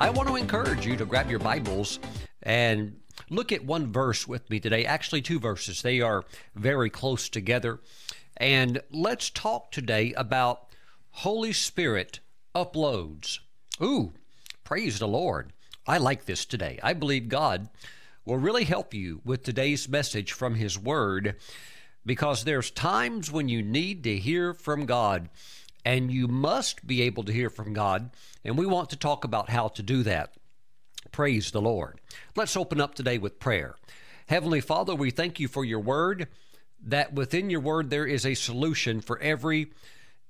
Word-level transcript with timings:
I 0.00 0.08
want 0.08 0.30
to 0.30 0.36
encourage 0.36 0.86
you 0.86 0.96
to 0.96 1.04
grab 1.04 1.28
your 1.28 1.40
Bibles 1.40 2.00
and 2.42 2.98
look 3.28 3.52
at 3.52 3.66
one 3.66 3.92
verse 3.92 4.26
with 4.26 4.48
me 4.48 4.58
today. 4.58 4.86
Actually, 4.86 5.20
two 5.20 5.38
verses. 5.38 5.82
They 5.82 6.00
are 6.00 6.24
very 6.54 6.88
close 6.88 7.28
together. 7.28 7.80
And 8.38 8.80
let's 8.90 9.28
talk 9.28 9.70
today 9.70 10.14
about 10.14 10.68
Holy 11.10 11.52
Spirit 11.52 12.20
uploads. 12.54 13.40
Ooh, 13.82 14.14
praise 14.64 15.00
the 15.00 15.06
Lord. 15.06 15.52
I 15.86 15.98
like 15.98 16.24
this 16.24 16.46
today. 16.46 16.80
I 16.82 16.94
believe 16.94 17.28
God 17.28 17.68
will 18.24 18.38
really 18.38 18.64
help 18.64 18.94
you 18.94 19.20
with 19.22 19.42
today's 19.42 19.86
message 19.86 20.32
from 20.32 20.54
His 20.54 20.78
Word 20.78 21.36
because 22.06 22.44
there's 22.44 22.70
times 22.70 23.30
when 23.30 23.50
you 23.50 23.62
need 23.62 24.02
to 24.04 24.16
hear 24.16 24.54
from 24.54 24.86
God 24.86 25.28
and 25.84 26.10
you 26.10 26.28
must 26.28 26.86
be 26.86 27.02
able 27.02 27.24
to 27.24 27.32
hear 27.32 27.50
from 27.50 27.72
God. 27.72 28.10
And 28.44 28.56
we 28.56 28.66
want 28.66 28.90
to 28.90 28.96
talk 28.96 29.24
about 29.24 29.50
how 29.50 29.68
to 29.68 29.82
do 29.82 30.02
that. 30.02 30.34
Praise 31.12 31.50
the 31.50 31.60
Lord. 31.60 32.00
Let's 32.36 32.56
open 32.56 32.80
up 32.80 32.94
today 32.94 33.18
with 33.18 33.40
prayer. 33.40 33.76
Heavenly 34.26 34.60
Father, 34.60 34.94
we 34.94 35.10
thank 35.10 35.40
you 35.40 35.48
for 35.48 35.64
your 35.64 35.80
word, 35.80 36.28
that 36.84 37.14
within 37.14 37.50
your 37.50 37.60
word 37.60 37.90
there 37.90 38.06
is 38.06 38.24
a 38.24 38.34
solution 38.34 39.00
for 39.00 39.18
every 39.18 39.72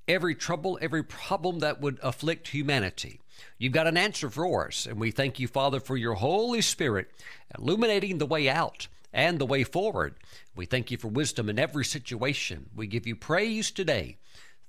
every 0.09 0.35
trouble, 0.35 0.79
every 0.83 1.05
problem 1.05 1.61
that 1.61 1.81
would 1.81 1.99
afflict 2.03 2.49
humanity. 2.49 3.21
You've 3.59 3.73
got 3.73 3.87
an 3.87 3.97
answer 3.97 4.29
for 4.29 4.67
us, 4.67 4.85
and 4.87 4.99
we 4.99 5.13
thank 5.13 5.39
you, 5.39 5.47
Father, 5.47 5.79
for 5.79 5.97
your 5.97 6.15
Holy 6.15 6.61
Spirit 6.61 7.11
illuminating 7.57 8.19
the 8.19 8.27
way 8.27 8.49
out 8.49 8.89
and 9.13 9.39
the 9.39 9.47
way 9.47 9.63
forward. 9.65 10.15
We 10.57 10.67
thank 10.67 10.91
you 10.91 10.99
for 10.99 11.09
wisdom 11.09 11.49
in 11.49 11.59
every 11.59 11.85
situation. 11.85 12.71
We 12.75 12.87
give 12.87 13.07
you 13.07 13.17
praise 13.17 13.71
today. 13.71 14.19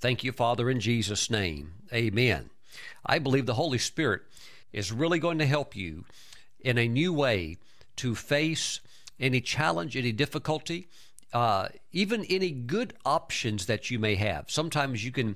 Thank 0.01 0.23
you, 0.23 0.31
Father, 0.31 0.67
in 0.67 0.79
Jesus' 0.79 1.29
name. 1.29 1.73
Amen. 1.93 2.49
I 3.05 3.19
believe 3.19 3.45
the 3.45 3.53
Holy 3.53 3.77
Spirit 3.77 4.23
is 4.73 4.91
really 4.91 5.19
going 5.19 5.37
to 5.37 5.45
help 5.45 5.75
you 5.75 6.05
in 6.59 6.79
a 6.79 6.87
new 6.87 7.13
way 7.13 7.57
to 7.97 8.15
face 8.15 8.79
any 9.19 9.41
challenge, 9.41 9.95
any 9.95 10.11
difficulty, 10.11 10.87
uh, 11.33 11.67
even 11.91 12.25
any 12.25 12.49
good 12.49 12.95
options 13.05 13.67
that 13.67 13.91
you 13.91 13.99
may 13.99 14.15
have. 14.15 14.49
Sometimes 14.49 15.05
you 15.05 15.11
can 15.11 15.35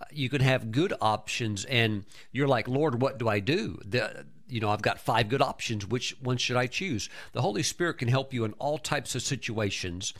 uh, 0.00 0.04
you 0.12 0.28
can 0.28 0.40
have 0.40 0.70
good 0.70 0.92
options, 1.00 1.64
and 1.64 2.04
you're 2.30 2.48
like, 2.48 2.68
Lord, 2.68 3.02
what 3.02 3.18
do 3.18 3.28
I 3.28 3.40
do? 3.40 3.80
The, 3.84 4.26
you 4.48 4.60
know, 4.60 4.70
I've 4.70 4.82
got 4.82 5.00
five 5.00 5.28
good 5.28 5.42
options. 5.42 5.86
Which 5.86 6.16
one 6.20 6.36
should 6.36 6.56
I 6.56 6.68
choose? 6.68 7.08
The 7.32 7.42
Holy 7.42 7.64
Spirit 7.64 7.98
can 7.98 8.08
help 8.08 8.32
you 8.32 8.44
in 8.44 8.52
all 8.54 8.78
types 8.78 9.16
of 9.16 9.22
situations, 9.22 10.14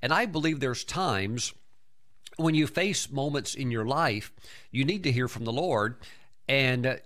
and 0.00 0.12
I 0.12 0.26
believe 0.26 0.60
there's 0.60 0.84
times 0.84 1.52
when 2.40 2.54
you 2.54 2.66
face 2.66 3.10
moments 3.10 3.54
in 3.54 3.70
your 3.70 3.84
life, 3.84 4.32
you 4.70 4.84
need 4.84 5.04
to 5.04 5.12
hear 5.12 5.28
from 5.28 5.44
the 5.44 5.52
Lord, 5.52 5.96
and 6.48 6.86
uh, 6.86 6.96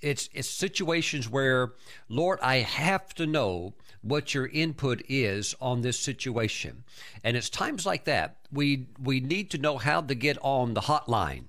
it's 0.00 0.28
it's 0.32 0.48
situations 0.48 1.28
where, 1.28 1.72
Lord, 2.08 2.38
I 2.42 2.56
have 2.56 3.14
to 3.14 3.26
know 3.26 3.74
what 4.02 4.34
your 4.34 4.46
input 4.48 5.02
is 5.08 5.54
on 5.60 5.80
this 5.80 5.98
situation, 5.98 6.84
and 7.22 7.36
it's 7.36 7.50
times 7.50 7.86
like 7.86 8.04
that 8.04 8.36
we 8.50 8.86
we 9.02 9.20
need 9.20 9.50
to 9.50 9.58
know 9.58 9.78
how 9.78 10.00
to 10.00 10.14
get 10.14 10.38
on 10.42 10.74
the 10.74 10.82
hotline, 10.82 11.44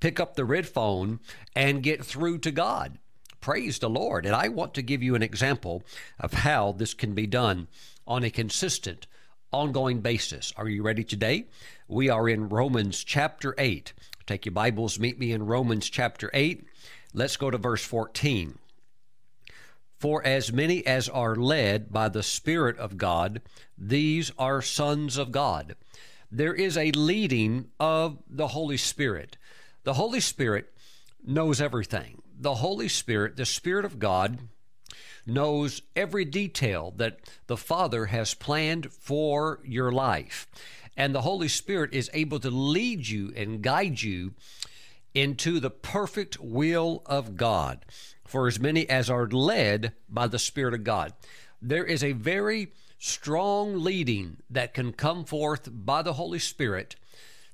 pick 0.00 0.20
up 0.20 0.34
the 0.34 0.44
red 0.44 0.66
phone, 0.66 1.20
and 1.54 1.82
get 1.82 2.04
through 2.04 2.38
to 2.38 2.50
God. 2.50 2.98
Praise 3.40 3.78
the 3.78 3.90
Lord, 3.90 4.24
and 4.24 4.34
I 4.34 4.48
want 4.48 4.72
to 4.74 4.82
give 4.82 5.02
you 5.02 5.14
an 5.14 5.22
example 5.22 5.82
of 6.18 6.32
how 6.32 6.72
this 6.72 6.94
can 6.94 7.14
be 7.14 7.26
done 7.26 7.68
on 8.06 8.24
a 8.24 8.30
consistent 8.30 9.06
ongoing 9.52 10.00
basis. 10.00 10.52
Are 10.56 10.68
you 10.68 10.82
ready 10.82 11.04
today? 11.04 11.46
We 11.86 12.08
are 12.08 12.30
in 12.30 12.48
Romans 12.48 13.04
chapter 13.04 13.54
8. 13.58 13.92
Take 14.26 14.46
your 14.46 14.54
Bibles, 14.54 14.98
meet 14.98 15.18
me 15.18 15.32
in 15.32 15.44
Romans 15.44 15.90
chapter 15.90 16.30
8. 16.32 16.64
Let's 17.12 17.36
go 17.36 17.50
to 17.50 17.58
verse 17.58 17.84
14. 17.84 18.58
For 19.98 20.24
as 20.24 20.50
many 20.50 20.86
as 20.86 21.10
are 21.10 21.36
led 21.36 21.92
by 21.92 22.08
the 22.08 22.22
Spirit 22.22 22.78
of 22.78 22.96
God, 22.96 23.42
these 23.76 24.32
are 24.38 24.62
sons 24.62 25.18
of 25.18 25.30
God. 25.30 25.76
There 26.30 26.54
is 26.54 26.78
a 26.78 26.90
leading 26.92 27.66
of 27.78 28.16
the 28.30 28.48
Holy 28.48 28.78
Spirit. 28.78 29.36
The 29.82 29.94
Holy 29.94 30.20
Spirit 30.20 30.72
knows 31.22 31.60
everything. 31.60 32.22
The 32.40 32.54
Holy 32.54 32.88
Spirit, 32.88 33.36
the 33.36 33.44
Spirit 33.44 33.84
of 33.84 33.98
God, 33.98 34.38
knows 35.26 35.82
every 35.94 36.24
detail 36.24 36.94
that 36.96 37.18
the 37.46 37.58
Father 37.58 38.06
has 38.06 38.32
planned 38.32 38.90
for 38.90 39.60
your 39.64 39.92
life. 39.92 40.46
And 40.96 41.14
the 41.14 41.22
Holy 41.22 41.48
Spirit 41.48 41.92
is 41.92 42.10
able 42.12 42.38
to 42.40 42.50
lead 42.50 43.08
you 43.08 43.32
and 43.36 43.62
guide 43.62 44.02
you 44.02 44.34
into 45.14 45.60
the 45.60 45.70
perfect 45.70 46.40
will 46.40 47.02
of 47.06 47.36
God 47.36 47.84
for 48.26 48.46
as 48.48 48.58
many 48.58 48.88
as 48.88 49.10
are 49.10 49.28
led 49.28 49.92
by 50.08 50.26
the 50.26 50.38
Spirit 50.38 50.74
of 50.74 50.84
God. 50.84 51.12
There 51.60 51.84
is 51.84 52.02
a 52.02 52.12
very 52.12 52.72
strong 52.98 53.82
leading 53.82 54.38
that 54.50 54.74
can 54.74 54.92
come 54.92 55.24
forth 55.24 55.68
by 55.70 56.02
the 56.02 56.14
Holy 56.14 56.38
Spirit 56.38 56.96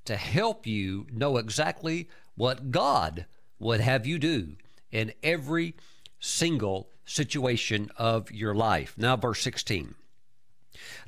to 0.05 0.17
help 0.17 0.67
you 0.67 1.07
know 1.13 1.37
exactly 1.37 2.09
what 2.35 2.71
God 2.71 3.27
would 3.59 3.81
have 3.81 4.07
you 4.07 4.19
do 4.19 4.57
in 4.91 5.13
every 5.23 5.75
single 6.19 6.89
situation 7.05 7.91
of 7.97 8.31
your 8.31 8.55
life. 8.55 8.95
Now, 8.97 9.17
verse 9.17 9.41
16. 9.41 9.95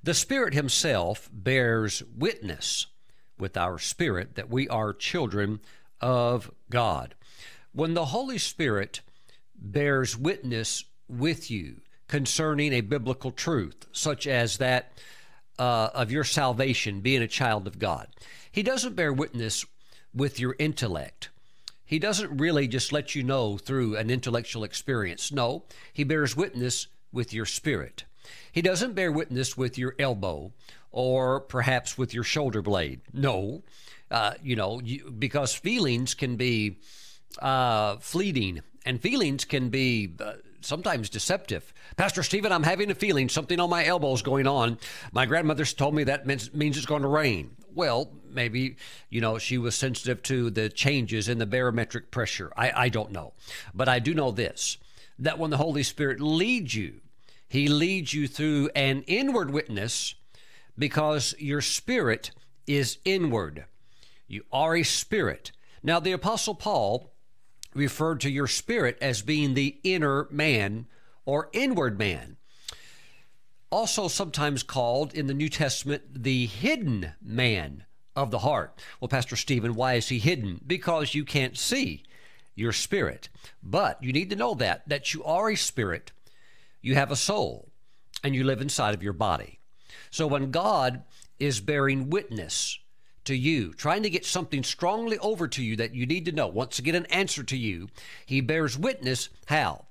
The 0.02 0.14
Spirit 0.14 0.54
Himself 0.54 1.30
bears 1.32 2.02
witness 2.16 2.86
with 3.38 3.56
our 3.56 3.78
spirit 3.78 4.34
that 4.34 4.50
we 4.50 4.68
are 4.68 4.92
children 4.92 5.60
of 6.00 6.50
God. 6.70 7.14
When 7.72 7.94
the 7.94 8.06
Holy 8.06 8.38
Spirit 8.38 9.00
bears 9.56 10.16
witness 10.16 10.84
with 11.08 11.50
you 11.50 11.80
concerning 12.08 12.72
a 12.72 12.80
biblical 12.80 13.30
truth, 13.30 13.86
such 13.92 14.26
as 14.26 14.58
that 14.58 14.92
uh, 15.58 15.90
of 15.94 16.10
your 16.10 16.24
salvation, 16.24 17.00
being 17.00 17.22
a 17.22 17.28
child 17.28 17.66
of 17.66 17.78
God, 17.78 18.08
He 18.50 18.62
doesn't 18.62 18.96
bear 18.96 19.12
witness 19.12 19.64
with 20.14 20.38
your 20.38 20.54
intellect. 20.58 21.30
He 21.84 21.98
doesn't 21.98 22.38
really 22.38 22.68
just 22.68 22.90
let 22.90 23.14
you 23.14 23.22
know 23.22 23.58
through 23.58 23.96
an 23.96 24.08
intellectual 24.08 24.64
experience. 24.64 25.30
No, 25.30 25.64
he 25.92 26.04
bears 26.04 26.34
witness 26.34 26.86
with 27.12 27.34
your 27.34 27.44
spirit. 27.44 28.04
He 28.50 28.62
doesn't 28.62 28.94
bear 28.94 29.12
witness 29.12 29.56
with 29.56 29.78
your 29.78 29.94
elbow 29.98 30.52
or 30.90 31.40
perhaps 31.40 31.96
with 31.96 32.12
your 32.14 32.24
shoulder 32.24 32.62
blade. 32.62 33.00
No, 33.12 33.62
uh, 34.10 34.34
you 34.42 34.56
know, 34.56 34.80
you, 34.80 35.10
because 35.10 35.54
feelings 35.54 36.14
can 36.14 36.36
be 36.36 36.78
uh, 37.40 37.96
fleeting 37.96 38.60
and 38.84 39.00
feelings 39.00 39.44
can 39.44 39.70
be 39.70 40.14
uh, 40.20 40.34
sometimes 40.60 41.08
deceptive. 41.08 41.72
Pastor 41.96 42.22
Stephen, 42.22 42.52
I'm 42.52 42.62
having 42.62 42.90
a 42.90 42.94
feeling 42.94 43.28
something 43.28 43.60
on 43.60 43.70
my 43.70 43.84
elbow 43.84 44.12
is 44.12 44.22
going 44.22 44.46
on. 44.46 44.78
My 45.12 45.26
grandmother's 45.26 45.72
told 45.72 45.94
me 45.94 46.04
that 46.04 46.26
means, 46.26 46.52
means 46.52 46.76
it's 46.76 46.86
going 46.86 47.02
to 47.02 47.08
rain. 47.08 47.56
Well, 47.74 48.12
maybe, 48.28 48.76
you 49.08 49.20
know, 49.20 49.38
she 49.38 49.56
was 49.58 49.74
sensitive 49.74 50.22
to 50.24 50.50
the 50.50 50.68
changes 50.68 51.28
in 51.28 51.38
the 51.38 51.46
barometric 51.46 52.10
pressure. 52.10 52.52
I, 52.56 52.72
I 52.84 52.88
don't 52.88 53.12
know. 53.12 53.32
But 53.74 53.88
I 53.88 53.98
do 53.98 54.14
know 54.14 54.30
this 54.30 54.78
that 55.18 55.38
when 55.38 55.50
the 55.50 55.56
Holy 55.56 55.82
Spirit 55.82 56.20
leads 56.20 56.74
you, 56.74 57.00
He 57.52 57.68
leads 57.68 58.14
you 58.14 58.28
through 58.28 58.70
an 58.74 59.02
inward 59.06 59.50
witness 59.50 60.14
because 60.78 61.34
your 61.38 61.60
spirit 61.60 62.30
is 62.66 62.96
inward. 63.04 63.66
You 64.26 64.44
are 64.50 64.74
a 64.74 64.82
spirit. 64.82 65.52
Now, 65.82 66.00
the 66.00 66.12
Apostle 66.12 66.54
Paul 66.54 67.12
referred 67.74 68.22
to 68.22 68.30
your 68.30 68.46
spirit 68.46 68.96
as 69.02 69.20
being 69.20 69.52
the 69.52 69.78
inner 69.84 70.28
man 70.30 70.86
or 71.26 71.50
inward 71.52 71.98
man 71.98 72.38
also 73.70 74.08
sometimes 74.08 74.62
called 74.62 75.12
in 75.12 75.26
the 75.26 75.34
New 75.34 75.50
Testament 75.50 76.22
the 76.22 76.46
hidden 76.46 77.12
man 77.20 77.84
of 78.16 78.30
the 78.30 78.38
heart. 78.38 78.80
Well, 78.98 79.10
Pastor 79.10 79.36
Stephen, 79.36 79.74
why 79.74 79.92
is 79.96 80.08
he 80.08 80.18
hidden? 80.18 80.62
Because 80.66 81.14
you 81.14 81.26
can't 81.26 81.58
see 81.58 82.04
your 82.54 82.72
spirit. 82.72 83.28
But 83.62 84.02
you 84.02 84.14
need 84.14 84.30
to 84.30 84.36
know 84.36 84.54
that 84.54 84.88
that 84.88 85.12
you 85.12 85.22
are 85.24 85.50
a 85.50 85.56
spirit, 85.56 86.12
you 86.82 86.94
have 86.94 87.10
a 87.10 87.16
soul, 87.16 87.70
and 88.22 88.34
you 88.34 88.44
live 88.44 88.60
inside 88.60 88.94
of 88.94 89.02
your 89.02 89.12
body. 89.14 89.58
So 90.10 90.26
when 90.26 90.50
God 90.50 91.04
is 91.38 91.60
bearing 91.60 92.10
witness 92.10 92.78
to 93.24 93.34
you, 93.34 93.72
trying 93.72 94.02
to 94.02 94.10
get 94.10 94.26
something 94.26 94.62
strongly 94.62 95.18
over 95.18 95.48
to 95.48 95.62
you 95.62 95.76
that 95.76 95.94
you 95.94 96.06
need 96.06 96.26
to 96.26 96.32
know, 96.32 96.48
wants 96.48 96.76
to 96.76 96.82
get 96.82 96.94
an 96.94 97.06
answer 97.06 97.42
to 97.44 97.56
you, 97.56 97.88
he 98.26 98.40
bears 98.40 98.76
witness 98.76 99.28
how? 99.46 99.86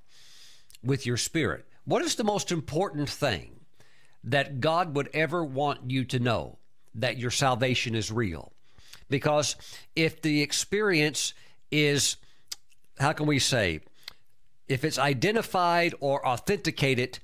With 0.84 1.06
your 1.06 1.16
spirit. 1.16 1.66
What 1.84 2.02
is 2.02 2.14
the 2.14 2.24
most 2.24 2.52
important 2.52 3.08
thing 3.08 3.60
that 4.24 4.60
God 4.60 4.94
would 4.94 5.10
ever 5.12 5.44
want 5.44 5.90
you 5.90 6.04
to 6.04 6.18
know 6.18 6.58
that 6.94 7.18
your 7.18 7.30
salvation 7.30 7.94
is 7.94 8.12
real. 8.12 8.52
Because 9.08 9.56
if 9.96 10.22
the 10.22 10.42
experience 10.42 11.34
is, 11.70 12.16
how 12.98 13.12
can 13.12 13.26
we 13.26 13.38
say, 13.38 13.80
if 14.72 14.84
it's 14.84 14.98
identified 14.98 15.94
or 16.00 16.26
authenticated 16.26 17.18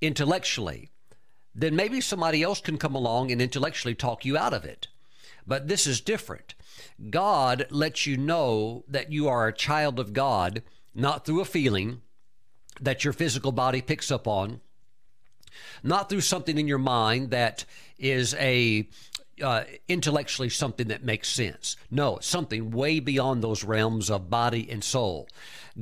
intellectually, 0.00 0.90
then 1.54 1.76
maybe 1.76 2.00
somebody 2.00 2.42
else 2.42 2.60
can 2.60 2.78
come 2.78 2.94
along 2.94 3.30
and 3.30 3.40
intellectually 3.40 3.94
talk 3.94 4.24
you 4.24 4.36
out 4.36 4.54
of 4.54 4.64
it. 4.64 4.88
But 5.46 5.68
this 5.68 5.86
is 5.86 6.00
different. 6.00 6.54
God 7.10 7.66
lets 7.70 8.06
you 8.06 8.16
know 8.16 8.84
that 8.88 9.12
you 9.12 9.28
are 9.28 9.46
a 9.46 9.52
child 9.52 9.98
of 9.98 10.12
God, 10.12 10.62
not 10.94 11.24
through 11.24 11.40
a 11.40 11.44
feeling, 11.44 12.00
that 12.80 13.04
your 13.04 13.12
physical 13.12 13.52
body 13.52 13.82
picks 13.82 14.10
up 14.10 14.26
on, 14.26 14.60
not 15.82 16.08
through 16.08 16.22
something 16.22 16.58
in 16.58 16.66
your 16.66 16.78
mind 16.78 17.30
that 17.30 17.64
is 17.98 18.34
a 18.34 18.88
uh, 19.42 19.64
intellectually 19.88 20.48
something 20.48 20.88
that 20.88 21.04
makes 21.04 21.28
sense. 21.28 21.76
No, 21.90 22.18
something 22.20 22.70
way 22.70 23.00
beyond 23.00 23.42
those 23.42 23.64
realms 23.64 24.10
of 24.10 24.30
body 24.30 24.68
and 24.70 24.82
soul. 24.82 25.28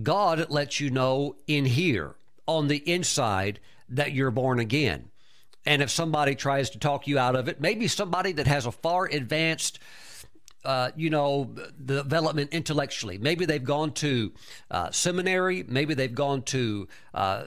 God 0.01 0.51
lets 0.51 0.81
you 0.81 0.91
know 0.91 1.37
in 1.47 1.65
here, 1.65 2.15
on 2.47 2.69
the 2.69 2.79
inside, 2.91 3.61
that 3.89 4.13
you're 4.13 4.31
born 4.31 4.59
again. 4.59 5.11
And 5.65 5.83
if 5.83 5.91
somebody 5.91 6.35
tries 6.35 6.71
to 6.71 6.79
talk 6.79 7.07
you 7.07 7.19
out 7.19 7.37
of 7.37 7.49
it, 7.49 7.61
maybe 7.61 7.87
somebody 7.89 8.33
that 8.33 8.47
has 8.47 8.67
a 8.67 8.73
far 8.73 9.07
advanced 9.07 9.79
uh, 10.65 10.93
you 10.95 11.11
know, 11.11 11.53
development 11.85 12.53
intellectually. 12.53 13.19
Maybe 13.19 13.47
they've 13.47 13.65
gone 13.65 13.93
to 13.95 14.33
uh, 14.71 14.93
seminary. 14.93 15.65
Maybe 15.67 15.95
they've 15.95 16.15
gone 16.15 16.43
to 16.43 16.87
uh, 17.15 17.45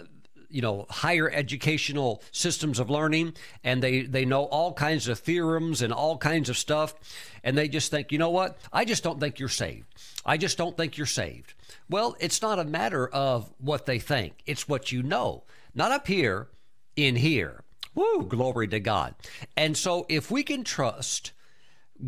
you 0.50 0.62
know 0.62 0.86
higher 0.90 1.30
educational 1.30 2.24
systems 2.32 2.80
of 2.80 2.90
learning 2.90 3.34
and 3.64 3.82
they 3.82 4.04
they 4.04 4.24
know 4.24 4.44
all 4.44 4.72
kinds 4.72 5.08
of 5.08 5.20
theorems 5.20 5.82
and 5.82 5.92
all 5.92 6.18
kinds 6.18 6.50
of 6.50 6.58
stuff 6.58 6.96
and 7.44 7.58
they 7.58 7.68
just 7.68 7.92
think 7.92 8.12
you 8.12 8.18
know 8.18 8.30
what 8.30 8.58
i 8.72 8.86
just 8.86 9.04
don't 9.04 9.20
think 9.20 9.38
you're 9.40 9.50
saved 9.50 9.86
i 10.24 10.38
just 10.38 10.58
don't 10.58 10.78
think 10.78 10.98
you're 10.98 11.08
saved 11.08 11.55
well 11.90 12.16
it's 12.20 12.42
not 12.42 12.60
a 12.60 12.66
matter 12.66 13.08
of 13.08 13.52
what 13.60 13.86
they 13.86 14.00
think. 14.00 14.42
It's 14.46 14.68
what 14.68 14.92
you 14.92 15.04
know. 15.04 15.44
Not 15.74 15.92
up 15.92 16.08
here 16.08 16.48
in 16.96 17.18
here. 17.18 17.64
Woo 17.94 18.24
glory 18.24 18.68
to 18.70 18.80
god. 18.80 19.16
And 19.56 19.78
so 19.78 20.06
if 20.10 20.30
we 20.30 20.44
can 20.44 20.64
trust 20.64 21.32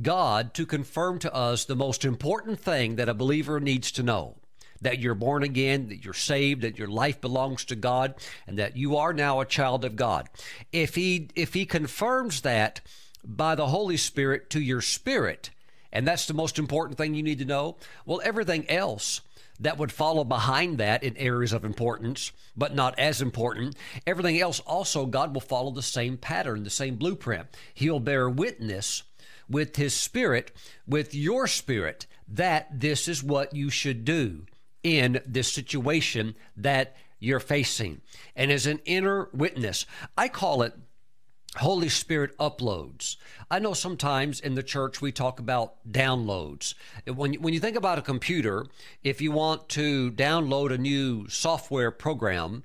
God 0.01 0.53
to 0.55 0.65
confirm 0.65 1.19
to 1.19 1.33
us 1.33 1.63
the 1.63 1.75
most 1.75 2.03
important 2.03 2.59
thing 2.59 2.97
that 2.97 3.09
a 3.09 3.13
believer 3.13 3.59
needs 3.59 3.91
to 3.93 4.03
know 4.03 4.35
that 4.81 4.99
you're 4.99 5.15
born 5.15 5.43
again, 5.43 5.89
that 5.89 6.03
you're 6.03 6.13
saved, 6.13 6.61
that 6.61 6.77
your 6.77 6.87
life 6.87 7.19
belongs 7.21 7.65
to 7.65 7.75
God, 7.75 8.15
and 8.45 8.57
that 8.59 8.77
you 8.77 8.97
are 8.97 9.13
now 9.13 9.39
a 9.39 9.45
child 9.45 9.83
of 9.85 9.95
God. 9.95 10.29
If 10.71 10.95
he 10.95 11.29
if 11.35 11.53
he 11.53 11.65
confirms 11.65 12.41
that 12.41 12.81
by 13.23 13.55
the 13.55 13.67
Holy 13.67 13.97
Spirit 13.97 14.49
to 14.51 14.61
your 14.61 14.81
spirit, 14.81 15.49
and 15.91 16.07
that's 16.07 16.27
the 16.27 16.33
most 16.33 16.59
important 16.59 16.97
thing 16.97 17.13
you 17.13 17.23
need 17.23 17.39
to 17.39 17.45
know, 17.45 17.77
well 18.05 18.21
everything 18.23 18.69
else 18.69 19.21
that 19.59 19.77
would 19.77 19.91
follow 19.91 20.23
behind 20.23 20.77
that 20.77 21.03
in 21.03 21.17
areas 21.17 21.53
of 21.53 21.65
importance, 21.65 22.31
but 22.55 22.75
not 22.75 22.97
as 22.99 23.21
important. 23.21 23.75
Everything 24.05 24.39
else 24.39 24.59
also, 24.61 25.05
God 25.05 25.33
will 25.33 25.41
follow 25.41 25.71
the 25.71 25.81
same 25.81 26.17
pattern, 26.17 26.63
the 26.63 26.69
same 26.69 26.95
blueprint. 26.95 27.47
He'll 27.73 27.99
bear 27.99 28.29
witness 28.29 29.03
with 29.49 29.75
His 29.75 29.93
Spirit, 29.93 30.51
with 30.87 31.15
your 31.15 31.47
spirit, 31.47 32.05
that 32.27 32.79
this 32.79 33.07
is 33.07 33.23
what 33.23 33.55
you 33.55 33.69
should 33.69 34.05
do 34.05 34.45
in 34.83 35.21
this 35.25 35.51
situation 35.51 36.35
that 36.55 36.95
you're 37.19 37.39
facing. 37.39 38.01
And 38.35 38.51
as 38.51 38.67
an 38.67 38.79
inner 38.85 39.29
witness, 39.33 39.85
I 40.17 40.27
call 40.27 40.61
it 40.61 40.73
Holy 41.55 41.89
Spirit 41.89 42.37
uploads. 42.37 43.15
I 43.49 43.59
know 43.59 43.73
sometimes 43.73 44.39
in 44.39 44.55
the 44.55 44.63
church 44.63 45.01
we 45.01 45.11
talk 45.11 45.39
about 45.39 45.75
downloads. 45.89 46.73
When, 47.05 47.35
when 47.35 47.53
you 47.53 47.59
think 47.59 47.77
about 47.77 47.97
a 47.97 48.01
computer, 48.01 48.67
if 49.03 49.21
you 49.21 49.31
want 49.31 49.69
to 49.69 50.11
download 50.11 50.71
a 50.71 50.77
new 50.77 51.27
software 51.29 51.89
program, 51.89 52.63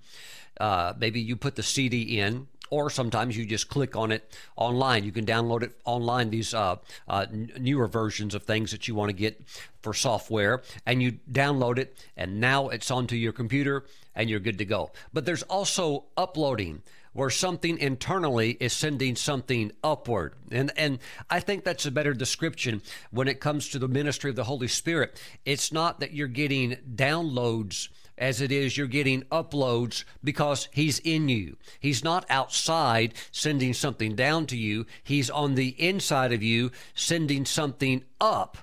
uh, 0.61 0.95
maybe 0.99 1.21
you 1.21 1.37
put 1.37 1.57
the 1.57 1.63
CD 1.63 2.19
in, 2.19 2.49
or 2.71 2.91
sometimes 2.91 3.37
you 3.37 3.47
just 3.47 3.69
click 3.69 3.97
on 3.97 4.11
it 4.11 4.35
online. 4.57 5.05
You 5.05 5.13
can 5.13 5.27
download 5.27 5.63
it 5.63 5.73
online, 5.85 6.31
these 6.31 6.53
uh, 6.53 6.77
uh, 7.07 7.27
newer 7.31 7.87
versions 7.87 8.35
of 8.35 8.43
things 8.43 8.73
that 8.73 8.89
you 8.89 8.95
want 8.95 9.11
to 9.11 9.15
get 9.15 9.43
for 9.83 9.95
software, 9.95 10.63
and 10.87 11.03
you 11.03 11.13
download 11.31 11.79
it, 11.79 11.97
and 12.17 12.41
now 12.41 12.69
it's 12.69 12.91
onto 12.91 13.15
your 13.15 13.33
computer 13.33 13.85
and 14.15 14.29
you're 14.29 14.41
good 14.41 14.59
to 14.59 14.65
go. 14.65 14.91
But 15.13 15.25
there's 15.25 15.43
also 15.45 16.05
uploading 16.17 16.83
where 17.13 17.31
something 17.31 17.79
internally 17.79 18.53
is 18.61 18.73
sending 18.73 19.17
something 19.17 19.73
upward. 19.83 20.35
And 20.51 20.73
and 20.77 20.99
I 21.31 21.41
think 21.41 21.65
that's 21.65 21.87
a 21.87 21.91
better 21.91 22.15
description 22.15 22.83
when 23.11 23.29
it 23.29 23.41
comes 23.41 23.69
to 23.71 23.79
the 23.79 23.89
ministry 23.89 24.31
of 24.31 24.37
the 24.37 24.45
Holy 24.45 24.69
Spirit. 24.69 25.21
It's 25.45 25.73
not 25.73 26.01
that 26.01 26.13
you're 26.13 26.29
getting 26.29 26.77
downloads 26.95 27.89
as 28.19 28.41
it 28.41 28.53
is 28.53 28.77
you're 28.77 28.87
getting 28.87 29.23
uploads 29.25 30.05
because 30.23 30.69
he's 30.73 30.99
in 31.01 31.29
you. 31.29 31.57
He's 31.81 32.05
not 32.05 32.27
outside 32.29 33.15
sending 33.31 33.73
something 33.73 34.15
down 34.15 34.47
to 34.47 34.57
you, 34.57 34.87
he's 35.03 35.31
on 35.31 35.55
the 35.55 35.71
inside 35.83 36.33
of 36.33 36.43
you 36.43 36.71
sending 36.95 37.45
something 37.45 38.05
up 38.21 38.59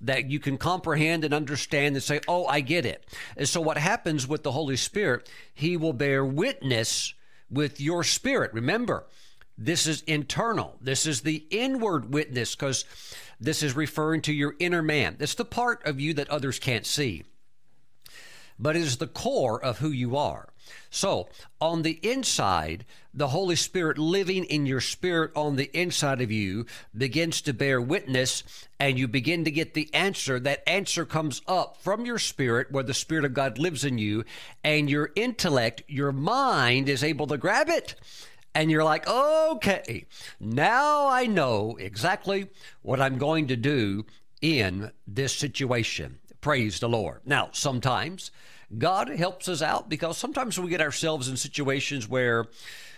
that 0.00 0.30
you 0.30 0.40
can 0.40 0.56
comprehend 0.56 1.24
and 1.24 1.34
understand 1.34 1.94
and 1.94 2.02
say, 2.02 2.20
Oh, 2.26 2.46
I 2.46 2.60
get 2.60 2.86
it. 2.86 3.04
And 3.36 3.48
so, 3.48 3.60
what 3.60 3.78
happens 3.78 4.26
with 4.26 4.42
the 4.42 4.52
Holy 4.52 4.76
Spirit, 4.76 5.28
He 5.52 5.76
will 5.76 5.92
bear 5.92 6.24
witness 6.24 7.14
with 7.50 7.80
your 7.80 8.04
spirit. 8.04 8.52
Remember, 8.52 9.06
this 9.58 9.86
is 9.86 10.02
internal, 10.02 10.76
this 10.80 11.06
is 11.06 11.20
the 11.20 11.46
inward 11.50 12.12
witness 12.12 12.54
because 12.54 12.84
this 13.40 13.62
is 13.62 13.74
referring 13.74 14.22
to 14.22 14.32
your 14.32 14.54
inner 14.58 14.82
man. 14.82 15.16
It's 15.18 15.34
the 15.34 15.44
part 15.44 15.86
of 15.86 16.00
you 16.00 16.14
that 16.14 16.30
others 16.30 16.58
can't 16.58 16.86
see 16.86 17.24
but 18.60 18.76
is 18.76 18.98
the 18.98 19.06
core 19.06 19.62
of 19.62 19.78
who 19.78 19.90
you 19.90 20.16
are. 20.16 20.50
So, 20.90 21.28
on 21.60 21.82
the 21.82 21.98
inside, 22.02 22.84
the 23.14 23.28
Holy 23.28 23.56
Spirit 23.56 23.98
living 23.98 24.44
in 24.44 24.66
your 24.66 24.80
spirit 24.80 25.32
on 25.34 25.56
the 25.56 25.70
inside 25.76 26.20
of 26.20 26.30
you 26.30 26.66
begins 26.96 27.40
to 27.42 27.52
bear 27.52 27.80
witness, 27.80 28.44
and 28.78 28.98
you 28.98 29.08
begin 29.08 29.44
to 29.44 29.50
get 29.50 29.74
the 29.74 29.92
answer. 29.94 30.38
That 30.38 30.68
answer 30.68 31.04
comes 31.04 31.42
up 31.48 31.78
from 31.80 32.04
your 32.04 32.18
spirit, 32.18 32.70
where 32.70 32.84
the 32.84 32.94
Spirit 32.94 33.24
of 33.24 33.34
God 33.34 33.58
lives 33.58 33.84
in 33.84 33.98
you, 33.98 34.24
and 34.62 34.90
your 34.90 35.10
intellect, 35.16 35.82
your 35.88 36.12
mind 36.12 36.88
is 36.88 37.02
able 37.02 37.26
to 37.28 37.38
grab 37.38 37.68
it. 37.68 37.94
And 38.54 38.70
you're 38.70 38.84
like, 38.84 39.08
okay, 39.08 40.06
now 40.40 41.08
I 41.08 41.26
know 41.26 41.76
exactly 41.78 42.48
what 42.82 43.00
I'm 43.00 43.16
going 43.16 43.46
to 43.48 43.56
do 43.56 44.06
in 44.40 44.90
this 45.06 45.32
situation. 45.32 46.18
Praise 46.40 46.80
the 46.80 46.88
Lord. 46.88 47.20
Now, 47.26 47.50
sometimes 47.52 48.30
God 48.76 49.08
helps 49.08 49.48
us 49.48 49.60
out 49.60 49.88
because 49.88 50.16
sometimes 50.16 50.58
we 50.58 50.70
get 50.70 50.80
ourselves 50.80 51.28
in 51.28 51.36
situations 51.36 52.08
where 52.08 52.46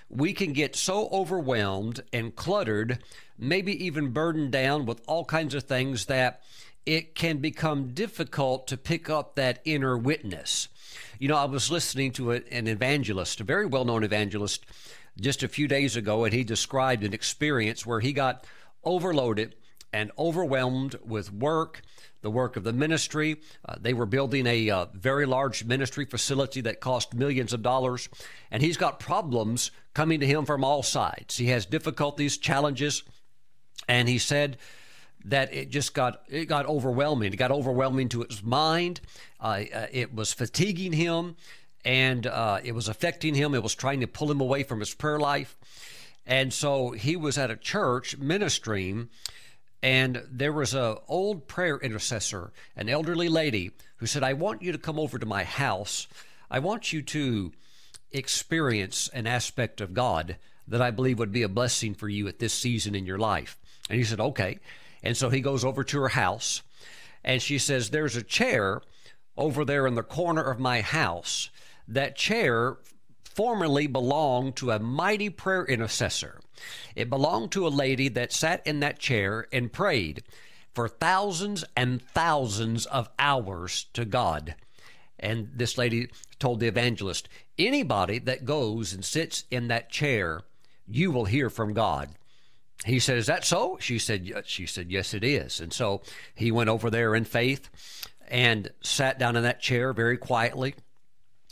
we 0.08 0.32
can 0.32 0.52
get 0.52 0.76
so 0.76 1.08
overwhelmed 1.10 2.02
and 2.12 2.36
cluttered, 2.36 2.98
maybe 3.38 3.84
even 3.84 4.10
burdened 4.10 4.52
down 4.52 4.86
with 4.86 5.00
all 5.08 5.24
kinds 5.24 5.54
of 5.54 5.64
things 5.64 6.06
that 6.06 6.42
it 6.84 7.14
can 7.14 7.38
become 7.38 7.94
difficult 7.94 8.66
to 8.66 8.76
pick 8.76 9.08
up 9.08 9.34
that 9.34 9.60
inner 9.64 9.96
witness. 9.96 10.68
You 11.18 11.28
know, 11.28 11.36
I 11.36 11.46
was 11.46 11.70
listening 11.70 12.12
to 12.12 12.32
an 12.32 12.66
evangelist, 12.66 13.40
a 13.40 13.44
very 13.44 13.66
well 13.66 13.84
known 13.84 14.04
evangelist, 14.04 14.66
just 15.20 15.42
a 15.42 15.48
few 15.48 15.66
days 15.66 15.96
ago, 15.96 16.24
and 16.24 16.34
he 16.34 16.44
described 16.44 17.04
an 17.04 17.14
experience 17.14 17.86
where 17.86 18.00
he 18.00 18.12
got 18.12 18.44
overloaded 18.84 19.54
and 19.92 20.10
overwhelmed 20.18 20.96
with 21.04 21.32
work, 21.32 21.82
the 22.22 22.30
work 22.30 22.56
of 22.56 22.64
the 22.64 22.72
ministry. 22.72 23.40
Uh, 23.64 23.76
they 23.80 23.92
were 23.92 24.06
building 24.06 24.46
a 24.46 24.70
uh, 24.70 24.86
very 24.94 25.26
large 25.26 25.64
ministry 25.64 26.04
facility 26.04 26.60
that 26.62 26.80
cost 26.80 27.14
millions 27.14 27.52
of 27.52 27.62
dollars, 27.62 28.08
and 28.50 28.62
he's 28.62 28.76
got 28.76 29.00
problems 29.00 29.70
coming 29.94 30.20
to 30.20 30.26
him 30.26 30.44
from 30.44 30.64
all 30.64 30.82
sides. 30.82 31.36
He 31.36 31.46
has 31.48 31.66
difficulties, 31.66 32.38
challenges, 32.38 33.02
and 33.88 34.08
he 34.08 34.18
said 34.18 34.56
that 35.24 35.52
it 35.52 35.70
just 35.70 35.94
got 35.94 36.22
it 36.28 36.46
got 36.46 36.66
overwhelming. 36.66 37.32
It 37.32 37.36
got 37.36 37.50
overwhelming 37.50 38.08
to 38.10 38.24
his 38.28 38.42
mind. 38.42 39.00
Uh, 39.40 39.64
uh 39.72 39.86
it 39.92 40.14
was 40.14 40.32
fatiguing 40.32 40.92
him, 40.92 41.36
and 41.84 42.26
uh, 42.26 42.60
it 42.64 42.74
was 42.74 42.88
affecting 42.88 43.34
him. 43.34 43.54
It 43.54 43.62
was 43.62 43.74
trying 43.74 44.00
to 44.00 44.06
pull 44.06 44.30
him 44.30 44.40
away 44.40 44.62
from 44.62 44.80
his 44.80 44.94
prayer 44.94 45.18
life. 45.18 45.56
And 46.26 46.52
so 46.52 46.92
he 46.92 47.16
was 47.16 47.36
at 47.36 47.50
a 47.50 47.56
church 47.56 48.16
ministering 48.16 49.08
and 49.82 50.22
there 50.30 50.52
was 50.52 50.74
a 50.74 50.98
old 51.08 51.48
prayer 51.48 51.76
intercessor, 51.78 52.52
an 52.76 52.88
elderly 52.88 53.28
lady, 53.28 53.72
who 53.96 54.06
said, 54.06 54.22
I 54.22 54.32
want 54.34 54.62
you 54.62 54.72
to 54.72 54.78
come 54.78 54.98
over 54.98 55.18
to 55.18 55.26
my 55.26 55.44
house. 55.44 56.06
I 56.50 56.60
want 56.60 56.92
you 56.92 57.02
to 57.02 57.52
experience 58.12 59.08
an 59.08 59.26
aspect 59.26 59.80
of 59.80 59.94
God 59.94 60.36
that 60.68 60.82
I 60.82 60.90
believe 60.90 61.18
would 61.18 61.32
be 61.32 61.42
a 61.42 61.48
blessing 61.48 61.94
for 61.94 62.08
you 62.08 62.28
at 62.28 62.38
this 62.38 62.52
season 62.52 62.94
in 62.94 63.06
your 63.06 63.18
life. 63.18 63.58
And 63.90 63.98
he 63.98 64.04
said, 64.04 64.20
Okay. 64.20 64.58
And 65.02 65.16
so 65.16 65.30
he 65.30 65.40
goes 65.40 65.64
over 65.64 65.82
to 65.82 66.00
her 66.00 66.08
house, 66.10 66.62
and 67.24 67.42
she 67.42 67.58
says, 67.58 67.90
There's 67.90 68.14
a 68.14 68.22
chair 68.22 68.82
over 69.36 69.64
there 69.64 69.86
in 69.86 69.96
the 69.96 70.02
corner 70.02 70.42
of 70.42 70.60
my 70.60 70.80
house. 70.80 71.50
That 71.88 72.14
chair 72.14 72.76
formerly 73.24 73.88
belonged 73.88 74.56
to 74.56 74.70
a 74.70 74.78
mighty 74.78 75.30
prayer 75.30 75.64
intercessor. 75.64 76.40
It 76.94 77.10
belonged 77.10 77.52
to 77.52 77.66
a 77.66 77.68
lady 77.68 78.08
that 78.08 78.32
sat 78.32 78.66
in 78.66 78.80
that 78.80 78.98
chair 78.98 79.46
and 79.52 79.72
prayed 79.72 80.22
for 80.74 80.88
thousands 80.88 81.64
and 81.76 82.00
thousands 82.00 82.86
of 82.86 83.08
hours 83.18 83.86
to 83.92 84.04
God. 84.04 84.54
And 85.18 85.50
this 85.54 85.78
lady 85.78 86.08
told 86.38 86.60
the 86.60 86.66
evangelist, 86.66 87.28
anybody 87.58 88.18
that 88.20 88.44
goes 88.44 88.92
and 88.92 89.04
sits 89.04 89.44
in 89.50 89.68
that 89.68 89.90
chair, 89.90 90.42
you 90.88 91.10
will 91.10 91.26
hear 91.26 91.50
from 91.50 91.74
God. 91.74 92.10
He 92.84 92.98
said, 92.98 93.18
"Is 93.18 93.26
that 93.26 93.44
so?" 93.44 93.78
She 93.80 93.98
said, 93.98 94.28
"She 94.46 94.66
said, 94.66 94.90
yes, 94.90 95.14
it 95.14 95.22
is." 95.22 95.60
And 95.60 95.72
so 95.72 96.02
he 96.34 96.50
went 96.50 96.70
over 96.70 96.90
there 96.90 97.14
in 97.14 97.24
faith 97.24 97.70
and 98.26 98.70
sat 98.82 99.18
down 99.18 99.36
in 99.36 99.42
that 99.44 99.60
chair 99.60 99.92
very 99.92 100.16
quietly 100.16 100.74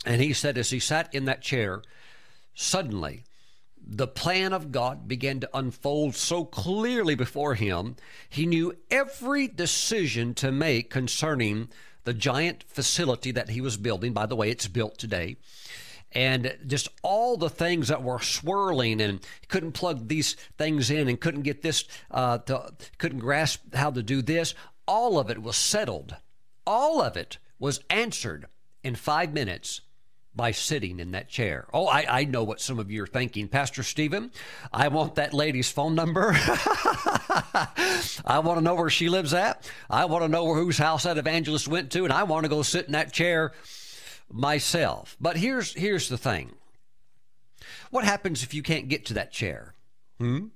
And 0.05 0.21
he 0.21 0.33
said, 0.33 0.57
as 0.57 0.69
he 0.71 0.79
sat 0.79 1.13
in 1.13 1.25
that 1.25 1.41
chair, 1.41 1.83
suddenly 2.53 3.23
the 3.93 4.07
plan 4.07 4.53
of 4.53 4.71
God 4.71 5.05
began 5.09 5.41
to 5.41 5.49
unfold 5.53 6.15
so 6.15 6.45
clearly 6.45 7.13
before 7.13 7.55
him. 7.55 7.97
He 8.29 8.45
knew 8.45 8.77
every 8.89 9.49
decision 9.49 10.33
to 10.35 10.49
make 10.49 10.89
concerning 10.89 11.67
the 12.05 12.13
giant 12.13 12.63
facility 12.63 13.31
that 13.31 13.49
he 13.49 13.59
was 13.59 13.75
building. 13.75 14.13
By 14.13 14.27
the 14.27 14.35
way, 14.35 14.49
it's 14.49 14.67
built 14.67 14.97
today. 14.97 15.35
And 16.13 16.57
just 16.65 16.87
all 17.03 17.35
the 17.35 17.49
things 17.49 17.89
that 17.89 18.01
were 18.01 18.19
swirling 18.19 19.01
and 19.01 19.19
couldn't 19.49 19.73
plug 19.73 20.07
these 20.07 20.35
things 20.57 20.89
in 20.89 21.09
and 21.09 21.19
couldn't 21.19 21.41
get 21.41 21.61
this, 21.61 21.83
uh, 22.09 22.37
to, 22.39 22.71
couldn't 22.97 23.19
grasp 23.19 23.75
how 23.75 23.91
to 23.91 24.01
do 24.01 24.21
this. 24.21 24.55
All 24.87 25.19
of 25.19 25.29
it 25.29 25.41
was 25.41 25.57
settled. 25.57 26.15
All 26.65 27.01
of 27.01 27.17
it 27.17 27.39
was 27.59 27.81
answered 27.89 28.45
in 28.83 28.95
five 28.95 29.33
minutes 29.33 29.81
by 30.33 30.51
sitting 30.51 30.99
in 30.99 31.11
that 31.11 31.27
chair. 31.27 31.67
Oh, 31.73 31.87
I, 31.87 32.05
I 32.21 32.23
know 32.23 32.43
what 32.43 32.61
some 32.61 32.79
of 32.79 32.89
you 32.89 33.03
are 33.03 33.07
thinking. 33.07 33.47
Pastor 33.47 33.83
Stephen, 33.83 34.31
I 34.71 34.87
want 34.87 35.15
that 35.15 35.33
lady's 35.33 35.69
phone 35.69 35.93
number. 35.95 36.31
I 38.25 38.41
want 38.43 38.57
to 38.57 38.63
know 38.63 38.75
where 38.75 38.89
she 38.89 39.09
lives 39.09 39.33
at. 39.33 39.69
I 39.89 40.05
want 40.05 40.23
to 40.23 40.29
know 40.29 40.53
whose 40.53 40.77
house 40.77 41.03
that 41.03 41.17
evangelist 41.17 41.67
went 41.67 41.91
to, 41.91 42.05
and 42.05 42.13
I 42.13 42.23
want 42.23 42.45
to 42.45 42.49
go 42.49 42.61
sit 42.61 42.85
in 42.85 42.93
that 42.93 43.11
chair 43.11 43.51
myself. 44.31 45.17
But 45.19 45.37
here's 45.37 45.73
here's 45.73 46.07
the 46.07 46.17
thing. 46.17 46.53
What 47.89 48.05
happens 48.05 48.41
if 48.43 48.53
you 48.53 48.63
can't 48.63 48.87
get 48.87 49.05
to 49.07 49.13
that 49.15 49.33
chair? 49.33 49.75
Hmm? 50.17 50.47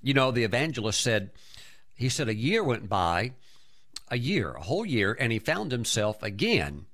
You 0.00 0.14
know, 0.14 0.30
the 0.30 0.44
evangelist 0.44 1.00
said, 1.00 1.30
he 1.94 2.08
said 2.08 2.28
a 2.28 2.34
year 2.34 2.62
went 2.62 2.88
by, 2.88 3.32
a 4.10 4.18
year, 4.18 4.52
a 4.52 4.62
whole 4.62 4.86
year, 4.86 5.16
and 5.18 5.32
he 5.32 5.38
found 5.38 5.72
himself 5.72 6.22
again 6.22 6.86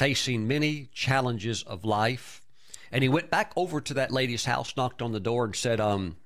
facing 0.00 0.48
many 0.48 0.88
challenges 0.94 1.62
of 1.64 1.84
life. 1.84 2.40
And 2.90 3.02
he 3.02 3.08
went 3.10 3.28
back 3.28 3.52
over 3.54 3.82
to 3.82 3.92
that 3.92 4.10
lady's 4.10 4.46
house, 4.46 4.74
knocked 4.74 5.02
on 5.02 5.12
the 5.12 5.20
door, 5.20 5.44
and 5.44 5.54
said, 5.54 5.78
um, 5.78 6.16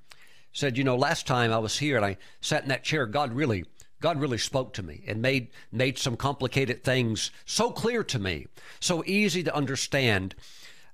said, 0.52 0.78
you 0.78 0.84
know, 0.84 0.94
last 0.94 1.26
time 1.26 1.52
I 1.52 1.58
was 1.58 1.76
here 1.76 1.96
and 1.96 2.06
I 2.06 2.16
sat 2.40 2.62
in 2.62 2.68
that 2.68 2.84
chair, 2.84 3.04
God 3.04 3.32
really, 3.32 3.64
God 4.00 4.20
really 4.20 4.38
spoke 4.38 4.74
to 4.74 4.84
me 4.84 5.02
and 5.08 5.20
made 5.20 5.48
made 5.72 5.98
some 5.98 6.16
complicated 6.16 6.84
things 6.84 7.32
so 7.46 7.72
clear 7.72 8.04
to 8.04 8.18
me, 8.20 8.46
so 8.78 9.02
easy 9.06 9.42
to 9.42 9.52
understand 9.52 10.36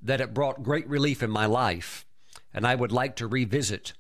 that 0.00 0.22
it 0.22 0.32
brought 0.32 0.62
great 0.62 0.88
relief 0.88 1.22
in 1.22 1.30
my 1.30 1.44
life. 1.44 2.06
And 2.54 2.66
I 2.66 2.76
would 2.76 2.92
like 2.92 3.14
to 3.16 3.26
revisit 3.26 3.92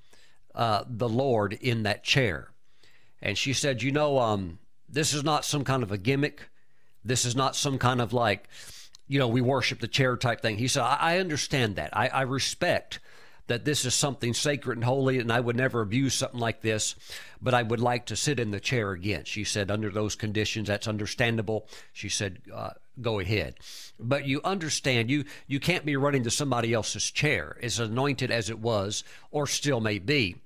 uh, 0.54 0.84
the 0.88 1.08
Lord 1.08 1.52
in 1.52 1.82
that 1.82 2.02
chair. 2.02 2.48
And 3.20 3.36
she 3.36 3.52
said, 3.52 3.82
you 3.82 3.92
know, 3.92 4.18
um, 4.18 4.58
this 4.88 5.12
is 5.12 5.22
not 5.22 5.44
some 5.44 5.64
kind 5.64 5.82
of 5.82 5.92
a 5.92 5.98
gimmick. 5.98 6.48
This 7.04 7.24
is 7.24 7.34
not 7.34 7.56
some 7.56 7.78
kind 7.78 8.00
of 8.00 8.12
like, 8.12 8.48
you 9.08 9.18
know, 9.18 9.28
we 9.28 9.40
worship 9.40 9.80
the 9.80 9.88
chair 9.88 10.16
type 10.16 10.40
thing. 10.40 10.58
He 10.58 10.68
said, 10.68 10.82
I, 10.82 10.96
I 11.00 11.18
understand 11.18 11.76
that. 11.76 11.96
I, 11.96 12.08
I 12.08 12.22
respect 12.22 13.00
that 13.50 13.64
this 13.64 13.84
is 13.84 13.94
something 13.96 14.32
sacred 14.32 14.76
and 14.78 14.84
holy, 14.84 15.18
and 15.18 15.32
I 15.32 15.40
would 15.40 15.56
never 15.56 15.80
abuse 15.80 16.14
something 16.14 16.38
like 16.38 16.60
this, 16.60 16.94
but 17.42 17.52
I 17.52 17.64
would 17.64 17.80
like 17.80 18.06
to 18.06 18.16
sit 18.16 18.38
in 18.38 18.52
the 18.52 18.60
chair 18.60 18.92
again. 18.92 19.24
She 19.24 19.42
said, 19.42 19.72
under 19.72 19.90
those 19.90 20.14
conditions, 20.14 20.68
that's 20.68 20.86
understandable. 20.86 21.66
She 21.92 22.08
said, 22.08 22.42
uh, 22.54 22.70
go 23.02 23.18
ahead. 23.18 23.56
But 23.98 24.24
you 24.24 24.40
understand, 24.44 25.10
you, 25.10 25.24
you 25.48 25.58
can't 25.58 25.84
be 25.84 25.96
running 25.96 26.22
to 26.22 26.30
somebody 26.30 26.72
else's 26.72 27.10
chair, 27.10 27.56
as 27.60 27.80
anointed 27.80 28.30
as 28.30 28.50
it 28.50 28.60
was, 28.60 29.02
or 29.32 29.48
still 29.48 29.80
may 29.80 29.98
be. 29.98 30.36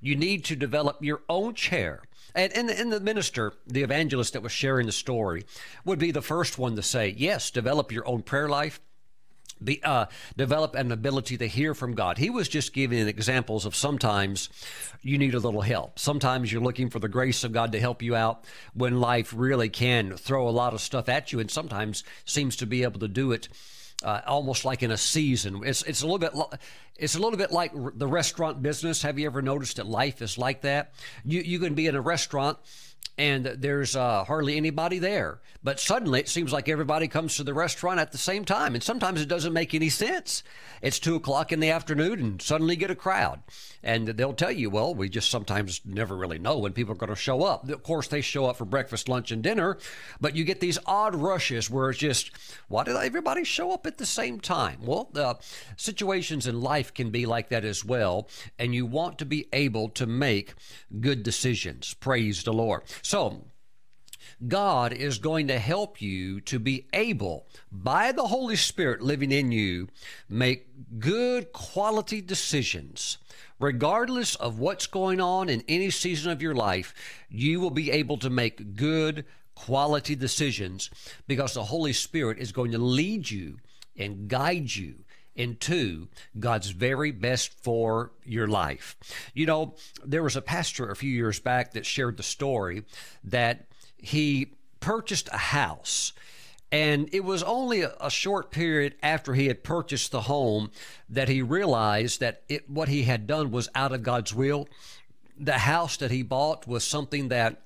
You 0.00 0.16
need 0.16 0.42
to 0.46 0.56
develop 0.56 1.04
your 1.04 1.20
own 1.28 1.54
chair 1.54 2.00
and, 2.34 2.52
and, 2.52 2.70
and 2.70 2.92
the 2.92 3.00
minister, 3.00 3.52
the 3.66 3.82
evangelist 3.82 4.32
that 4.32 4.42
was 4.42 4.52
sharing 4.52 4.86
the 4.86 4.92
story, 4.92 5.44
would 5.84 5.98
be 5.98 6.10
the 6.10 6.22
first 6.22 6.58
one 6.58 6.76
to 6.76 6.82
say, 6.82 7.14
yes, 7.16 7.50
develop 7.50 7.92
your 7.92 8.06
own 8.08 8.22
prayer 8.22 8.48
life. 8.48 8.80
Be, 9.62 9.80
uh, 9.84 10.06
develop 10.36 10.74
an 10.74 10.90
ability 10.90 11.38
to 11.38 11.46
hear 11.46 11.74
from 11.74 11.94
God. 11.94 12.18
He 12.18 12.28
was 12.28 12.48
just 12.48 12.74
giving 12.74 13.06
examples 13.06 13.64
of 13.64 13.76
sometimes 13.76 14.48
you 15.00 15.16
need 15.16 15.34
a 15.34 15.38
little 15.38 15.62
help. 15.62 15.98
Sometimes 15.98 16.52
you're 16.52 16.60
looking 16.60 16.90
for 16.90 16.98
the 16.98 17.08
grace 17.08 17.44
of 17.44 17.52
God 17.52 17.70
to 17.72 17.80
help 17.80 18.02
you 18.02 18.16
out 18.16 18.44
when 18.74 19.00
life 19.00 19.32
really 19.34 19.68
can 19.68 20.16
throw 20.16 20.48
a 20.48 20.50
lot 20.50 20.74
of 20.74 20.80
stuff 20.80 21.08
at 21.08 21.32
you 21.32 21.38
and 21.38 21.50
sometimes 21.50 22.02
seems 22.24 22.56
to 22.56 22.66
be 22.66 22.82
able 22.82 22.98
to 23.00 23.08
do 23.08 23.30
it 23.30 23.48
uh, 24.04 24.20
almost 24.26 24.64
like 24.64 24.82
in 24.82 24.90
a 24.90 24.96
season. 24.96 25.62
It's 25.64 25.82
it's 25.82 26.02
a 26.02 26.06
little 26.06 26.18
bit 26.18 26.32
it's 26.96 27.14
a 27.14 27.18
little 27.18 27.38
bit 27.38 27.50
like 27.50 27.72
the 27.74 28.06
restaurant 28.06 28.62
business. 28.62 29.02
Have 29.02 29.18
you 29.18 29.26
ever 29.26 29.42
noticed 29.42 29.76
that 29.76 29.86
life 29.86 30.22
is 30.22 30.38
like 30.38 30.60
that? 30.60 30.92
You 31.24 31.40
you 31.40 31.58
can 31.58 31.74
be 31.74 31.86
in 31.86 31.96
a 31.96 32.00
restaurant 32.00 32.58
and 33.16 33.46
there's 33.46 33.94
uh, 33.94 34.24
hardly 34.24 34.56
anybody 34.56 34.98
there. 34.98 35.40
But 35.62 35.80
suddenly 35.80 36.20
it 36.20 36.28
seems 36.28 36.52
like 36.52 36.68
everybody 36.68 37.08
comes 37.08 37.36
to 37.36 37.44
the 37.44 37.54
restaurant 37.54 38.00
at 38.00 38.12
the 38.12 38.18
same 38.18 38.44
time. 38.44 38.74
And 38.74 38.82
sometimes 38.82 39.20
it 39.22 39.28
doesn't 39.28 39.52
make 39.52 39.74
any 39.74 39.88
sense. 39.88 40.42
It's 40.82 40.98
two 40.98 41.14
o'clock 41.14 41.52
in 41.52 41.60
the 41.60 41.70
afternoon 41.70 42.20
and 42.20 42.42
suddenly 42.42 42.76
get 42.76 42.90
a 42.90 42.94
crowd. 42.94 43.40
And 43.82 44.08
they'll 44.08 44.34
tell 44.34 44.50
you, 44.50 44.68
well, 44.68 44.94
we 44.94 45.08
just 45.08 45.30
sometimes 45.30 45.80
never 45.84 46.16
really 46.16 46.38
know 46.38 46.58
when 46.58 46.72
people 46.72 46.92
are 46.92 46.98
going 46.98 47.10
to 47.10 47.16
show 47.16 47.42
up. 47.42 47.68
Of 47.68 47.82
course, 47.82 48.08
they 48.08 48.20
show 48.20 48.46
up 48.46 48.56
for 48.56 48.64
breakfast, 48.64 49.08
lunch, 49.08 49.30
and 49.30 49.42
dinner, 49.42 49.78
but 50.20 50.34
you 50.34 50.44
get 50.44 50.60
these 50.60 50.78
odd 50.86 51.14
rushes 51.14 51.70
where 51.70 51.90
it's 51.90 51.98
just, 51.98 52.30
why 52.68 52.84
did 52.84 52.96
everybody 52.96 53.44
show 53.44 53.72
up 53.72 53.86
at 53.86 53.98
the 53.98 54.06
same 54.06 54.40
time? 54.40 54.80
Well, 54.82 55.10
the 55.12 55.38
situations 55.76 56.46
in 56.46 56.60
life 56.60 56.92
can 56.92 57.10
be 57.10 57.26
like 57.26 57.50
that 57.50 57.64
as 57.64 57.84
well. 57.84 58.28
And 58.58 58.74
you 58.74 58.86
want 58.86 59.18
to 59.18 59.26
be 59.26 59.48
able 59.52 59.90
to 59.90 60.06
make 60.06 60.54
good 61.00 61.22
decisions. 61.22 61.94
Praise 61.94 62.42
the 62.42 62.52
Lord. 62.52 62.82
So, 63.04 63.44
God 64.48 64.94
is 64.94 65.18
going 65.18 65.48
to 65.48 65.58
help 65.58 66.00
you 66.00 66.40
to 66.40 66.58
be 66.58 66.86
able, 66.94 67.46
by 67.70 68.12
the 68.12 68.26
Holy 68.26 68.56
Spirit 68.56 69.02
living 69.02 69.30
in 69.30 69.52
you, 69.52 69.88
make 70.26 70.66
good 70.98 71.52
quality 71.52 72.22
decisions. 72.22 73.18
Regardless 73.60 74.36
of 74.36 74.58
what's 74.58 74.86
going 74.86 75.20
on 75.20 75.50
in 75.50 75.62
any 75.68 75.90
season 75.90 76.32
of 76.32 76.40
your 76.40 76.54
life, 76.54 76.94
you 77.28 77.60
will 77.60 77.70
be 77.70 77.90
able 77.90 78.16
to 78.16 78.30
make 78.30 78.74
good 78.74 79.26
quality 79.54 80.14
decisions 80.14 80.88
because 81.26 81.52
the 81.52 81.64
Holy 81.64 81.92
Spirit 81.92 82.38
is 82.38 82.52
going 82.52 82.72
to 82.72 82.78
lead 82.78 83.30
you 83.30 83.58
and 83.98 84.28
guide 84.28 84.74
you 84.74 85.03
into 85.36 86.08
God's 86.38 86.70
very 86.70 87.10
best 87.10 87.54
for 87.62 88.12
your 88.24 88.46
life. 88.46 88.96
You 89.34 89.46
know, 89.46 89.74
there 90.04 90.22
was 90.22 90.36
a 90.36 90.42
pastor 90.42 90.90
a 90.90 90.96
few 90.96 91.10
years 91.10 91.40
back 91.40 91.72
that 91.72 91.86
shared 91.86 92.16
the 92.16 92.22
story 92.22 92.84
that 93.24 93.66
he 93.96 94.54
purchased 94.80 95.28
a 95.32 95.38
house. 95.38 96.12
And 96.70 97.08
it 97.12 97.24
was 97.24 97.42
only 97.42 97.82
a, 97.82 97.94
a, 98.00 98.10
short 98.10 98.50
period 98.50 98.96
after 99.02 99.34
he 99.34 99.46
had 99.46 99.62
purchased 99.62 100.10
the 100.10 100.22
home 100.22 100.70
that 101.08 101.28
he 101.28 101.40
realized 101.40 102.20
that 102.20 102.42
it, 102.48 102.68
what 102.68 102.88
he 102.88 103.04
had 103.04 103.26
done 103.26 103.50
was 103.50 103.68
out 103.74 103.92
of 103.92 104.02
God's 104.02 104.34
will. 104.34 104.68
The 105.38 105.58
house 105.58 105.96
that 105.98 106.10
he 106.10 106.22
bought 106.22 106.66
was 106.66 106.84
something 106.84 107.28
that 107.28 107.62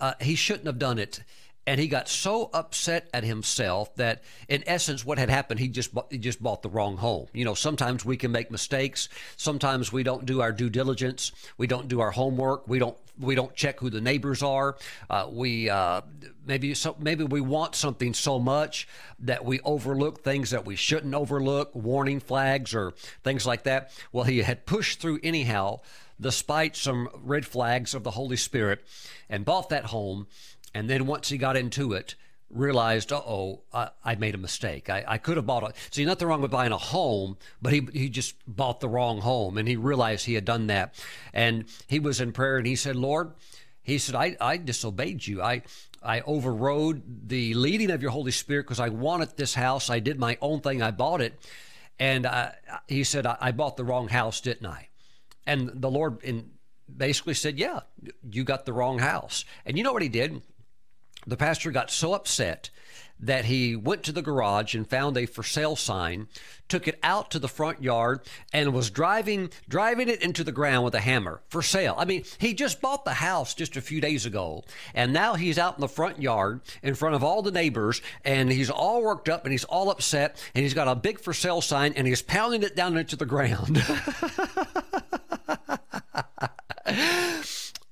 uh, 0.00 0.14
he 0.20 0.34
shouldn't 0.34 0.66
have 0.66 0.78
done 0.78 0.98
it 0.98 1.20
and 1.66 1.80
he 1.80 1.88
got 1.88 2.08
so 2.08 2.48
upset 2.52 3.08
at 3.12 3.24
himself 3.24 3.94
that 3.96 4.22
in 4.48 4.62
essence 4.66 5.04
what 5.04 5.18
had 5.18 5.28
happened 5.28 5.58
he 5.58 5.68
just 5.68 5.92
bought, 5.92 6.06
he 6.10 6.18
just 6.18 6.42
bought 6.42 6.62
the 6.62 6.68
wrong 6.68 6.96
home. 6.96 7.26
You 7.32 7.44
know 7.44 7.54
sometimes 7.54 8.04
we 8.04 8.16
can 8.16 8.30
make 8.32 8.50
mistakes. 8.50 9.08
Sometimes 9.36 9.92
we 9.92 10.02
don't 10.02 10.24
do 10.24 10.40
our 10.40 10.52
due 10.52 10.70
diligence. 10.70 11.32
We 11.58 11.66
don't 11.66 11.88
do 11.88 12.00
our 12.00 12.12
homework. 12.12 12.68
We 12.68 12.78
don't 12.78 12.96
we 13.18 13.34
don't 13.34 13.54
check 13.54 13.80
who 13.80 13.90
the 13.90 14.00
neighbors 14.00 14.42
are. 14.42 14.76
Uh, 15.08 15.28
we 15.30 15.68
uh, 15.68 16.02
maybe 16.46 16.74
so 16.74 16.96
maybe 16.98 17.24
we 17.24 17.40
want 17.40 17.74
something 17.74 18.14
so 18.14 18.38
much 18.38 18.86
that 19.18 19.44
we 19.44 19.60
overlook 19.60 20.22
things 20.22 20.50
that 20.50 20.64
we 20.64 20.76
shouldn't 20.76 21.14
overlook 21.14 21.74
warning 21.74 22.20
flags 22.20 22.74
or 22.74 22.92
things 23.24 23.46
like 23.46 23.64
that. 23.64 23.90
Well 24.12 24.24
he 24.24 24.38
had 24.38 24.66
pushed 24.66 25.00
through 25.00 25.20
anyhow 25.22 25.80
despite 26.20 26.76
some 26.76 27.08
red 27.12 27.44
flags 27.46 27.94
of 27.94 28.02
the 28.02 28.12
holy 28.12 28.36
spirit 28.36 28.82
and 29.28 29.44
bought 29.44 29.68
that 29.68 29.86
home 29.86 30.26
and 30.76 30.90
then 30.90 31.06
once 31.06 31.30
he 31.30 31.38
got 31.38 31.56
into 31.56 31.94
it, 31.94 32.16
realized, 32.50 33.10
oh, 33.10 33.62
I, 33.72 33.88
I, 34.04 34.14
made 34.16 34.34
a 34.34 34.38
mistake. 34.38 34.90
I, 34.90 35.02
I 35.08 35.16
could 35.16 35.38
have 35.38 35.46
bought 35.46 35.62
a. 35.62 35.72
See, 35.90 36.04
nothing 36.04 36.28
wrong 36.28 36.42
with 36.42 36.50
buying 36.50 36.70
a 36.70 36.76
home, 36.76 37.38
but 37.62 37.72
he, 37.72 37.88
he 37.94 38.10
just 38.10 38.34
bought 38.46 38.80
the 38.80 38.88
wrong 38.90 39.22
home 39.22 39.56
and 39.56 39.66
he 39.66 39.76
realized 39.76 40.26
he 40.26 40.34
had 40.34 40.44
done 40.44 40.66
that. 40.66 40.94
And 41.32 41.64
he 41.86 41.98
was 41.98 42.20
in 42.20 42.32
prayer 42.32 42.58
and 42.58 42.66
he 42.66 42.76
said, 42.76 42.94
Lord, 42.94 43.32
he 43.82 43.96
said, 43.96 44.14
I, 44.14 44.36
I 44.38 44.58
disobeyed 44.58 45.26
you. 45.26 45.40
I, 45.40 45.62
I 46.02 46.20
overrode 46.20 47.26
the 47.26 47.54
leading 47.54 47.90
of 47.90 48.02
your 48.02 48.10
Holy 48.10 48.30
Spirit 48.30 48.64
because 48.64 48.80
I 48.80 48.90
wanted 48.90 49.34
this 49.38 49.54
house. 49.54 49.88
I 49.88 50.00
did 50.00 50.18
my 50.18 50.36
own 50.42 50.60
thing. 50.60 50.82
I 50.82 50.90
bought 50.90 51.22
it. 51.22 51.40
And 51.98 52.26
I, 52.26 52.54
he 52.86 53.02
said, 53.02 53.24
I, 53.24 53.38
I 53.40 53.52
bought 53.52 53.78
the 53.78 53.84
wrong 53.84 54.08
house, 54.08 54.42
didn't 54.42 54.66
I? 54.66 54.88
And 55.46 55.70
the 55.72 55.90
Lord 55.90 56.22
in, 56.22 56.50
basically 56.94 57.32
said, 57.32 57.58
Yeah, 57.58 57.80
you 58.30 58.44
got 58.44 58.66
the 58.66 58.74
wrong 58.74 58.98
house. 58.98 59.46
And 59.64 59.78
you 59.78 59.82
know 59.82 59.94
what 59.94 60.02
he 60.02 60.10
did? 60.10 60.42
The 61.26 61.36
pastor 61.36 61.70
got 61.70 61.90
so 61.90 62.14
upset 62.14 62.70
that 63.18 63.46
he 63.46 63.74
went 63.74 64.02
to 64.02 64.12
the 64.12 64.22
garage 64.22 64.74
and 64.74 64.88
found 64.88 65.16
a 65.16 65.24
for 65.24 65.42
sale 65.42 65.74
sign, 65.74 66.28
took 66.68 66.86
it 66.86 66.98
out 67.02 67.30
to 67.30 67.38
the 67.38 67.48
front 67.48 67.82
yard, 67.82 68.20
and 68.52 68.74
was 68.74 68.90
driving 68.90 69.50
driving 69.68 70.08
it 70.08 70.20
into 70.20 70.44
the 70.44 70.52
ground 70.52 70.84
with 70.84 70.94
a 70.94 71.00
hammer 71.00 71.40
for 71.48 71.62
sale. 71.62 71.94
I 71.96 72.04
mean, 72.04 72.24
he 72.38 72.52
just 72.52 72.80
bought 72.80 73.04
the 73.04 73.14
house 73.14 73.54
just 73.54 73.76
a 73.76 73.80
few 73.80 74.00
days 74.00 74.26
ago, 74.26 74.64
and 74.94 75.12
now 75.12 75.34
he's 75.34 75.58
out 75.58 75.76
in 75.76 75.80
the 75.80 75.88
front 75.88 76.20
yard 76.20 76.60
in 76.82 76.94
front 76.94 77.14
of 77.14 77.24
all 77.24 77.42
the 77.42 77.50
neighbors, 77.50 78.02
and 78.24 78.52
he's 78.52 78.70
all 78.70 79.02
worked 79.02 79.28
up 79.28 79.44
and 79.44 79.52
he's 79.52 79.64
all 79.64 79.90
upset, 79.90 80.36
and 80.54 80.62
he's 80.62 80.74
got 80.74 80.88
a 80.88 80.94
big 80.94 81.18
for 81.18 81.32
sale 81.32 81.62
sign, 81.62 81.94
and 81.96 82.06
he's 82.06 82.22
pounding 82.22 82.62
it 82.62 82.76
down 82.76 82.96
into 82.96 83.16
the 83.16 83.26
ground. 83.26 83.82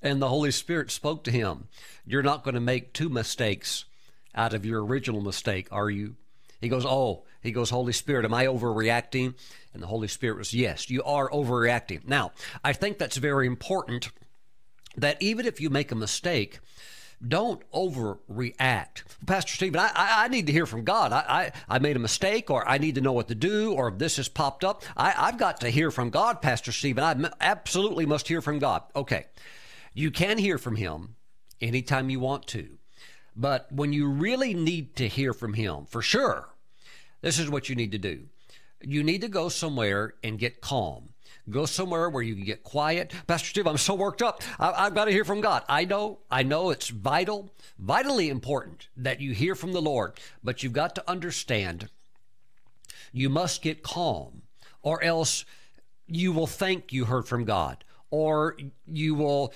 and 0.05 0.21
the 0.21 0.29
Holy 0.29 0.51
Spirit 0.51 0.91
spoke 0.91 1.25
to 1.25 1.31
him. 1.31 1.67
You're 2.07 2.23
not 2.23 2.45
going 2.45 2.55
to 2.55 2.61
make 2.61 2.93
two 2.93 3.09
mistakes 3.09 3.87
out 4.35 4.53
of 4.53 4.67
your 4.67 4.85
original 4.85 5.23
mistake, 5.23 5.67
are 5.73 5.91
you? 5.91 6.17
He 6.61 6.69
goes, 6.69 6.85
Oh, 6.87 7.25
he 7.43 7.51
goes, 7.51 7.71
Holy 7.71 7.93
Spirit, 7.93 8.25
am 8.25 8.35
I 8.35 8.47
overreacting? 8.47 9.35
And 9.73 9.83
the 9.83 9.87
Holy 9.87 10.09
Spirit 10.09 10.39
was, 10.39 10.55
Yes, 10.55 10.91
you 10.91 11.03
are 11.03 11.31
overreacting. 11.31 12.07
Now, 12.07 12.33
I 12.63 12.75
think 12.75 12.99
that's 12.99 13.17
very 13.17 13.47
important 13.47 14.11
that 14.97 15.21
even 15.21 15.47
if 15.47 15.61
you 15.61 15.71
make 15.71 15.91
a 15.91 15.97
mistake, 15.97 16.61
don't 17.27 17.63
overreact. 17.73 19.03
Pastor 19.27 19.55
Stephen, 19.55 19.81
I, 19.81 19.91
I, 19.95 20.25
I, 20.25 20.29
need 20.29 20.47
to 20.47 20.53
hear 20.53 20.67
from 20.67 20.85
God. 20.85 21.13
I, 21.13 21.53
I, 21.69 21.77
I 21.77 21.79
made 21.79 21.97
a 21.97 22.01
mistake, 22.01 22.51
or 22.51 22.69
I 22.69 22.77
need 22.77 22.97
to 22.97 23.01
know 23.01 23.13
what 23.13 23.29
to 23.29 23.35
do, 23.35 23.73
or 23.73 23.91
this 23.91 24.19
has 24.19 24.29
popped 24.29 24.63
up. 24.63 24.83
I, 24.97 25.15
I've 25.17 25.39
got 25.39 25.61
to 25.63 25.71
hear 25.71 25.91
from 25.91 26.11
God, 26.11 26.43
Pastor 26.43 26.71
Stephen. 26.71 27.03
I 27.03 27.31
absolutely 27.41 28.05
must 28.05 28.29
hear 28.29 28.43
from 28.43 28.59
God. 28.59 28.83
Okay. 28.95 29.27
You 29.95 30.11
can 30.11 30.39
hear 30.39 30.59
from 30.59 30.77
Him 30.77 31.15
anytime 31.61 32.11
you 32.11 32.19
want 32.21 32.47
to. 32.49 32.69
But 33.37 33.71
when 33.73 33.93
you 33.93 34.09
really 34.09 34.53
need 34.53 34.97
to 34.97 35.09
hear 35.09 35.33
from 35.33 35.55
Him, 35.55 35.87
for 35.87 36.03
sure, 36.03 36.49
this 37.21 37.39
is 37.39 37.49
what 37.49 37.69
you 37.69 37.77
need 37.77 37.93
to 37.93 37.99
do. 37.99 38.25
You 38.81 39.03
need 39.03 39.23
to 39.23 39.29
go 39.29 39.49
somewhere 39.49 40.15
and 40.23 40.39
get 40.39 40.61
calm. 40.61 41.11
Go 41.49 41.67
somewhere 41.67 42.09
where 42.09 42.23
you 42.23 42.35
can 42.35 42.45
get 42.45 42.65
quiet. 42.65 43.13
Pastor 43.27 43.49
Steve, 43.49 43.67
I'm 43.67 43.77
so 43.77 43.95
worked 43.95 44.23
up. 44.23 44.43
I, 44.59 44.85
have 44.85 44.95
got 44.95 45.07
to 45.07 45.11
hear 45.11 45.25
from 45.25 45.41
God. 45.41 45.63
I 45.69 45.85
know, 45.85 46.19
I 46.31 46.43
know 46.43 46.71
it's 46.71 46.89
vital, 46.89 47.51
vitally 47.79 48.31
important 48.31 48.89
that 48.97 49.21
you 49.21 49.33
hear 49.33 49.55
from 49.55 49.73
the 49.73 49.83
Lord, 49.83 50.15
but 50.43 50.63
you've 50.63 50.73
got 50.73 50.95
to 50.95 51.11
understand 51.11 51.89
you 53.13 53.29
must 53.29 53.63
get 53.63 53.83
calm, 53.83 54.43
or 54.83 55.03
else 55.05 55.45
you 56.07 56.33
will 56.33 56.47
think 56.47 56.93
you 56.93 57.05
heard 57.05 57.29
from 57.29 57.45
God 57.45 57.85
or 58.15 58.57
you 58.87 59.13
will 59.13 59.53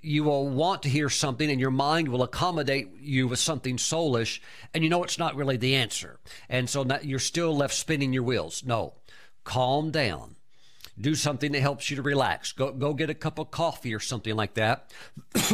you 0.00 0.24
will 0.24 0.48
want 0.48 0.82
to 0.82 0.88
hear 0.88 1.10
something 1.10 1.50
and 1.50 1.60
your 1.60 1.70
mind 1.70 2.08
will 2.08 2.22
accommodate 2.22 2.88
you 2.98 3.28
with 3.28 3.38
something 3.38 3.76
soulish 3.76 4.40
and 4.72 4.82
you 4.82 4.88
know 4.88 5.04
it's 5.04 5.18
not 5.18 5.36
really 5.36 5.58
the 5.58 5.74
answer. 5.74 6.18
And 6.48 6.70
so 6.70 6.86
you're 7.02 7.18
still 7.18 7.54
left 7.54 7.74
spinning 7.74 8.14
your 8.14 8.22
wheels. 8.22 8.64
No. 8.64 8.94
Calm 9.44 9.90
down. 9.90 10.36
Do 10.98 11.14
something 11.14 11.52
that 11.52 11.60
helps 11.60 11.90
you 11.90 11.96
to 11.96 12.02
relax. 12.02 12.52
Go 12.52 12.72
go 12.72 12.94
get 12.94 13.10
a 13.10 13.14
cup 13.14 13.38
of 13.38 13.50
coffee 13.50 13.94
or 13.94 14.00
something 14.00 14.34
like 14.34 14.54
that. 14.54 14.90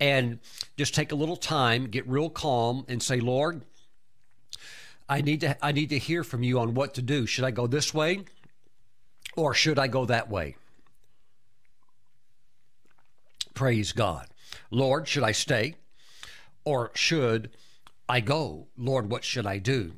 And 0.00 0.40
just 0.76 0.92
take 0.92 1.12
a 1.12 1.14
little 1.14 1.36
time 1.36 1.86
get 1.86 2.08
real 2.08 2.28
calm 2.30 2.84
and 2.88 3.00
say 3.00 3.20
lord 3.20 3.62
i 5.08 5.20
need 5.20 5.40
to 5.42 5.64
i 5.64 5.70
need 5.70 5.90
to 5.90 5.98
hear 5.98 6.24
from 6.24 6.42
you 6.42 6.58
on 6.58 6.74
what 6.74 6.94
to 6.94 7.02
do. 7.02 7.26
Should 7.26 7.44
i 7.44 7.52
go 7.52 7.68
this 7.68 7.94
way 7.94 8.24
or 9.36 9.54
should 9.54 9.78
i 9.78 9.86
go 9.86 10.04
that 10.06 10.28
way 10.28 10.56
Praise 13.54 13.92
God. 13.92 14.26
Lord, 14.70 15.06
should 15.06 15.22
I 15.22 15.32
stay 15.32 15.76
or 16.64 16.90
should 16.94 17.50
I 18.08 18.20
go? 18.20 18.66
Lord, 18.76 19.10
what 19.10 19.24
should 19.24 19.46
I 19.46 19.58
do? 19.58 19.92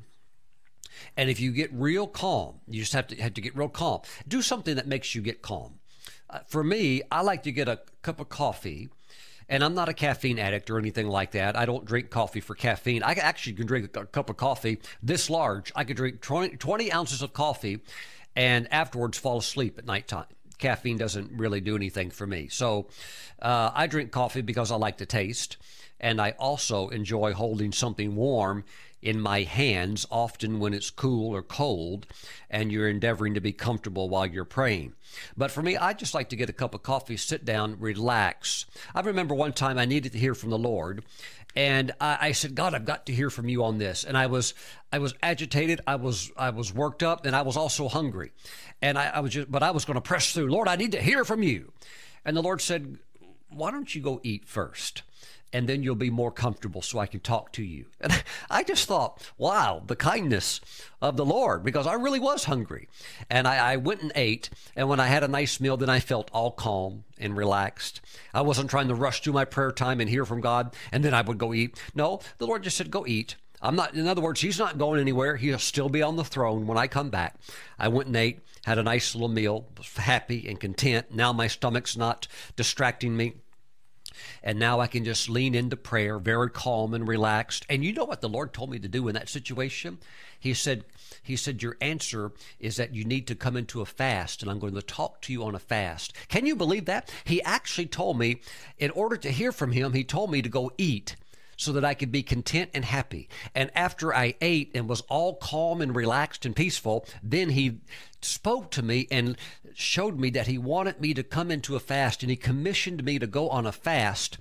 And 1.15 1.29
if 1.29 1.39
you 1.39 1.51
get 1.51 1.71
real 1.73 2.07
calm, 2.07 2.59
you 2.67 2.81
just 2.81 2.93
have 2.93 3.07
to 3.07 3.15
have 3.17 3.33
to 3.33 3.41
get 3.41 3.55
real 3.55 3.69
calm. 3.69 4.01
Do 4.27 4.41
something 4.41 4.75
that 4.75 4.87
makes 4.87 5.13
you 5.15 5.21
get 5.21 5.41
calm. 5.41 5.79
Uh, 6.29 6.39
for 6.47 6.63
me, 6.63 7.01
I 7.11 7.21
like 7.21 7.43
to 7.43 7.51
get 7.51 7.67
a 7.67 7.81
cup 8.01 8.19
of 8.19 8.29
coffee, 8.29 8.89
and 9.47 9.63
I'm 9.63 9.75
not 9.75 9.89
a 9.89 9.93
caffeine 9.93 10.39
addict 10.39 10.69
or 10.69 10.77
anything 10.79 11.07
like 11.07 11.31
that. 11.31 11.55
I 11.55 11.65
don't 11.65 11.85
drink 11.85 12.09
coffee 12.09 12.41
for 12.41 12.55
caffeine. 12.55 13.03
I 13.03 13.13
actually 13.13 13.53
can 13.53 13.67
drink 13.67 13.95
a 13.95 14.05
cup 14.05 14.29
of 14.29 14.37
coffee 14.37 14.79
this 15.01 15.29
large. 15.29 15.71
I 15.75 15.83
could 15.83 15.97
drink 15.97 16.21
20, 16.21 16.57
20 16.57 16.91
ounces 16.91 17.21
of 17.21 17.33
coffee, 17.33 17.79
and 18.35 18.71
afterwards 18.71 19.17
fall 19.17 19.37
asleep 19.37 19.77
at 19.77 19.85
nighttime 19.85 20.25
caffeine 20.57 20.97
doesn't 20.97 21.31
really 21.31 21.61
do 21.61 21.75
anything 21.75 22.09
for 22.11 22.27
me. 22.27 22.47
So 22.47 22.87
uh, 23.41 23.71
I 23.73 23.87
drink 23.87 24.11
coffee 24.11 24.41
because 24.41 24.71
I 24.71 24.75
like 24.75 24.97
the 24.97 25.05
taste, 25.05 25.57
and 25.99 26.21
I 26.21 26.31
also 26.31 26.89
enjoy 26.89 27.33
holding 27.33 27.71
something 27.71 28.15
warm 28.15 28.63
in 29.01 29.21
my 29.21 29.43
hands, 29.43 30.07
often 30.09 30.59
when 30.59 30.73
it's 30.73 30.89
cool 30.89 31.35
or 31.35 31.43
cold, 31.43 32.07
and 32.49 32.71
you're 32.71 32.89
endeavoring 32.89 33.35
to 33.35 33.41
be 33.41 33.53
comfortable 33.53 34.09
while 34.09 34.25
you're 34.25 34.43
praying. 34.43 34.93
But 35.35 35.51
for 35.51 35.61
me, 35.61 35.77
I 35.77 35.93
just 35.93 36.13
like 36.13 36.29
to 36.29 36.35
get 36.35 36.49
a 36.49 36.53
cup 36.53 36.73
of 36.73 36.83
coffee, 36.83 37.15
sit 37.15 37.45
down, 37.45 37.79
relax. 37.79 38.65
I 38.95 39.01
remember 39.01 39.35
one 39.35 39.53
time 39.53 39.77
I 39.77 39.85
needed 39.85 40.13
to 40.13 40.19
hear 40.19 40.33
from 40.33 40.49
the 40.49 40.57
Lord, 40.57 41.03
and 41.57 41.91
I, 41.99 42.17
I, 42.21 42.31
said, 42.33 42.53
God, 42.53 42.75
I've 42.75 42.85
got 42.85 43.07
to 43.07 43.11
hear 43.11 43.31
from 43.31 43.49
you 43.49 43.63
on 43.63 43.79
this. 43.79 44.03
And 44.03 44.15
I 44.15 44.27
was, 44.27 44.53
I 44.93 44.99
was 44.99 45.15
agitated, 45.23 45.81
I 45.87 45.95
was, 45.95 46.31
I 46.37 46.51
was 46.51 46.71
worked 46.71 47.01
up, 47.01 47.25
and 47.25 47.35
I 47.35 47.41
was 47.41 47.57
also 47.57 47.87
hungry. 47.87 48.31
And 48.79 48.95
I, 48.95 49.07
I 49.07 49.19
was 49.21 49.33
just, 49.33 49.49
but 49.49 49.63
I 49.63 49.71
was 49.71 49.83
going 49.83 49.95
to 49.95 50.01
press 50.01 50.31
through. 50.33 50.51
Lord, 50.51 50.67
I 50.67 50.75
need 50.75 50.91
to 50.91 51.01
hear 51.01 51.25
from 51.25 51.41
you. 51.41 51.71
And 52.23 52.37
the 52.37 52.43
Lord 52.43 52.61
said, 52.61 52.99
Why 53.49 53.71
don't 53.71 53.95
you 53.95 54.03
go 54.03 54.21
eat 54.21 54.47
first? 54.47 55.01
And 55.53 55.67
then 55.67 55.83
you'll 55.83 55.95
be 55.95 56.09
more 56.09 56.31
comfortable 56.31 56.81
so 56.81 56.99
I 56.99 57.05
can 57.05 57.19
talk 57.19 57.51
to 57.53 57.63
you. 57.63 57.85
And 58.01 58.23
I 58.49 58.63
just 58.63 58.87
thought, 58.87 59.21
wow, 59.37 59.81
the 59.85 59.95
kindness 59.95 60.61
of 61.01 61.17
the 61.17 61.25
Lord, 61.25 61.63
because 61.63 61.87
I 61.87 61.93
really 61.93 62.19
was 62.19 62.45
hungry. 62.45 62.89
And 63.29 63.47
I, 63.47 63.73
I, 63.73 63.75
went 63.77 64.01
and 64.01 64.11
ate. 64.15 64.49
And 64.75 64.89
when 64.89 64.99
I 64.99 65.07
had 65.07 65.23
a 65.23 65.27
nice 65.27 65.59
meal, 65.59 65.77
then 65.77 65.89
I 65.89 65.99
felt 65.99 66.29
all 66.33 66.51
calm 66.51 67.03
and 67.17 67.37
relaxed. 67.37 68.01
I 68.33 68.41
wasn't 68.41 68.69
trying 68.69 68.87
to 68.89 68.95
rush 68.95 69.21
through 69.21 69.33
my 69.33 69.45
prayer 69.45 69.71
time 69.71 70.01
and 70.01 70.09
hear 70.09 70.25
from 70.25 70.41
God, 70.41 70.75
and 70.91 71.03
then 71.03 71.13
I 71.13 71.21
would 71.21 71.37
go 71.37 71.53
eat. 71.53 71.81
No, 71.95 72.19
the 72.37 72.47
Lord 72.47 72.63
just 72.63 72.77
said, 72.77 72.91
go 72.91 73.05
eat. 73.07 73.35
I'm 73.61 73.75
not, 73.75 73.95
in 73.95 74.07
other 74.07 74.21
words, 74.21 74.41
he's 74.41 74.59
not 74.59 74.77
going 74.77 74.99
anywhere. 74.99 75.35
He'll 75.35 75.57
still 75.57 75.89
be 75.89 76.03
on 76.03 76.15
the 76.15 76.23
throne 76.23 76.67
when 76.67 76.77
I 76.77 76.87
come 76.87 77.09
back. 77.09 77.35
I 77.79 77.87
went 77.87 78.07
and 78.07 78.15
ate, 78.15 78.41
had 78.65 78.77
a 78.77 78.83
nice 78.83 79.15
little 79.15 79.29
meal, 79.29 79.67
was 79.77 79.87
happy 79.95 80.47
and 80.47 80.59
content. 80.59 81.07
Now 81.11 81.33
my 81.33 81.47
stomach's 81.47 81.97
not 81.97 82.27
distracting 82.55 83.17
me. 83.17 83.33
And 84.43 84.59
now 84.59 84.79
I 84.79 84.87
can 84.87 85.03
just 85.03 85.29
lean 85.29 85.55
into 85.55 85.75
prayer, 85.75 86.19
very 86.19 86.49
calm 86.49 86.93
and 86.93 87.07
relaxed. 87.07 87.65
And 87.69 87.83
you 87.83 87.93
know 87.93 88.05
what 88.05 88.21
the 88.21 88.29
Lord 88.29 88.53
told 88.53 88.69
me 88.71 88.79
to 88.79 88.87
do 88.87 89.07
in 89.07 89.15
that 89.15 89.29
situation? 89.29 89.97
He 90.39 90.53
said, 90.53 90.83
He 91.23 91.35
said, 91.35 91.61
Your 91.61 91.77
answer 91.81 92.31
is 92.59 92.77
that 92.77 92.93
you 92.93 93.03
need 93.03 93.27
to 93.27 93.35
come 93.35 93.57
into 93.57 93.81
a 93.81 93.85
fast, 93.85 94.41
and 94.41 94.51
I'm 94.51 94.59
going 94.59 94.75
to 94.75 94.81
talk 94.81 95.21
to 95.21 95.33
you 95.33 95.43
on 95.43 95.55
a 95.55 95.59
fast. 95.59 96.13
Can 96.27 96.45
you 96.45 96.55
believe 96.55 96.85
that? 96.85 97.11
He 97.25 97.41
actually 97.43 97.87
told 97.87 98.17
me, 98.17 98.41
in 98.77 98.91
order 98.91 99.17
to 99.17 99.31
hear 99.31 99.51
from 99.51 99.71
him, 99.71 99.93
he 99.93 100.03
told 100.03 100.31
me 100.31 100.41
to 100.41 100.49
go 100.49 100.71
eat 100.77 101.15
so 101.57 101.73
that 101.73 101.83
I 101.83 101.95
could 101.95 102.11
be 102.11 102.23
content 102.23 102.69
and 102.73 102.85
happy. 102.85 103.27
And 103.53 103.71
after 103.75 104.13
I 104.13 104.35
ate 104.39 104.71
and 104.73 104.87
was 104.87 105.01
all 105.09 105.35
calm 105.35 105.81
and 105.81 105.95
relaxed 105.95 106.45
and 106.45 106.55
peaceful, 106.55 107.05
then 107.21 107.49
he 107.49 107.79
spoke 108.21 108.71
to 108.71 108.83
me 108.83 109.07
and 109.11 109.35
showed 109.73 110.19
me 110.19 110.29
that 110.29 110.47
he 110.47 110.57
wanted 110.57 111.01
me 111.01 111.13
to 111.15 111.23
come 111.23 111.51
into 111.51 111.75
a 111.75 111.79
fast 111.79 112.23
and 112.23 112.29
he 112.29 112.35
commissioned 112.35 113.03
me 113.03 113.19
to 113.19 113.27
go 113.27 113.49
on 113.49 113.65
a 113.65 113.71
fast 113.71 114.37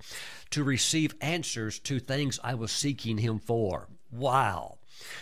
to 0.50 0.62
receive 0.62 1.14
answers 1.20 1.78
to 1.80 1.98
things 1.98 2.38
I 2.44 2.54
was 2.54 2.70
seeking 2.70 3.18
him 3.18 3.38
for. 3.38 3.88
Wow. 4.12 4.78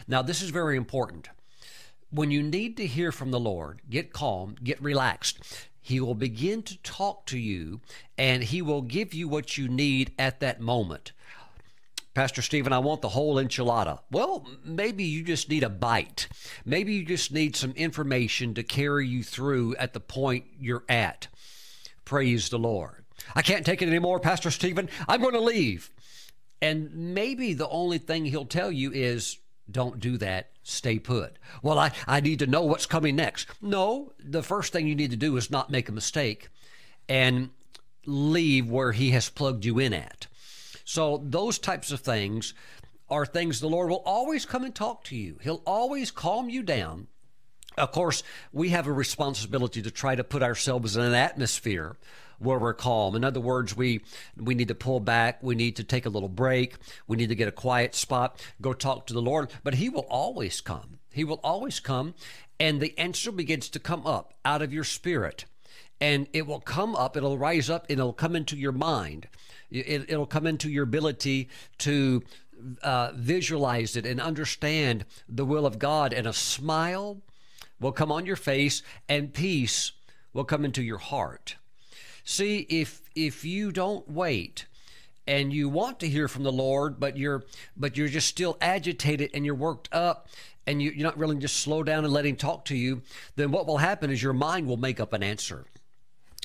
Now, 0.06 0.22
this 0.22 0.42
is 0.42 0.50
very 0.50 0.76
important. 0.76 1.30
When 2.10 2.30
you 2.30 2.42
need 2.42 2.76
to 2.76 2.86
hear 2.86 3.10
from 3.10 3.30
the 3.30 3.40
Lord, 3.40 3.82
get 3.88 4.12
calm, 4.12 4.56
get 4.62 4.82
relaxed. 4.82 5.40
He 5.80 6.00
will 6.00 6.14
begin 6.14 6.62
to 6.62 6.78
talk 6.78 7.26
to 7.26 7.38
you 7.38 7.80
and 8.16 8.42
he 8.42 8.62
will 8.62 8.82
give 8.82 9.12
you 9.12 9.28
what 9.28 9.58
you 9.58 9.68
need 9.68 10.12
at 10.18 10.40
that 10.40 10.60
moment. 10.60 11.12
Pastor 12.14 12.42
Stephen, 12.42 12.72
I 12.72 12.78
want 12.78 13.02
the 13.02 13.08
whole 13.08 13.36
enchilada. 13.36 13.98
Well, 14.08 14.46
maybe 14.64 15.02
you 15.02 15.24
just 15.24 15.48
need 15.48 15.64
a 15.64 15.68
bite. 15.68 16.28
Maybe 16.64 16.94
you 16.94 17.04
just 17.04 17.32
need 17.32 17.56
some 17.56 17.72
information 17.72 18.54
to 18.54 18.62
carry 18.62 19.08
you 19.08 19.24
through 19.24 19.74
at 19.76 19.94
the 19.94 20.00
point 20.00 20.44
you're 20.60 20.84
at. 20.88 21.26
Praise 22.04 22.50
the 22.50 22.58
Lord. 22.58 23.04
I 23.34 23.42
can't 23.42 23.66
take 23.66 23.82
it 23.82 23.88
anymore, 23.88 24.20
Pastor 24.20 24.52
Stephen. 24.52 24.88
I'm 25.08 25.20
going 25.20 25.34
to 25.34 25.40
leave. 25.40 25.90
And 26.62 27.14
maybe 27.14 27.52
the 27.52 27.68
only 27.68 27.98
thing 27.98 28.26
he'll 28.26 28.44
tell 28.44 28.70
you 28.70 28.92
is 28.92 29.38
don't 29.68 29.98
do 29.98 30.16
that. 30.18 30.50
Stay 30.62 31.00
put. 31.00 31.38
Well, 31.62 31.78
I, 31.80 31.90
I 32.06 32.20
need 32.20 32.38
to 32.38 32.46
know 32.46 32.62
what's 32.62 32.86
coming 32.86 33.16
next. 33.16 33.48
No, 33.60 34.12
the 34.18 34.42
first 34.42 34.72
thing 34.72 34.86
you 34.86 34.94
need 34.94 35.10
to 35.10 35.16
do 35.16 35.36
is 35.36 35.50
not 35.50 35.68
make 35.68 35.88
a 35.88 35.92
mistake 35.92 36.48
and 37.08 37.50
leave 38.06 38.70
where 38.70 38.92
he 38.92 39.10
has 39.10 39.28
plugged 39.28 39.64
you 39.64 39.78
in 39.78 39.92
at. 39.92 40.28
So 40.84 41.22
those 41.24 41.58
types 41.58 41.90
of 41.90 42.00
things 42.00 42.54
are 43.08 43.26
things 43.26 43.60
the 43.60 43.68
Lord 43.68 43.90
will 43.90 44.02
always 44.04 44.46
come 44.46 44.64
and 44.64 44.74
talk 44.74 45.04
to 45.04 45.16
you. 45.16 45.38
He'll 45.42 45.62
always 45.66 46.10
calm 46.10 46.48
you 46.48 46.62
down. 46.62 47.08
Of 47.76 47.90
course, 47.92 48.22
we 48.52 48.68
have 48.70 48.86
a 48.86 48.92
responsibility 48.92 49.82
to 49.82 49.90
try 49.90 50.14
to 50.14 50.22
put 50.24 50.42
ourselves 50.42 50.96
in 50.96 51.02
an 51.02 51.14
atmosphere 51.14 51.96
where 52.38 52.58
we're 52.58 52.74
calm. 52.74 53.16
In 53.16 53.24
other 53.24 53.40
words, 53.40 53.76
we 53.76 54.02
we 54.36 54.54
need 54.54 54.68
to 54.68 54.74
pull 54.74 55.00
back, 55.00 55.42
we 55.42 55.54
need 55.54 55.76
to 55.76 55.84
take 55.84 56.06
a 56.06 56.10
little 56.10 56.28
break, 56.28 56.76
we 57.06 57.16
need 57.16 57.30
to 57.30 57.34
get 57.34 57.48
a 57.48 57.52
quiet 57.52 57.94
spot, 57.94 58.40
go 58.60 58.72
talk 58.72 59.06
to 59.06 59.14
the 59.14 59.22
Lord, 59.22 59.50
but 59.64 59.74
he 59.74 59.88
will 59.88 60.06
always 60.08 60.60
come. 60.60 60.98
He 61.12 61.24
will 61.24 61.40
always 61.42 61.80
come 61.80 62.14
and 62.60 62.80
the 62.80 62.96
answer 62.98 63.32
begins 63.32 63.68
to 63.70 63.78
come 63.78 64.06
up 64.06 64.34
out 64.44 64.62
of 64.62 64.72
your 64.72 64.84
spirit. 64.84 65.44
And 66.00 66.28
it 66.32 66.46
will 66.46 66.60
come 66.60 66.94
up, 66.94 67.16
it'll 67.16 67.38
rise 67.38 67.70
up, 67.70 67.86
and 67.88 67.98
it'll 67.98 68.12
come 68.12 68.36
into 68.36 68.56
your 68.56 68.72
mind. 68.72 69.28
It, 69.70 70.10
will 70.10 70.26
come 70.26 70.46
into 70.46 70.70
your 70.70 70.84
ability 70.84 71.48
to 71.78 72.22
uh, 72.82 73.12
visualize 73.14 73.96
it 73.96 74.06
and 74.06 74.20
understand 74.20 75.04
the 75.28 75.44
will 75.44 75.66
of 75.66 75.78
God, 75.78 76.12
and 76.12 76.26
a 76.26 76.32
smile 76.32 77.20
will 77.80 77.92
come 77.92 78.12
on 78.12 78.26
your 78.26 78.36
face, 78.36 78.82
and 79.08 79.34
peace 79.34 79.92
will 80.32 80.44
come 80.44 80.64
into 80.64 80.82
your 80.82 80.98
heart. 80.98 81.56
See, 82.24 82.60
if 82.70 83.02
if 83.14 83.44
you 83.44 83.70
don't 83.70 84.08
wait 84.08 84.66
and 85.26 85.52
you 85.52 85.68
want 85.68 86.00
to 86.00 86.08
hear 86.08 86.28
from 86.28 86.42
the 86.42 86.52
Lord, 86.52 86.98
but 86.98 87.16
you're 87.16 87.44
but 87.76 87.96
you're 87.96 88.08
just 88.08 88.28
still 88.28 88.56
agitated 88.60 89.30
and 89.34 89.44
you're 89.44 89.54
worked 89.54 89.88
up 89.92 90.28
and 90.66 90.80
you, 90.80 90.90
you're 90.90 91.06
not 91.06 91.18
willing 91.18 91.38
to 91.38 91.42
just 91.42 91.56
slow 91.56 91.82
down 91.82 92.04
and 92.04 92.12
let 92.12 92.24
him 92.26 92.36
talk 92.36 92.64
to 92.66 92.76
you, 92.76 93.02
then 93.36 93.50
what 93.50 93.66
will 93.66 93.78
happen 93.78 94.10
is 94.10 94.22
your 94.22 94.32
mind 94.32 94.66
will 94.66 94.78
make 94.78 95.00
up 95.00 95.12
an 95.12 95.22
answer. 95.22 95.66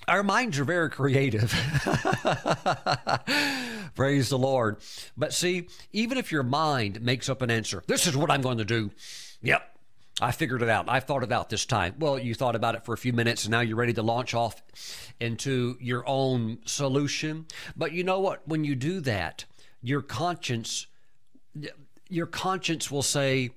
Our 0.10 0.24
minds 0.24 0.58
are 0.58 0.64
very 0.64 0.90
creative. 0.90 1.52
Praise 3.96 4.30
the 4.30 4.40
Lord. 4.40 4.78
But 5.16 5.34
see, 5.34 5.68
even 5.94 6.18
if 6.18 6.32
your 6.32 6.42
mind 6.42 7.02
makes 7.02 7.30
up 7.30 7.44
an 7.44 7.52
answer, 7.52 7.84
this 7.86 8.08
is 8.08 8.18
what 8.18 8.32
I'm 8.32 8.42
going 8.42 8.58
to 8.58 8.66
do. 8.66 8.90
Yep, 9.44 9.62
I 10.20 10.32
figured 10.32 10.64
it 10.64 10.70
out. 10.70 10.90
I 10.90 11.00
thought 11.00 11.22
it 11.22 11.32
out 11.32 11.50
this 11.50 11.66
time. 11.66 11.94
Well, 12.00 12.18
you 12.18 12.34
thought 12.34 12.56
about 12.56 12.74
it 12.74 12.86
for 12.86 12.94
a 12.94 12.98
few 12.98 13.14
minutes 13.14 13.46
and 13.46 13.52
now 13.52 13.62
you're 13.62 13.78
ready 13.78 13.94
to 13.94 14.02
launch 14.02 14.34
off 14.34 14.64
into 15.20 15.78
your 15.80 16.04
own 16.08 16.58
solution. 16.66 17.46
But 17.78 17.92
you 17.92 18.04
know 18.04 18.20
what? 18.20 18.48
When 18.48 18.64
you 18.64 18.76
do 18.76 19.02
that, 19.02 19.46
your 19.82 20.02
conscience 20.02 20.88
your 22.12 22.26
conscience 22.26 22.90
will 22.90 23.04
say, 23.04 23.52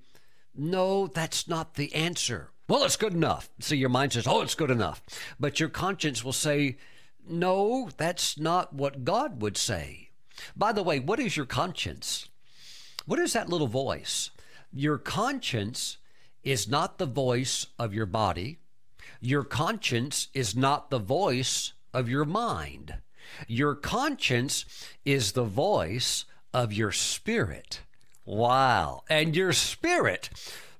"No, 0.54 1.06
that's 1.06 1.48
not 1.48 1.74
the 1.74 1.94
answer." 1.94 2.51
Well, 2.68 2.84
it's 2.84 2.96
good 2.96 3.12
enough. 3.12 3.50
See, 3.60 3.76
your 3.76 3.88
mind 3.88 4.12
says, 4.12 4.26
"Oh, 4.26 4.40
it's 4.40 4.54
good 4.54 4.70
enough." 4.70 5.02
But 5.38 5.60
your 5.60 5.68
conscience 5.68 6.24
will 6.24 6.32
say, 6.32 6.78
"No, 7.26 7.90
that's 7.96 8.38
not 8.38 8.72
what 8.72 9.04
God 9.04 9.42
would 9.42 9.56
say." 9.56 10.10
By 10.56 10.72
the 10.72 10.82
way, 10.82 10.98
what 10.98 11.20
is 11.20 11.36
your 11.36 11.46
conscience? 11.46 12.28
What 13.04 13.18
is 13.18 13.32
that 13.32 13.48
little 13.48 13.66
voice? 13.66 14.30
Your 14.72 14.96
conscience 14.96 15.98
is 16.42 16.66
not 16.68 16.98
the 16.98 17.06
voice 17.06 17.66
of 17.78 17.92
your 17.92 18.06
body. 18.06 18.58
Your 19.20 19.44
conscience 19.44 20.28
is 20.34 20.56
not 20.56 20.90
the 20.90 20.98
voice 20.98 21.72
of 21.92 22.08
your 22.08 22.24
mind. 22.24 22.96
Your 23.46 23.74
conscience 23.74 24.64
is 25.04 25.32
the 25.32 25.44
voice 25.44 26.24
of 26.52 26.72
your 26.72 26.92
spirit. 26.92 27.80
Wow. 28.24 29.04
And 29.08 29.36
your 29.36 29.52
spirit 29.52 30.30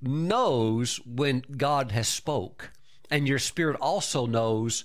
knows 0.02 0.96
when 1.06 1.44
God 1.56 1.92
has 1.92 2.08
spoke. 2.08 2.70
And 3.10 3.28
your 3.28 3.38
spirit 3.38 3.76
also 3.80 4.26
knows 4.26 4.84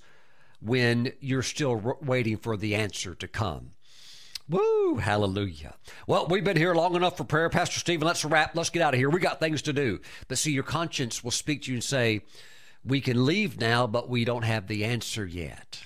when 0.62 1.12
you're 1.19 1.43
still 1.43 1.97
waiting 2.01 2.38
for 2.38 2.58
the 2.58 2.75
answer 2.75 3.15
to 3.15 3.27
come. 3.27 3.71
Woo, 4.49 4.95
hallelujah. 4.95 5.75
Well, 6.08 6.27
we've 6.27 6.43
been 6.43 6.58
here 6.58 6.73
long 6.73 6.95
enough 6.95 7.17
for 7.17 7.25
prayer. 7.25 7.49
Pastor 7.49 7.80
Stephen, 7.80 8.08
let's 8.08 8.23
wrap. 8.23 8.56
Let's 8.56 8.69
get 8.69 8.82
out 8.82 8.93
of 8.93 8.97
here. 8.99 9.10
We 9.10 9.19
got 9.19 9.39
things 9.39 9.62
to 9.63 9.73
do. 9.73 9.99
But 10.27 10.38
see, 10.38 10.51
your 10.51 10.63
conscience 10.63 11.23
will 11.23 11.32
speak 11.32 11.63
to 11.63 11.71
you 11.71 11.75
and 11.75 11.84
say, 11.84 12.21
we 12.86 13.01
can 13.01 13.25
leave 13.25 13.60
now, 13.60 13.88
but 13.88 14.10
we 14.10 14.23
don't 14.23 14.45
have 14.45 14.67
the 14.67 14.86
answer 14.86 15.25
yet. 15.25 15.82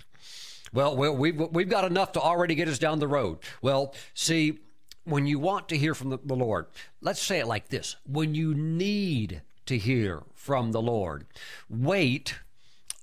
Well, 0.72 0.96
we've, 0.96 1.36
we've 1.36 1.70
got 1.70 1.86
enough 1.86 2.12
to 2.13 2.22
already 2.22 2.56
get 2.56 2.67
us 2.67 2.80
down 2.80 3.00
the 3.00 3.08
road. 3.08 3.39
Well, 3.62 3.96
see, 4.13 4.60
when 5.04 5.26
you 5.26 5.40
want 5.40 5.70
to 5.70 5.78
hear 5.78 5.94
from 5.94 6.10
the, 6.10 6.20
the 6.24 6.36
Lord, 6.36 6.68
let's 7.02 7.22
say 7.22 7.40
it 7.40 7.48
like 7.48 7.70
this 7.70 7.96
when 8.06 8.36
you 8.36 8.54
need 8.54 9.42
to 9.66 9.78
hear 9.78 10.24
from 10.34 10.72
the 10.72 10.82
Lord, 10.82 11.26
wait 11.70 12.40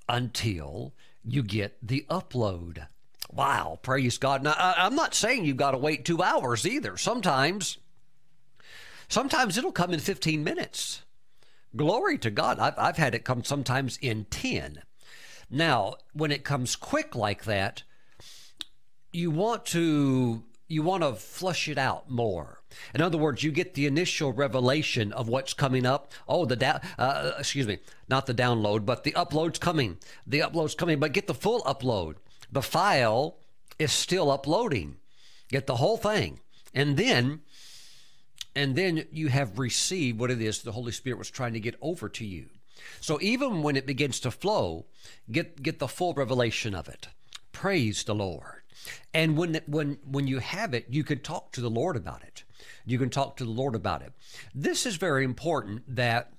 until 0.08 0.92
you 1.24 1.42
get 1.42 1.76
the 1.82 2.06
upload. 2.10 2.86
Wow, 3.30 3.78
praise 3.82 4.18
God. 4.18 4.42
Now, 4.42 4.54
I'm 4.56 4.94
not 4.94 5.14
saying 5.14 5.44
you've 5.44 5.56
got 5.56 5.72
to 5.72 5.78
wait 5.78 6.04
two 6.04 6.22
hours 6.22 6.66
either. 6.66 6.96
Sometimes, 6.96 7.78
sometimes 9.08 9.58
it'll 9.58 9.72
come 9.72 9.92
in 9.92 10.00
15 10.00 10.42
minutes. 10.42 11.02
Glory 11.76 12.16
to 12.18 12.30
God. 12.30 12.58
I've, 12.58 12.78
I've 12.78 12.96
had 12.96 13.14
it 13.14 13.24
come 13.24 13.44
sometimes 13.44 13.98
in 14.00 14.24
10. 14.30 14.82
Now, 15.50 15.96
when 16.12 16.32
it 16.32 16.44
comes 16.44 16.76
quick 16.76 17.14
like 17.14 17.44
that, 17.44 17.82
you 19.12 19.30
want 19.30 19.66
to 19.66 20.44
you 20.68 20.82
want 20.82 21.02
to 21.02 21.14
flush 21.14 21.68
it 21.68 21.78
out 21.78 22.10
more. 22.10 22.60
In 22.94 23.00
other 23.00 23.18
words, 23.18 23.42
you 23.42 23.50
get 23.50 23.74
the 23.74 23.86
initial 23.86 24.32
revelation 24.32 25.12
of 25.12 25.28
what's 25.28 25.54
coming 25.54 25.86
up. 25.86 26.12
Oh, 26.28 26.44
the 26.44 26.56
da- 26.56 26.80
uh, 26.98 27.32
excuse 27.38 27.66
me, 27.66 27.78
not 28.08 28.26
the 28.26 28.34
download, 28.34 28.84
but 28.84 29.04
the 29.04 29.12
upload's 29.12 29.58
coming. 29.58 29.96
The 30.26 30.40
upload's 30.40 30.74
coming, 30.74 30.98
but 30.98 31.12
get 31.12 31.26
the 31.26 31.34
full 31.34 31.62
upload 31.62 32.16
the 32.50 32.62
file 32.62 33.36
is 33.78 33.92
still 33.92 34.30
uploading. 34.30 34.96
Get 35.48 35.66
the 35.66 35.76
whole 35.76 35.96
thing. 35.96 36.40
And 36.74 36.96
then 36.96 37.40
and 38.54 38.74
then 38.74 39.04
you 39.12 39.28
have 39.28 39.58
received 39.58 40.18
what 40.18 40.30
it 40.30 40.40
is 40.40 40.62
the 40.62 40.72
Holy 40.72 40.92
Spirit 40.92 41.18
was 41.18 41.30
trying 41.30 41.52
to 41.52 41.60
get 41.60 41.76
over 41.80 42.08
to 42.08 42.24
you. 42.24 42.46
So 43.00 43.18
even 43.20 43.62
when 43.62 43.76
it 43.76 43.86
begins 43.86 44.20
to 44.20 44.30
flow, 44.30 44.86
get 45.30 45.62
get 45.62 45.78
the 45.78 45.88
full 45.88 46.14
revelation 46.14 46.74
of 46.74 46.88
it. 46.88 47.08
Praise 47.52 48.04
the 48.04 48.14
Lord. 48.14 48.57
And 49.14 49.36
when 49.36 49.60
when 49.66 49.98
when 50.04 50.26
you 50.26 50.38
have 50.38 50.74
it, 50.74 50.86
you 50.88 51.04
can 51.04 51.20
talk 51.20 51.52
to 51.52 51.60
the 51.60 51.70
Lord 51.70 51.96
about 51.96 52.22
it. 52.22 52.44
You 52.84 52.98
can 52.98 53.10
talk 53.10 53.36
to 53.36 53.44
the 53.44 53.50
Lord 53.50 53.74
about 53.74 54.02
it. 54.02 54.12
This 54.54 54.86
is 54.86 54.96
very 54.96 55.24
important 55.24 55.82
that 55.96 56.32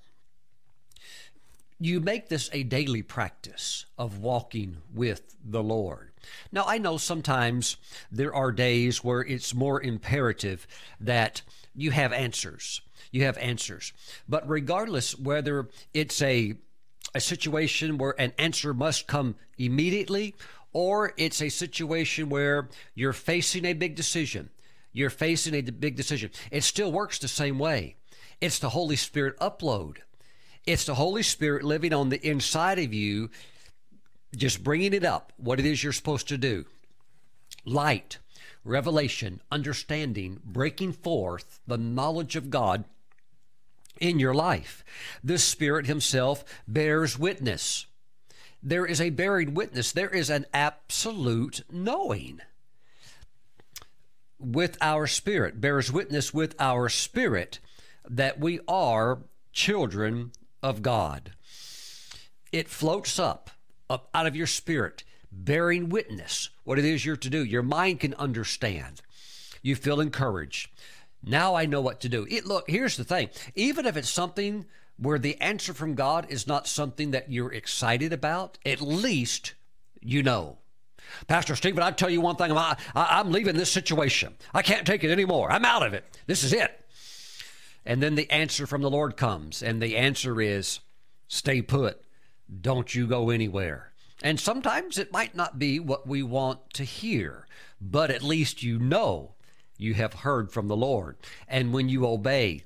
you 1.78 1.98
make 2.00 2.28
this 2.28 2.50
a 2.52 2.62
daily 2.62 3.02
practice 3.02 3.86
of 3.96 4.18
walking 4.18 4.76
with 4.92 5.36
the 5.42 5.62
Lord. 5.62 6.10
Now, 6.52 6.64
I 6.66 6.76
know 6.76 6.98
sometimes 6.98 7.78
there 8.12 8.34
are 8.34 8.52
days 8.52 9.02
where 9.02 9.22
it's 9.22 9.54
more 9.54 9.82
imperative 9.82 10.66
that 11.00 11.40
you 11.74 11.90
have 11.92 12.12
answers. 12.12 12.82
You 13.10 13.24
have 13.24 13.38
answers. 13.38 13.94
But 14.28 14.48
regardless 14.48 15.18
whether 15.18 15.68
it's 15.94 16.20
a 16.20 16.54
a 17.12 17.20
situation 17.20 17.98
where 17.98 18.14
an 18.20 18.32
answer 18.38 18.72
must 18.72 19.08
come 19.08 19.34
immediately 19.58 20.34
or 20.72 21.12
it's 21.16 21.42
a 21.42 21.48
situation 21.48 22.28
where 22.28 22.68
you're 22.94 23.12
facing 23.12 23.64
a 23.64 23.72
big 23.72 23.94
decision. 23.94 24.50
You're 24.92 25.10
facing 25.10 25.54
a 25.54 25.62
big 25.62 25.96
decision. 25.96 26.30
It 26.50 26.64
still 26.64 26.90
works 26.90 27.18
the 27.18 27.28
same 27.28 27.58
way. 27.58 27.96
It's 28.40 28.58
the 28.58 28.70
Holy 28.70 28.96
Spirit 28.96 29.38
upload 29.38 29.98
it's 30.66 30.84
the 30.84 30.94
Holy 30.94 31.22
Spirit 31.22 31.62
living 31.62 31.92
on 31.92 32.10
the 32.10 32.26
inside 32.26 32.78
of 32.78 32.92
you, 32.92 33.30
just 34.36 34.62
bringing 34.62 34.92
it 34.92 35.04
up, 35.04 35.32
what 35.36 35.58
it 35.58 35.66
is 35.66 35.82
you're 35.82 35.92
supposed 35.92 36.28
to 36.28 36.38
do. 36.38 36.66
Light, 37.64 38.18
revelation, 38.64 39.40
understanding, 39.50 40.40
breaking 40.44 40.92
forth 40.92 41.60
the 41.66 41.78
knowledge 41.78 42.36
of 42.36 42.50
God 42.50 42.84
in 44.00 44.18
your 44.18 44.34
life. 44.34 44.84
The 45.24 45.38
Spirit 45.38 45.86
Himself 45.86 46.44
bears 46.68 47.18
witness. 47.18 47.86
There 48.62 48.84
is 48.84 49.00
a 49.00 49.10
bearing 49.10 49.54
witness, 49.54 49.92
there 49.92 50.10
is 50.10 50.28
an 50.30 50.46
absolute 50.52 51.62
knowing 51.70 52.40
with 54.38 54.76
our 54.80 55.06
spirit, 55.06 55.60
bears 55.60 55.92
witness 55.92 56.32
with 56.32 56.54
our 56.58 56.88
spirit 56.88 57.58
that 58.08 58.40
we 58.40 58.60
are 58.66 59.18
children 59.52 60.32
of 60.62 60.82
God. 60.82 61.32
It 62.52 62.68
floats 62.68 63.18
up, 63.18 63.50
up 63.88 64.08
out 64.14 64.26
of 64.26 64.36
your 64.36 64.46
spirit, 64.46 65.04
bearing 65.30 65.88
witness 65.88 66.50
what 66.64 66.78
it 66.78 66.84
is 66.84 67.04
you're 67.04 67.16
to 67.16 67.30
do. 67.30 67.44
Your 67.44 67.62
mind 67.62 68.00
can 68.00 68.14
understand. 68.14 69.00
You 69.62 69.76
feel 69.76 70.00
encouraged. 70.00 70.70
Now 71.22 71.54
I 71.54 71.66
know 71.66 71.80
what 71.80 72.00
to 72.00 72.08
do. 72.08 72.26
It, 72.30 72.46
look, 72.46 72.68
here's 72.68 72.96
the 72.96 73.04
thing. 73.04 73.28
Even 73.54 73.86
if 73.86 73.96
it's 73.96 74.08
something 74.08 74.64
where 75.00 75.18
the 75.18 75.40
answer 75.40 75.72
from 75.72 75.94
God 75.94 76.26
is 76.28 76.46
not 76.46 76.68
something 76.68 77.10
that 77.12 77.32
you're 77.32 77.52
excited 77.52 78.12
about, 78.12 78.58
at 78.66 78.80
least 78.80 79.54
you 80.00 80.22
know. 80.22 80.58
Pastor 81.26 81.56
Stephen, 81.56 81.82
I 81.82 81.90
tell 81.90 82.10
you 82.10 82.20
one 82.20 82.36
thing, 82.36 82.52
I, 82.52 82.76
I'm 82.94 83.32
leaving 83.32 83.56
this 83.56 83.72
situation. 83.72 84.34
I 84.54 84.62
can't 84.62 84.86
take 84.86 85.02
it 85.02 85.10
anymore. 85.10 85.50
I'm 85.50 85.64
out 85.64 85.84
of 85.84 85.94
it. 85.94 86.04
This 86.26 86.44
is 86.44 86.52
it. 86.52 86.76
And 87.86 88.02
then 88.02 88.14
the 88.14 88.30
answer 88.30 88.66
from 88.66 88.82
the 88.82 88.90
Lord 88.90 89.16
comes, 89.16 89.62
and 89.62 89.80
the 89.80 89.96
answer 89.96 90.40
is 90.40 90.80
stay 91.28 91.62
put. 91.62 92.02
Don't 92.60 92.94
you 92.94 93.06
go 93.06 93.30
anywhere. 93.30 93.92
And 94.22 94.38
sometimes 94.38 94.98
it 94.98 95.12
might 95.12 95.34
not 95.34 95.58
be 95.58 95.80
what 95.80 96.06
we 96.06 96.22
want 96.22 96.74
to 96.74 96.84
hear, 96.84 97.46
but 97.80 98.10
at 98.10 98.22
least 98.22 98.62
you 98.62 98.78
know 98.78 99.32
you 99.78 99.94
have 99.94 100.12
heard 100.12 100.52
from 100.52 100.68
the 100.68 100.76
Lord. 100.76 101.16
And 101.48 101.72
when 101.72 101.88
you 101.88 102.06
obey, 102.06 102.64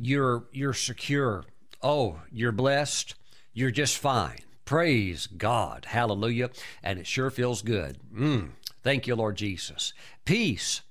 you're 0.00 0.44
you're 0.52 0.74
secure. 0.74 1.44
Oh, 1.82 2.20
you're 2.30 2.52
blessed. 2.52 3.14
You're 3.52 3.70
just 3.70 3.98
fine. 3.98 4.38
Praise 4.64 5.26
God. 5.26 5.86
Hallelujah. 5.86 6.50
And 6.82 6.98
it 6.98 7.06
sure 7.06 7.30
feels 7.30 7.62
good. 7.62 7.98
Mm. 8.14 8.50
Thank 8.82 9.06
you, 9.06 9.14
Lord 9.16 9.36
Jesus. 9.36 9.92
Peace. 10.24 10.82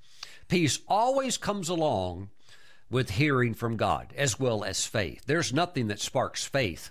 Peace 0.48 0.80
always 0.88 1.38
comes 1.38 1.70
along 1.70 2.30
with 2.90 3.12
hearing 3.12 3.54
from 3.54 3.78
God 3.78 4.14
as 4.18 4.40
well 4.40 4.64
as 4.64 4.86
faith. 4.86 5.24
There's 5.26 5.54
nothing 5.54 5.88
that 5.88 6.00
sparks 6.00 6.46
faith 6.46 6.90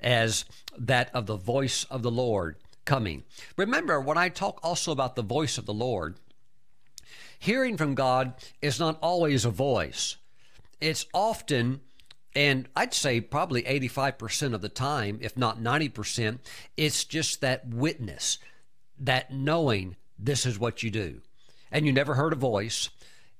as 0.00 0.44
that 0.78 1.10
of 1.14 1.26
the 1.26 1.36
voice 1.36 1.84
of 1.84 2.02
the 2.02 2.10
Lord 2.10 2.56
coming. 2.84 3.24
Remember, 3.56 4.00
when 4.00 4.18
I 4.18 4.28
talk 4.28 4.58
also 4.62 4.90
about 4.90 5.14
the 5.14 5.22
voice 5.22 5.58
of 5.58 5.66
the 5.66 5.74
Lord, 5.74 6.16
hearing 7.38 7.76
from 7.76 7.94
God 7.94 8.34
is 8.60 8.80
not 8.80 8.98
always 9.02 9.44
a 9.44 9.50
voice. 9.50 10.16
It's 10.80 11.06
often, 11.14 11.80
and 12.34 12.68
I'd 12.74 12.94
say 12.94 13.20
probably 13.20 13.62
85% 13.62 14.54
of 14.54 14.62
the 14.62 14.68
time, 14.68 15.18
if 15.20 15.36
not 15.36 15.60
90%, 15.60 16.38
it's 16.76 17.04
just 17.04 17.40
that 17.40 17.68
witness, 17.68 18.38
that 18.98 19.32
knowing 19.32 19.96
this 20.18 20.46
is 20.46 20.58
what 20.58 20.82
you 20.82 20.90
do. 20.90 21.20
And 21.70 21.86
you 21.86 21.92
never 21.92 22.14
heard 22.14 22.32
a 22.32 22.36
voice, 22.36 22.88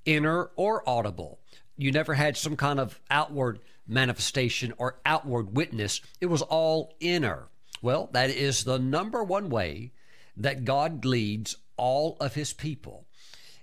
inner 0.04 0.50
or 0.56 0.88
audible. 0.88 1.38
You 1.76 1.90
never 1.90 2.14
had 2.14 2.36
some 2.36 2.56
kind 2.56 2.78
of 2.78 3.00
outward 3.10 3.60
manifestation 3.86 4.74
or 4.76 5.00
outward 5.06 5.56
witness. 5.56 6.00
It 6.20 6.26
was 6.26 6.42
all 6.42 6.94
inner. 7.00 7.48
Well, 7.80 8.10
that 8.12 8.30
is 8.30 8.64
the 8.64 8.78
number 8.78 9.24
one 9.24 9.48
way 9.48 9.92
that 10.36 10.64
God 10.64 11.04
leads 11.04 11.56
all 11.76 12.16
of 12.20 12.34
his 12.34 12.52
people. 12.52 13.06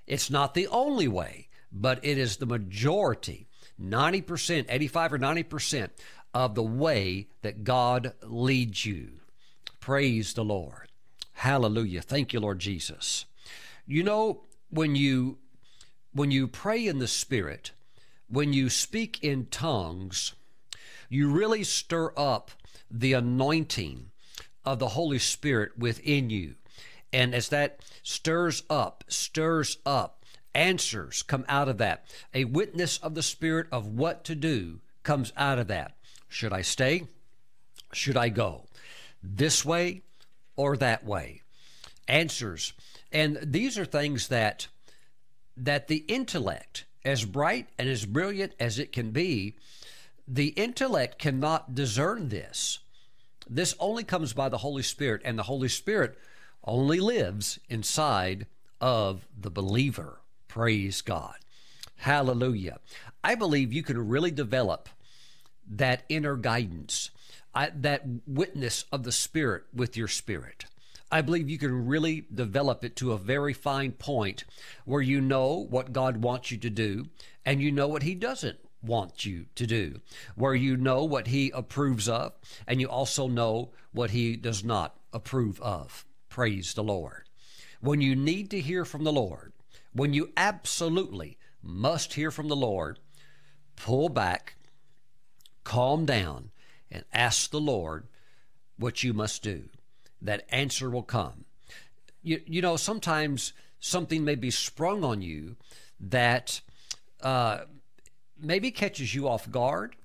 It's 0.07 0.29
not 0.29 0.53
the 0.53 0.67
only 0.67 1.07
way, 1.07 1.49
but 1.71 2.03
it 2.03 2.17
is 2.17 2.37
the 2.37 2.45
majority 2.45 3.48
90%, 3.81 4.65
85 4.69 5.13
or 5.13 5.19
90% 5.19 5.89
of 6.33 6.55
the 6.55 6.63
way 6.63 7.27
that 7.41 7.63
God 7.63 8.13
leads 8.23 8.85
you. 8.85 9.19
Praise 9.79 10.33
the 10.33 10.43
Lord. 10.43 10.89
Hallelujah. 11.33 12.01
Thank 12.01 12.33
you, 12.33 12.39
Lord 12.39 12.59
Jesus. 12.59 13.25
You 13.87 14.03
know, 14.03 14.43
when 14.69 14.95
you 14.95 15.37
when 16.11 16.31
you 16.31 16.47
pray 16.47 16.85
in 16.85 16.99
the 16.99 17.07
spirit, 17.07 17.71
when 18.27 18.51
you 18.51 18.69
speak 18.69 19.23
in 19.23 19.45
tongues, 19.45 20.33
you 21.07 21.31
really 21.31 21.63
stir 21.63 22.11
up 22.17 22.51
the 22.89 23.13
anointing 23.13 24.11
of 24.65 24.79
the 24.79 24.89
Holy 24.89 25.19
Spirit 25.19 25.77
within 25.77 26.29
you. 26.29 26.55
And 27.11 27.33
as 27.33 27.49
that 27.49 27.79
stirs 28.03 28.63
up, 28.69 29.03
stirs 29.07 29.77
up, 29.85 30.18
answers 30.53 31.23
come 31.23 31.45
out 31.47 31.69
of 31.69 31.77
that. 31.77 32.05
A 32.33 32.45
witness 32.45 32.97
of 32.99 33.15
the 33.15 33.23
Spirit 33.23 33.67
of 33.71 33.87
what 33.87 34.23
to 34.25 34.35
do 34.35 34.79
comes 35.03 35.33
out 35.37 35.59
of 35.59 35.67
that. 35.67 35.95
Should 36.27 36.53
I 36.53 36.61
stay? 36.61 37.03
Should 37.93 38.17
I 38.17 38.29
go? 38.29 38.65
This 39.23 39.65
way 39.65 40.01
or 40.55 40.77
that 40.77 41.03
way? 41.03 41.41
Answers. 42.07 42.73
And 43.11 43.39
these 43.41 43.77
are 43.77 43.85
things 43.85 44.27
that 44.27 44.67
that 45.57 45.87
the 45.89 46.05
intellect, 46.07 46.85
as 47.03 47.25
bright 47.25 47.67
and 47.77 47.89
as 47.89 48.05
brilliant 48.05 48.53
as 48.59 48.79
it 48.79 48.93
can 48.93 49.11
be, 49.11 49.55
the 50.25 50.49
intellect 50.49 51.19
cannot 51.19 51.75
discern 51.75 52.29
this. 52.29 52.79
This 53.49 53.75
only 53.79 54.03
comes 54.03 54.31
by 54.31 54.47
the 54.47 54.59
Holy 54.59 54.83
Spirit, 54.83 55.21
and 55.25 55.37
the 55.37 55.43
Holy 55.43 55.67
Spirit 55.67 56.17
only 56.63 56.99
lives 56.99 57.59
inside 57.67 58.45
of 58.79 59.27
the 59.37 59.49
believer. 59.49 60.18
Praise 60.49 61.01
God. 61.01 61.35
Hallelujah. 61.97 62.79
I 63.23 63.35
believe 63.35 63.71
you 63.71 63.83
can 63.83 64.09
really 64.09 64.31
develop 64.31 64.89
that 65.69 66.03
inner 66.09 66.35
guidance, 66.35 67.11
I, 67.53 67.69
that 67.75 68.03
witness 68.25 68.83
of 68.91 69.03
the 69.03 69.11
Spirit 69.11 69.65
with 69.73 69.95
your 69.95 70.07
spirit. 70.07 70.65
I 71.11 71.21
believe 71.21 71.49
you 71.49 71.59
can 71.59 71.87
really 71.87 72.25
develop 72.33 72.83
it 72.83 72.95
to 72.97 73.11
a 73.11 73.17
very 73.17 73.53
fine 73.53 73.91
point 73.91 74.43
where 74.85 75.01
you 75.01 75.21
know 75.21 75.67
what 75.69 75.93
God 75.93 76.17
wants 76.17 76.49
you 76.49 76.57
to 76.57 76.69
do 76.69 77.05
and 77.45 77.61
you 77.61 77.71
know 77.71 77.87
what 77.87 78.03
He 78.03 78.15
doesn't 78.15 78.57
want 78.81 79.25
you 79.25 79.45
to 79.53 79.67
do, 79.67 80.01
where 80.35 80.55
you 80.55 80.77
know 80.77 81.03
what 81.03 81.27
He 81.27 81.51
approves 81.51 82.09
of 82.09 82.33
and 82.65 82.81
you 82.81 82.87
also 82.87 83.27
know 83.27 83.69
what 83.91 84.11
He 84.11 84.35
does 84.35 84.63
not 84.63 84.95
approve 85.13 85.61
of. 85.61 86.05
Praise 86.27 86.73
the 86.73 86.83
Lord. 86.83 87.29
When 87.81 88.01
you 88.01 88.15
need 88.15 88.49
to 88.51 88.61
hear 88.61 88.83
from 88.83 89.03
the 89.03 89.13
Lord, 89.13 89.53
when 89.93 90.13
you 90.13 90.31
absolutely 90.37 91.37
must 91.61 92.13
hear 92.13 92.31
from 92.31 92.47
the 92.47 92.55
Lord, 92.55 92.99
pull 93.75 94.09
back, 94.09 94.55
calm 95.63 96.05
down, 96.05 96.51
and 96.91 97.03
ask 97.13 97.51
the 97.51 97.59
Lord 97.59 98.07
what 98.77 99.03
you 99.03 99.13
must 99.13 99.43
do. 99.43 99.69
That 100.21 100.45
answer 100.49 100.89
will 100.89 101.03
come. 101.03 101.45
You, 102.21 102.41
you 102.45 102.61
know, 102.61 102.75
sometimes 102.75 103.53
something 103.79 104.23
may 104.23 104.35
be 104.35 104.51
sprung 104.51 105.03
on 105.03 105.21
you 105.21 105.55
that 105.99 106.61
uh, 107.21 107.59
maybe 108.39 108.71
catches 108.71 109.13
you 109.13 109.27
off 109.27 109.49
guard. 109.49 109.95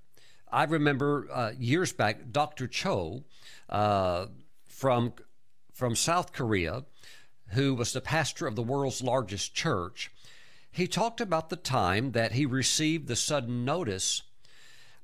I 0.51 0.65
remember 0.65 1.27
uh, 1.33 1.53
years 1.59 1.93
back, 1.93 2.31
Dr. 2.31 2.69
Cho 2.69 3.25
uh, 3.69 4.27
from 4.69 5.15
from 5.73 5.97
South 5.97 6.33
Korea, 6.33 6.85
who 7.55 7.75
was 7.75 7.93
the 7.93 8.01
pastor 8.01 8.47
of 8.47 8.57
the 8.57 8.63
world's 8.63 9.03
largest 9.03 9.55
church, 9.55 10.11
he 10.71 10.87
talked 10.87 11.21
about 11.21 11.51
the 11.51 11.57
time 11.57 12.13
that 12.13 12.33
he 12.33 12.47
received 12.47 13.07
the 13.07 13.17
sudden 13.17 13.65
notice 13.65 14.23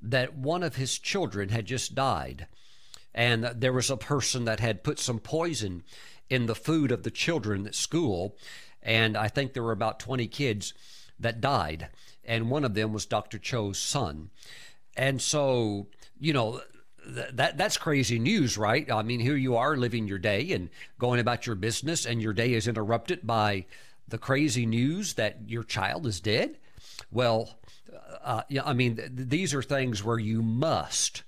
that 0.01 0.35
one 0.35 0.63
of 0.63 0.75
his 0.75 0.99
children 0.99 1.49
had 1.49 1.65
just 1.65 1.95
died. 1.95 2.47
And 3.13 3.43
there 3.55 3.73
was 3.73 3.89
a 3.89 3.97
person 3.97 4.45
that 4.45 4.59
had 4.59 4.83
put 4.83 4.99
some 4.99 5.19
poison 5.19 5.83
in 6.29 6.45
the 6.45 6.55
food 6.55 6.91
of 6.91 7.03
the 7.03 7.11
children 7.11 7.67
at 7.67 7.75
school. 7.75 8.35
And 8.81 9.15
I 9.15 9.27
think 9.27 9.53
there 9.53 9.63
were 9.63 9.71
about 9.71 9.99
20 9.99 10.27
kids 10.27 10.73
that 11.19 11.41
died. 11.41 11.89
And 12.23 12.49
one 12.49 12.63
of 12.63 12.73
them 12.73 12.93
was 12.93 13.05
Dr. 13.05 13.37
Cho's 13.37 13.77
son. 13.77 14.29
And 14.97 15.21
so, 15.21 15.87
you 16.19 16.33
know, 16.33 16.61
that 17.05 17.57
that's 17.57 17.77
crazy 17.77 18.19
news, 18.19 18.57
right? 18.57 18.89
I 18.91 19.01
mean, 19.01 19.19
here 19.19 19.35
you 19.35 19.55
are 19.57 19.75
living 19.75 20.07
your 20.07 20.19
day 20.19 20.51
and 20.51 20.69
going 20.99 21.19
about 21.19 21.45
your 21.45 21.55
business, 21.55 22.05
and 22.05 22.21
your 22.21 22.33
day 22.33 22.53
is 22.53 22.67
interrupted 22.67 23.25
by 23.25 23.65
the 24.07 24.17
crazy 24.17 24.65
news 24.65 25.13
that 25.15 25.37
your 25.47 25.63
child 25.63 26.05
is 26.05 26.19
dead. 26.19 26.57
Well, 27.11 27.57
uh, 28.23 28.43
yeah, 28.49 28.63
I 28.65 28.73
mean, 28.73 28.97
th- 28.97 29.09
these 29.13 29.53
are 29.53 29.61
things 29.61 30.03
where 30.03 30.19
you 30.19 30.41
must 30.41 31.23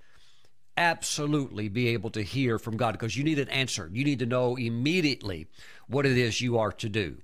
absolutely 0.77 1.69
be 1.69 1.89
able 1.89 2.09
to 2.12 2.21
hear 2.21 2.57
from 2.57 2.77
God 2.77 2.93
because 2.93 3.15
you 3.15 3.23
need 3.23 3.39
an 3.39 3.49
answer. 3.49 3.89
You 3.91 4.03
need 4.03 4.19
to 4.19 4.25
know 4.25 4.55
immediately 4.55 5.47
what 5.88 6.05
it 6.05 6.17
is 6.17 6.41
you 6.41 6.57
are 6.57 6.71
to 6.73 6.89
do. 6.89 7.17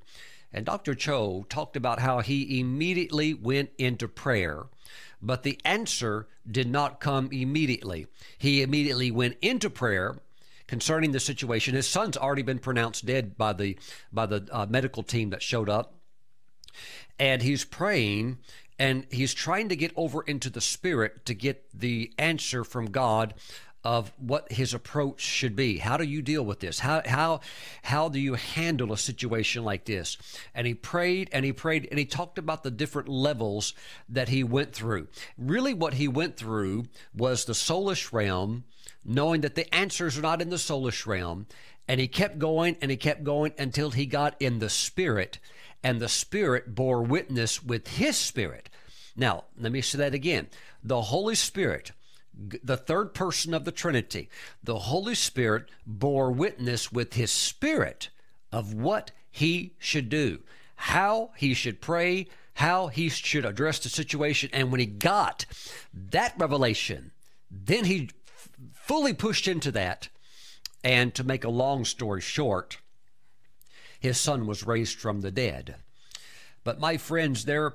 And 0.52 0.66
Dr. 0.66 0.96
Cho 0.96 1.46
talked 1.50 1.76
about 1.76 2.00
how 2.00 2.20
he 2.20 2.60
immediately 2.60 3.34
went 3.34 3.70
into 3.78 4.08
prayer 4.08 4.66
but 5.22 5.44
the 5.44 5.60
answer 5.66 6.28
did 6.50 6.70
not 6.70 7.00
come 7.00 7.30
immediately. 7.32 8.08
He 8.38 8.62
immediately 8.62 9.12
went 9.12 9.38
into 9.42 9.70
prayer 9.70 10.20
concerning 10.68 11.12
the 11.12 11.20
situation. 11.20 11.76
His 11.76 11.88
son's 11.88 12.18
already 12.18 12.44
been 12.44 12.60
pronounced 12.60 13.06
dead 13.06 13.38
by 13.38 13.54
the 13.54 13.78
by 14.12 14.26
the 14.26 14.48
uh, 14.52 14.66
medical 14.70 15.04
team 15.04 15.32
that 15.32 15.42
showed 15.42 15.70
up, 15.70 15.96
and 17.18 17.42
he's 17.42 17.66
praying 17.66 18.38
and 18.80 19.06
he's 19.12 19.34
trying 19.34 19.68
to 19.70 19.76
get 19.76 19.92
over 19.96 20.22
into 20.22 20.50
the 20.50 20.62
spirit 20.62 21.26
to 21.26 21.34
get 21.34 21.66
the 21.78 22.14
answer 22.18 22.64
from 22.64 22.90
God 22.92 23.34
of 23.84 24.12
what 24.18 24.52
his 24.52 24.74
approach 24.74 25.22
should 25.22 25.56
be. 25.56 25.78
How 25.78 25.98
do 25.98 26.04
you 26.04 26.22
deal 26.22 26.44
with 26.44 26.60
this? 26.60 26.80
How 26.80 27.02
how 27.06 27.40
how 27.84 28.10
do 28.10 28.20
you 28.20 28.34
handle 28.34 28.92
a 28.92 28.98
situation 28.98 29.64
like 29.64 29.86
this? 29.86 30.18
And 30.54 30.68
he 30.68 30.74
prayed 30.74 31.30
and 31.32 31.46
he 31.46 31.54
prayed 31.54 31.88
and 31.90 31.98
he 31.98 32.06
talked 32.06 32.38
about 32.38 32.64
the 32.64 32.72
different 32.72 33.08
levels 33.08 33.74
that 34.10 34.30
he 34.30 34.44
went 34.44 34.74
through. 34.74 35.08
Really 35.38 35.74
what 35.74 35.96
he 35.96 36.08
went 36.08 36.36
through 36.36 36.86
was 37.16 37.46
the 37.46 37.54
soulish 37.54 38.12
realm, 38.12 38.66
knowing 39.06 39.42
that 39.42 39.56
the 39.56 39.74
answers 39.74 40.18
are 40.18 40.24
not 40.24 40.42
in 40.42 40.50
the 40.50 40.58
soulish 40.58 41.08
realm, 41.08 41.48
and 41.88 42.02
he 42.02 42.08
kept 42.08 42.38
going 42.38 42.76
and 42.82 42.92
he 42.92 42.98
kept 42.98 43.24
going 43.24 43.54
until 43.58 43.92
he 43.92 44.06
got 44.06 44.36
in 44.42 44.60
the 44.60 44.70
spirit 44.70 45.40
and 45.84 46.00
the 46.00 46.10
spirit 46.10 46.76
bore 46.76 47.02
witness 47.02 47.64
with 47.64 47.88
his 47.88 48.18
spirit. 48.18 48.70
Now, 49.16 49.46
let 49.58 49.72
me 49.72 49.82
say 49.82 49.98
that 50.00 50.14
again. 50.14 50.48
The 50.84 51.02
Holy 51.02 51.36
Spirit 51.36 51.92
the 52.64 52.78
third 52.78 53.14
person 53.14 53.54
of 53.54 53.66
the 53.66 53.72
Trinity, 53.72 54.30
the 54.64 54.80
Holy 54.80 55.16
Spirit 55.16 55.70
bore 55.86 56.32
witness 56.32 56.92
with 56.92 57.14
his 57.14 57.32
spirit 57.32 58.10
of 58.52 58.74
what 58.74 59.12
he 59.30 59.74
should 59.78 60.10
do, 60.10 60.40
how 60.76 61.32
he 61.36 61.54
should 61.54 61.82
pray, 61.82 62.28
how 62.56 62.88
he 62.88 63.10
should 63.10 63.46
address 63.46 63.80
the 63.80 63.90
situation. 63.90 64.50
And 64.54 64.72
when 64.72 64.80
he 64.80 64.86
got 64.86 65.46
that 65.94 66.34
revelation, 66.38 67.12
then 67.52 67.86
he 67.86 68.10
f- 68.28 68.50
fully 68.74 69.14
pushed 69.14 69.48
into 69.48 69.72
that. 69.72 70.10
And 70.84 71.14
to 71.16 71.24
make 71.24 71.44
a 71.44 71.50
long 71.50 71.84
story 71.84 72.22
short, 72.22 72.78
his 74.00 74.18
son 74.18 74.48
was 74.48 74.66
raised 74.66 74.98
from 74.98 75.22
the 75.22 75.32
dead. 75.32 75.76
But 76.64 76.80
my 76.80 76.98
friends, 76.98 77.46
there, 77.46 77.74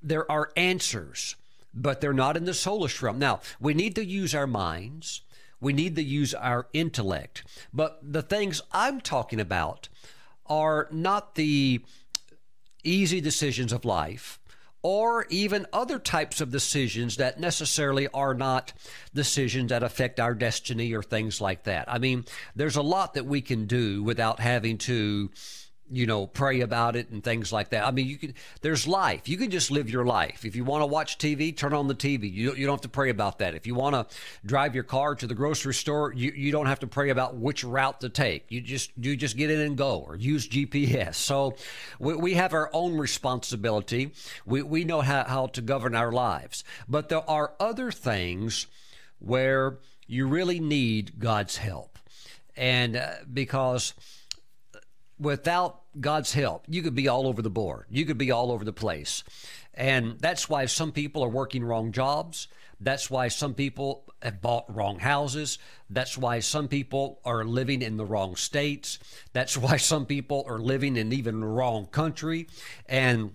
there 0.00 0.30
are 0.30 0.52
answers 0.56 1.34
but 1.74 2.00
they're 2.00 2.12
not 2.12 2.36
in 2.36 2.44
the 2.44 2.52
soulish 2.52 3.00
realm. 3.02 3.18
Now, 3.18 3.40
we 3.60 3.74
need 3.74 3.94
to 3.96 4.04
use 4.04 4.34
our 4.34 4.46
minds. 4.46 5.22
We 5.60 5.72
need 5.72 5.96
to 5.96 6.02
use 6.02 6.34
our 6.34 6.66
intellect. 6.72 7.44
But 7.72 7.98
the 8.02 8.22
things 8.22 8.62
I'm 8.72 9.00
talking 9.00 9.40
about 9.40 9.88
are 10.46 10.88
not 10.90 11.34
the 11.34 11.84
easy 12.84 13.20
decisions 13.20 13.72
of 13.72 13.84
life 13.84 14.38
or 14.82 15.26
even 15.30 15.64
other 15.72 15.98
types 15.98 16.40
of 16.40 16.50
decisions 16.50 17.16
that 17.16 17.38
necessarily 17.38 18.08
are 18.08 18.34
not 18.34 18.72
decisions 19.14 19.68
that 19.70 19.84
affect 19.84 20.18
our 20.18 20.34
destiny 20.34 20.92
or 20.92 21.02
things 21.02 21.40
like 21.40 21.62
that. 21.62 21.90
I 21.90 21.98
mean, 21.98 22.24
there's 22.56 22.76
a 22.76 22.82
lot 22.82 23.14
that 23.14 23.24
we 23.24 23.40
can 23.40 23.66
do 23.66 24.02
without 24.02 24.40
having 24.40 24.78
to 24.78 25.30
you 25.92 26.06
know, 26.06 26.26
pray 26.26 26.60
about 26.60 26.96
it 26.96 27.10
and 27.10 27.22
things 27.22 27.52
like 27.52 27.70
that. 27.70 27.86
I 27.86 27.90
mean, 27.90 28.06
you 28.06 28.16
can. 28.16 28.34
There's 28.62 28.88
life. 28.88 29.28
You 29.28 29.36
can 29.36 29.50
just 29.50 29.70
live 29.70 29.90
your 29.90 30.06
life. 30.06 30.44
If 30.44 30.56
you 30.56 30.64
want 30.64 30.82
to 30.82 30.86
watch 30.86 31.18
TV, 31.18 31.54
turn 31.54 31.74
on 31.74 31.86
the 31.86 31.94
TV. 31.94 32.32
You 32.32 32.54
you 32.54 32.66
don't 32.66 32.74
have 32.74 32.80
to 32.82 32.88
pray 32.88 33.10
about 33.10 33.38
that. 33.40 33.54
If 33.54 33.66
you 33.66 33.74
want 33.74 33.94
to 33.94 34.16
drive 34.44 34.74
your 34.74 34.84
car 34.84 35.14
to 35.14 35.26
the 35.26 35.34
grocery 35.34 35.74
store, 35.74 36.12
you, 36.14 36.32
you 36.34 36.50
don't 36.50 36.66
have 36.66 36.80
to 36.80 36.86
pray 36.86 37.10
about 37.10 37.36
which 37.36 37.62
route 37.62 38.00
to 38.00 38.08
take. 38.08 38.46
You 38.48 38.62
just 38.62 38.90
you 38.96 39.16
just 39.16 39.36
get 39.36 39.50
in 39.50 39.60
and 39.60 39.76
go 39.76 39.98
or 40.00 40.16
use 40.16 40.48
GPS. 40.48 41.16
So 41.32 41.56
we, 41.98 42.14
we 42.14 42.34
have 42.34 42.54
our 42.54 42.70
own 42.72 42.96
responsibility. 42.96 44.12
We 44.46 44.62
we 44.62 44.84
know 44.84 45.02
how, 45.02 45.24
how 45.24 45.46
to 45.48 45.60
govern 45.60 45.94
our 45.94 46.10
lives. 46.10 46.64
But 46.88 47.10
there 47.10 47.28
are 47.28 47.52
other 47.60 47.92
things 47.92 48.66
where 49.18 49.78
you 50.06 50.26
really 50.26 50.58
need 50.58 51.18
God's 51.18 51.58
help, 51.58 51.98
and 52.56 52.96
uh, 52.96 53.12
because 53.32 53.94
without 55.18 55.82
God's 56.00 56.32
help, 56.32 56.64
you 56.68 56.82
could 56.82 56.94
be 56.94 57.08
all 57.08 57.26
over 57.26 57.42
the 57.42 57.50
board. 57.50 57.86
You 57.90 58.04
could 58.04 58.18
be 58.18 58.30
all 58.30 58.50
over 58.50 58.64
the 58.64 58.72
place. 58.72 59.24
And 59.74 60.18
that's 60.18 60.48
why 60.48 60.66
some 60.66 60.92
people 60.92 61.22
are 61.24 61.28
working 61.28 61.64
wrong 61.64 61.92
jobs. 61.92 62.48
That's 62.80 63.10
why 63.10 63.28
some 63.28 63.54
people 63.54 64.04
have 64.22 64.40
bought 64.40 64.74
wrong 64.74 64.98
houses. 64.98 65.58
That's 65.88 66.18
why 66.18 66.40
some 66.40 66.68
people 66.68 67.20
are 67.24 67.44
living 67.44 67.80
in 67.80 67.96
the 67.96 68.04
wrong 68.04 68.36
states. 68.36 68.98
That's 69.32 69.56
why 69.56 69.76
some 69.78 70.06
people 70.06 70.44
are 70.48 70.58
living 70.58 70.96
in 70.96 71.12
even 71.12 71.40
the 71.40 71.46
wrong 71.46 71.86
country. 71.86 72.48
And 72.86 73.32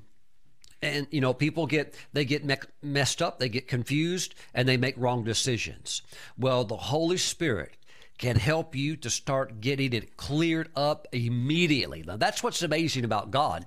and 0.81 1.07
you 1.09 1.21
know 1.21 1.33
people 1.33 1.65
get 1.65 1.95
they 2.13 2.23
get 2.23 2.45
me- 2.45 2.55
messed 2.83 3.19
up 3.19 3.39
they 3.39 3.49
get 3.49 3.67
confused 3.67 4.35
and 4.53 4.67
they 4.67 4.77
make 4.77 4.93
wrong 4.95 5.23
decisions 5.23 6.03
well 6.37 6.63
the 6.63 6.77
holy 6.77 7.17
spirit 7.17 7.77
can 8.17 8.35
help 8.35 8.75
you 8.75 8.95
to 8.97 9.09
start 9.09 9.61
getting 9.61 9.93
it 9.93 10.17
cleared 10.17 10.69
up 10.75 11.07
immediately. 11.11 12.03
Now 12.05 12.17
that's 12.17 12.43
what's 12.43 12.63
amazing 12.63 13.05
about 13.05 13.31
God 13.31 13.65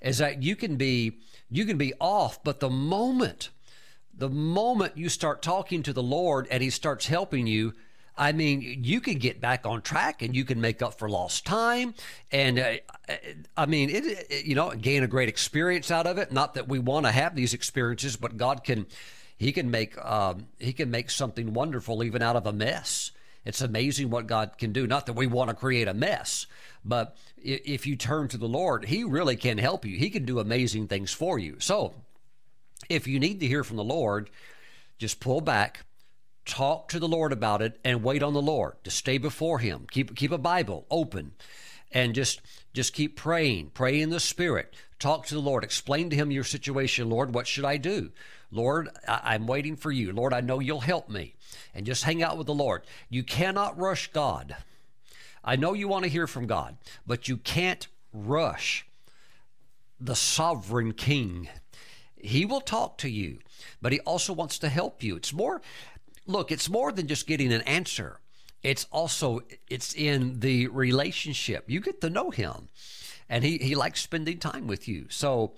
is 0.00 0.18
that 0.18 0.42
you 0.42 0.56
can 0.56 0.76
be 0.76 1.18
you 1.50 1.64
can 1.64 1.78
be 1.78 1.94
off, 2.00 2.42
but 2.44 2.60
the 2.60 2.70
moment 2.70 3.50
the 4.18 4.28
moment 4.28 4.98
you 4.98 5.08
start 5.08 5.42
talking 5.42 5.82
to 5.84 5.92
the 5.92 6.02
Lord 6.02 6.48
and 6.50 6.62
he 6.62 6.70
starts 6.70 7.06
helping 7.06 7.46
you, 7.46 7.72
I 8.16 8.32
mean, 8.32 8.80
you 8.82 9.00
can 9.00 9.18
get 9.18 9.40
back 9.40 9.64
on 9.64 9.80
track 9.80 10.22
and 10.22 10.34
you 10.34 10.44
can 10.44 10.60
make 10.60 10.82
up 10.82 10.98
for 10.98 11.08
lost 11.08 11.46
time. 11.46 11.94
And 12.32 12.58
uh, 12.58 12.72
I 13.56 13.66
mean, 13.66 13.90
it, 13.90 14.04
it, 14.04 14.44
you 14.44 14.56
know, 14.56 14.70
gain 14.70 15.04
a 15.04 15.06
great 15.06 15.28
experience 15.28 15.92
out 15.92 16.08
of 16.08 16.18
it. 16.18 16.32
Not 16.32 16.54
that 16.54 16.66
we 16.66 16.80
want 16.80 17.06
to 17.06 17.12
have 17.12 17.36
these 17.36 17.54
experiences, 17.54 18.16
but 18.16 18.36
God 18.36 18.64
can, 18.64 18.86
He 19.36 19.52
can 19.52 19.70
make, 19.70 19.96
um, 20.04 20.48
He 20.58 20.72
can 20.72 20.90
make 20.90 21.10
something 21.10 21.54
wonderful 21.54 22.02
even 22.02 22.20
out 22.20 22.34
of 22.34 22.44
a 22.44 22.52
mess. 22.52 23.12
It's 23.48 23.62
amazing 23.62 24.10
what 24.10 24.26
God 24.26 24.58
can 24.58 24.74
do. 24.74 24.86
Not 24.86 25.06
that 25.06 25.14
we 25.14 25.26
want 25.26 25.48
to 25.48 25.56
create 25.56 25.88
a 25.88 25.94
mess, 25.94 26.46
but 26.84 27.16
if 27.38 27.86
you 27.86 27.96
turn 27.96 28.28
to 28.28 28.36
the 28.36 28.46
Lord, 28.46 28.84
He 28.84 29.04
really 29.04 29.36
can 29.36 29.56
help 29.56 29.86
you. 29.86 29.96
He 29.96 30.10
can 30.10 30.26
do 30.26 30.38
amazing 30.38 30.86
things 30.86 31.14
for 31.14 31.38
you. 31.38 31.56
So, 31.58 31.94
if 32.90 33.06
you 33.06 33.18
need 33.18 33.40
to 33.40 33.46
hear 33.46 33.64
from 33.64 33.78
the 33.78 33.84
Lord, 33.84 34.28
just 34.98 35.18
pull 35.18 35.40
back, 35.40 35.86
talk 36.44 36.90
to 36.90 36.98
the 36.98 37.08
Lord 37.08 37.32
about 37.32 37.62
it, 37.62 37.80
and 37.82 38.02
wait 38.02 38.22
on 38.22 38.34
the 38.34 38.42
Lord. 38.42 38.74
To 38.84 38.90
stay 38.90 39.16
before 39.16 39.60
Him. 39.60 39.86
Keep 39.90 40.14
keep 40.14 40.30
a 40.30 40.36
Bible 40.36 40.84
open, 40.90 41.32
and 41.90 42.14
just 42.14 42.42
just 42.74 42.92
keep 42.92 43.16
praying. 43.16 43.70
Pray 43.72 43.98
in 43.98 44.10
the 44.10 44.20
Spirit. 44.20 44.74
Talk 44.98 45.24
to 45.24 45.34
the 45.34 45.40
Lord. 45.40 45.64
Explain 45.64 46.10
to 46.10 46.16
Him 46.16 46.30
your 46.30 46.44
situation. 46.44 47.08
Lord, 47.08 47.32
what 47.32 47.46
should 47.46 47.64
I 47.64 47.78
do? 47.78 48.10
Lord, 48.50 48.88
I- 49.06 49.34
I'm 49.34 49.46
waiting 49.46 49.76
for 49.76 49.90
you. 49.90 50.12
Lord, 50.12 50.32
I 50.32 50.40
know 50.40 50.60
you'll 50.60 50.80
help 50.80 51.08
me 51.08 51.34
and 51.74 51.86
just 51.86 52.04
hang 52.04 52.22
out 52.22 52.38
with 52.38 52.46
the 52.46 52.54
Lord. 52.54 52.82
You 53.08 53.22
cannot 53.22 53.78
rush 53.78 54.10
God. 54.12 54.56
I 55.44 55.56
know 55.56 55.74
you 55.74 55.88
want 55.88 56.04
to 56.04 56.10
hear 56.10 56.26
from 56.26 56.46
God, 56.46 56.76
but 57.06 57.28
you 57.28 57.36
can't 57.36 57.86
rush 58.12 58.86
the 60.00 60.16
sovereign 60.16 60.92
king. 60.92 61.48
He 62.16 62.44
will 62.44 62.60
talk 62.60 62.98
to 62.98 63.08
you, 63.08 63.38
but 63.80 63.92
he 63.92 64.00
also 64.00 64.32
wants 64.32 64.58
to 64.60 64.68
help 64.68 65.02
you. 65.02 65.16
It's 65.16 65.32
more 65.32 65.62
look, 66.26 66.52
it's 66.52 66.68
more 66.68 66.92
than 66.92 67.06
just 67.06 67.26
getting 67.26 67.52
an 67.52 67.62
answer. 67.62 68.20
It's 68.62 68.86
also 68.90 69.40
it's 69.68 69.94
in 69.94 70.40
the 70.40 70.66
relationship. 70.68 71.64
You 71.68 71.80
get 71.80 72.00
to 72.02 72.10
know 72.10 72.30
him. 72.30 72.68
And 73.30 73.44
he, 73.44 73.58
he 73.58 73.74
likes 73.74 74.00
spending 74.00 74.38
time 74.38 74.66
with 74.66 74.88
you. 74.88 75.06
So 75.10 75.52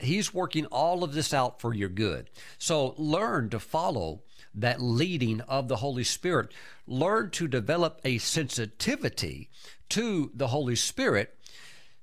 he's 0.00 0.34
working 0.34 0.66
all 0.66 1.04
of 1.04 1.14
this 1.14 1.32
out 1.34 1.60
for 1.60 1.74
your 1.74 1.88
good. 1.88 2.30
So 2.58 2.94
learn 2.96 3.50
to 3.50 3.58
follow 3.58 4.22
that 4.54 4.80
leading 4.80 5.40
of 5.42 5.68
the 5.68 5.76
Holy 5.76 6.04
Spirit. 6.04 6.52
Learn 6.86 7.30
to 7.30 7.48
develop 7.48 8.00
a 8.04 8.18
sensitivity 8.18 9.50
to 9.90 10.30
the 10.34 10.48
Holy 10.48 10.76
Spirit 10.76 11.36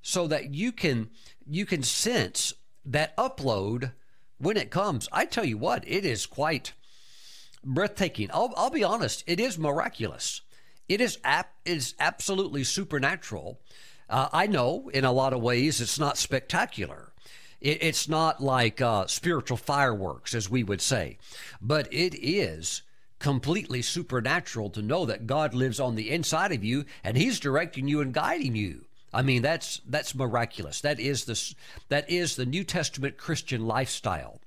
so 0.02 0.28
that 0.28 0.54
you 0.54 0.72
can 0.72 1.10
you 1.48 1.66
can 1.66 1.84
sense 1.84 2.54
that 2.86 3.16
upload 3.18 3.92
when 4.38 4.58
it 4.58 4.72
comes. 4.72 5.08
I 5.12 5.26
tell 5.26 5.46
you 5.46 5.58
what, 5.58 5.84
it 5.88 6.06
is 6.06 6.26
quite 6.26 6.74
breathtaking. 7.64 8.30
I'll, 8.34 8.54
I'll 8.58 8.70
be 8.70 8.84
honest, 8.84 9.24
it 9.28 9.40
is 9.40 9.58
miraculous. 9.58 10.42
It 10.90 11.00
is 11.00 11.20
ap- 11.24 11.56
is 11.66 11.96
absolutely 12.00 12.64
supernatural. 12.64 13.62
Uh, 14.10 14.28
I 14.34 14.48
know 14.48 14.90
in 14.94 15.06
a 15.06 15.12
lot 15.12 15.34
of 15.34 15.42
ways 15.42 15.80
it's 15.80 16.00
not 16.00 16.18
spectacular. 16.18 17.11
It, 17.62 17.82
it's 17.82 18.10
not 18.10 18.42
like 18.42 18.82
uh, 18.82 19.08
spiritual 19.08 19.58
fireworks, 19.58 20.34
as 20.34 20.50
we 20.50 20.64
would 20.64 20.82
say, 20.82 21.18
but 21.62 21.88
it 21.94 22.16
is 22.16 22.82
completely 23.20 23.84
supernatural 23.84 24.72
to 24.72 24.82
know 24.82 25.06
that 25.06 25.28
God 25.28 25.54
lives 25.54 25.80
on 25.80 25.96
the 25.96 26.10
inside 26.10 26.52
of 26.52 26.64
you 26.64 26.86
and 27.04 27.16
He's 27.16 27.40
directing 27.40 27.88
you 27.88 28.02
and 28.02 28.14
guiding 28.14 28.56
you. 28.56 28.86
I 29.14 29.22
mean, 29.22 29.42
that's 29.42 29.82
that's 29.88 30.16
miraculous. 30.16 30.82
That 30.82 31.00
is 31.00 31.26
the 31.26 31.56
that 31.90 32.10
is 32.10 32.36
the 32.36 32.46
New 32.46 32.64
Testament 32.64 33.18
Christian 33.18 33.68
lifestyle, 33.68 34.40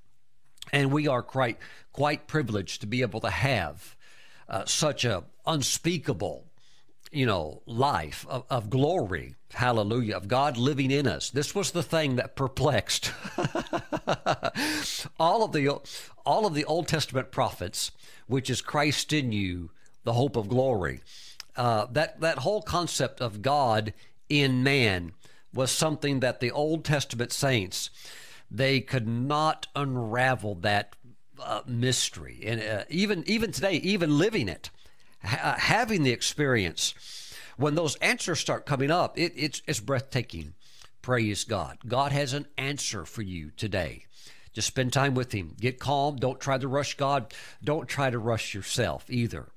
and 0.72 0.90
we 0.90 1.06
are 1.06 1.22
quite 1.22 1.58
quite 1.92 2.26
privileged 2.26 2.80
to 2.80 2.86
be 2.86 3.02
able 3.02 3.20
to 3.20 3.30
have 3.30 3.94
uh, 4.48 4.64
such 4.64 5.04
a 5.04 5.24
unspeakable 5.46 6.43
you 7.14 7.26
know, 7.26 7.62
life 7.66 8.26
of, 8.28 8.44
of, 8.50 8.70
glory, 8.70 9.36
hallelujah, 9.52 10.16
of 10.16 10.28
God 10.28 10.56
living 10.56 10.90
in 10.90 11.06
us. 11.06 11.30
This 11.30 11.54
was 11.54 11.70
the 11.70 11.82
thing 11.82 12.16
that 12.16 12.34
perplexed 12.34 13.12
all 15.20 15.44
of 15.44 15.52
the 15.52 15.80
all 16.26 16.46
of 16.46 16.54
the 16.54 16.64
Old 16.64 16.88
Testament 16.88 17.30
prophets, 17.30 17.92
which 18.26 18.50
is 18.50 18.60
Christ 18.60 19.12
in 19.12 19.32
you, 19.32 19.70
the 20.02 20.14
hope 20.14 20.36
of 20.36 20.48
glory. 20.48 21.00
Uh, 21.56 21.86
that 21.92 22.20
that 22.20 22.38
whole 22.38 22.62
concept 22.62 23.20
of 23.20 23.42
God 23.42 23.94
in 24.28 24.62
man 24.62 25.12
was 25.52 25.70
something 25.70 26.20
that 26.20 26.40
the 26.40 26.50
Old 26.50 26.84
Testament 26.84 27.32
saints 27.32 27.90
they 28.50 28.80
could 28.80 29.06
not 29.06 29.66
unravel 29.74 30.54
that 30.56 30.96
uh, 31.40 31.62
mystery, 31.66 32.42
and 32.44 32.62
uh, 32.62 32.84
even 32.88 33.24
even 33.26 33.52
today, 33.52 33.74
even 33.74 34.18
living 34.18 34.48
it 34.48 34.70
ha- 35.24 35.50
uh, 35.54 35.58
having 35.58 36.02
the 36.02 36.10
experience, 36.10 36.94
when 37.56 37.74
those 37.74 37.96
answers 37.96 38.40
start 38.40 38.66
coming 38.66 38.90
up, 38.90 39.18
it, 39.18 39.32
it's, 39.36 39.62
it's 39.66 39.80
breathtaking. 39.80 40.54
Praise 41.02 41.44
God. 41.44 41.78
God 41.86 42.12
has 42.12 42.32
an 42.32 42.46
answer 42.56 43.04
for 43.04 43.22
you 43.22 43.50
today. 43.56 44.06
Just 44.52 44.68
spend 44.68 44.92
time 44.92 45.14
with 45.14 45.32
Him. 45.32 45.54
Get 45.60 45.78
calm. 45.78 46.16
Don't 46.16 46.40
try 46.40 46.58
to 46.58 46.68
rush 46.68 46.96
God. 46.96 47.34
Don't 47.62 47.88
try 47.88 48.08
to 48.08 48.18
rush 48.18 48.54
yourself 48.54 49.04
either. 49.10 49.48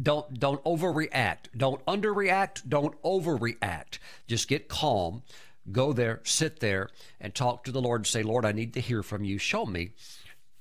Don't 0.00 0.38
don't 0.40 0.62
overreact. 0.64 1.48
Don't 1.56 1.84
underreact. 1.86 2.68
Don't 2.68 3.00
overreact. 3.02 3.98
Just 4.26 4.48
get 4.48 4.68
calm. 4.68 5.22
Go 5.70 5.92
there, 5.92 6.20
sit 6.24 6.60
there, 6.60 6.90
and 7.20 7.34
talk 7.34 7.64
to 7.64 7.72
the 7.72 7.80
Lord 7.80 8.00
and 8.00 8.06
say, 8.06 8.22
Lord, 8.22 8.44
I 8.44 8.52
need 8.52 8.74
to 8.74 8.80
hear 8.80 9.02
from 9.02 9.24
you. 9.24 9.38
Show 9.38 9.64
me 9.64 9.92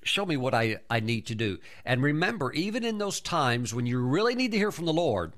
show 0.04 0.26
me 0.26 0.38
what 0.38 0.54
I, 0.54 0.78
I 0.90 1.00
need 1.00 1.26
to 1.28 1.36
do. 1.36 1.60
And 1.86 2.02
remember, 2.02 2.52
even 2.54 2.84
in 2.84 2.98
those 2.98 3.20
times 3.20 3.74
when 3.74 3.86
you 3.86 4.00
really 4.00 4.36
need 4.36 4.52
to 4.52 4.58
hear 4.58 4.72
from 4.72 4.86
the 4.86 4.94
Lord, 4.94 5.34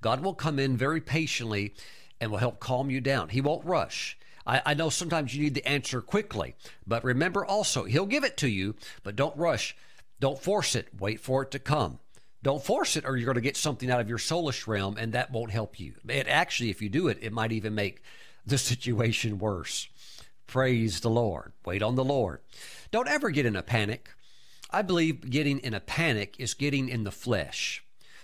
God 0.00 0.22
will 0.22 0.34
come 0.34 0.58
in 0.58 0.76
very 0.76 1.00
patiently 1.00 1.74
and 2.20 2.30
will 2.30 2.38
help 2.38 2.60
calm 2.60 2.90
you 2.90 3.00
down. 3.00 3.30
He 3.30 3.40
won't 3.40 3.64
rush. 3.64 4.18
I, 4.46 4.62
I 4.66 4.74
know 4.74 4.90
sometimes 4.90 5.34
you 5.34 5.42
need 5.42 5.54
the 5.54 5.66
answer 5.66 6.00
quickly, 6.00 6.54
but 6.86 7.04
remember 7.04 7.44
also, 7.44 7.84
He'll 7.84 8.06
give 8.06 8.24
it 8.24 8.36
to 8.38 8.48
you, 8.48 8.74
but 9.02 9.16
don't 9.16 9.36
rush. 9.36 9.76
Don't 10.20 10.38
force 10.38 10.74
it. 10.74 10.88
Wait 10.98 11.20
for 11.20 11.42
it 11.42 11.50
to 11.52 11.58
come. 11.58 11.98
Don't 12.42 12.62
force 12.62 12.96
it, 12.96 13.06
or 13.06 13.16
you're 13.16 13.24
going 13.24 13.36
to 13.36 13.40
get 13.40 13.56
something 13.56 13.90
out 13.90 14.00
of 14.00 14.08
your 14.08 14.18
soulish 14.18 14.66
realm, 14.66 14.96
and 14.98 15.14
that 15.14 15.30
won't 15.30 15.50
help 15.50 15.80
you. 15.80 15.94
It 16.08 16.28
actually, 16.28 16.70
if 16.70 16.82
you 16.82 16.90
do 16.90 17.08
it, 17.08 17.18
it 17.22 17.32
might 17.32 17.52
even 17.52 17.74
make 17.74 18.02
the 18.46 18.58
situation 18.70 19.38
worse. 19.38 19.88
Praise 20.46 21.00
the 21.00 21.10
Lord. 21.10 21.52
Wait 21.64 21.82
on 21.82 21.94
the 21.94 22.04
Lord. 22.04 22.40
Don't 22.94 23.08
ever 23.08 23.30
get 23.30 23.44
in 23.44 23.56
a 23.56 23.62
panic. 23.64 24.10
I 24.70 24.82
believe 24.82 25.28
getting 25.28 25.58
in 25.58 25.74
a 25.74 25.80
panic 25.80 26.36
is 26.38 26.54
getting 26.54 26.88
in 26.88 27.02
the 27.02 27.10
flesh. 27.10 27.82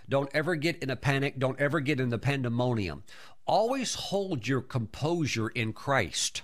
Don't 0.09 0.31
ever 0.33 0.55
get 0.55 0.81
in 0.81 0.91
a 0.91 0.95
panic. 0.95 1.41
Don't 1.41 1.59
ever 1.59 1.81
get 1.81 1.99
in 1.99 2.11
the 2.11 2.19
pandemonium. 2.19 3.03
Always 3.47 3.97
hold 3.97 4.47
your 4.47 4.61
composure 4.61 5.49
in 5.49 5.73
Christ. 5.73 6.43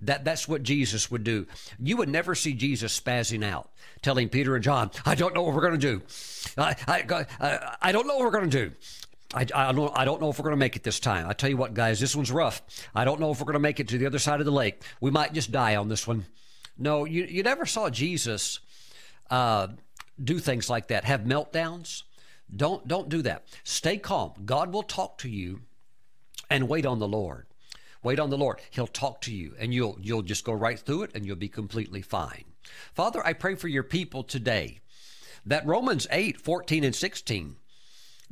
That, 0.00 0.24
that's 0.24 0.48
what 0.48 0.64
Jesus 0.64 1.08
would 1.12 1.22
do. 1.22 1.46
You 1.78 1.96
would 1.98 2.08
never 2.08 2.34
see 2.34 2.52
Jesus 2.52 2.98
spazzing 2.98 3.44
out, 3.44 3.70
telling 4.02 4.28
Peter 4.28 4.56
and 4.56 4.64
John, 4.64 4.90
I 5.06 5.14
don't 5.14 5.32
know 5.32 5.44
what 5.44 5.54
we're 5.54 5.60
going 5.60 5.78
to 5.78 5.98
do. 5.98 6.02
I, 6.58 6.74
I, 6.88 7.26
I, 7.40 7.76
I 7.80 7.92
don't 7.92 8.08
know 8.08 8.16
what 8.16 8.24
we're 8.24 8.40
going 8.40 8.50
to 8.50 8.68
do. 8.68 8.74
I, 9.32 9.46
I, 9.54 9.70
don't, 9.70 9.96
I 9.96 10.04
don't 10.04 10.20
know 10.20 10.30
if 10.30 10.38
we're 10.40 10.46
going 10.46 10.54
to 10.54 10.56
make 10.56 10.74
it 10.74 10.82
this 10.82 10.98
time. 10.98 11.28
I 11.28 11.32
tell 11.32 11.48
you 11.48 11.56
what, 11.56 11.74
guys, 11.74 12.00
this 12.00 12.16
one's 12.16 12.32
rough. 12.32 12.60
I 12.92 13.04
don't 13.04 13.20
know 13.20 13.30
if 13.30 13.38
we're 13.38 13.44
going 13.44 13.52
to 13.52 13.60
make 13.60 13.78
it 13.78 13.86
to 13.90 13.98
the 13.98 14.06
other 14.06 14.18
side 14.18 14.40
of 14.40 14.46
the 14.46 14.50
lake. 14.50 14.82
We 15.00 15.12
might 15.12 15.32
just 15.32 15.52
die 15.52 15.76
on 15.76 15.88
this 15.88 16.08
one. 16.08 16.26
No, 16.78 17.04
you, 17.04 17.24
you 17.24 17.42
never 17.42 17.66
saw 17.66 17.90
Jesus 17.90 18.60
uh, 19.30 19.68
do 20.22 20.38
things 20.38 20.68
like 20.68 20.88
that, 20.88 21.04
have 21.04 21.22
meltdowns. 21.22 22.02
Don't, 22.54 22.86
don't 22.86 23.08
do 23.08 23.22
that. 23.22 23.44
Stay 23.64 23.96
calm. 23.96 24.32
God 24.44 24.72
will 24.72 24.82
talk 24.82 25.18
to 25.18 25.28
you 25.28 25.60
and 26.50 26.68
wait 26.68 26.84
on 26.84 26.98
the 26.98 27.08
Lord. 27.08 27.46
Wait 28.02 28.18
on 28.18 28.30
the 28.30 28.38
Lord. 28.38 28.60
He'll 28.70 28.86
talk 28.86 29.20
to 29.22 29.34
you 29.34 29.54
and 29.58 29.72
you'll 29.72 29.96
you'll 30.00 30.22
just 30.22 30.44
go 30.44 30.52
right 30.52 30.78
through 30.78 31.04
it 31.04 31.12
and 31.14 31.24
you'll 31.24 31.36
be 31.36 31.48
completely 31.48 32.02
fine. 32.02 32.44
Father, 32.94 33.24
I 33.24 33.32
pray 33.32 33.54
for 33.54 33.68
your 33.68 33.84
people 33.84 34.24
today 34.24 34.80
that 35.46 35.66
Romans 35.66 36.06
8, 36.10 36.40
14 36.40 36.84
and 36.84 36.94
16 36.94 37.56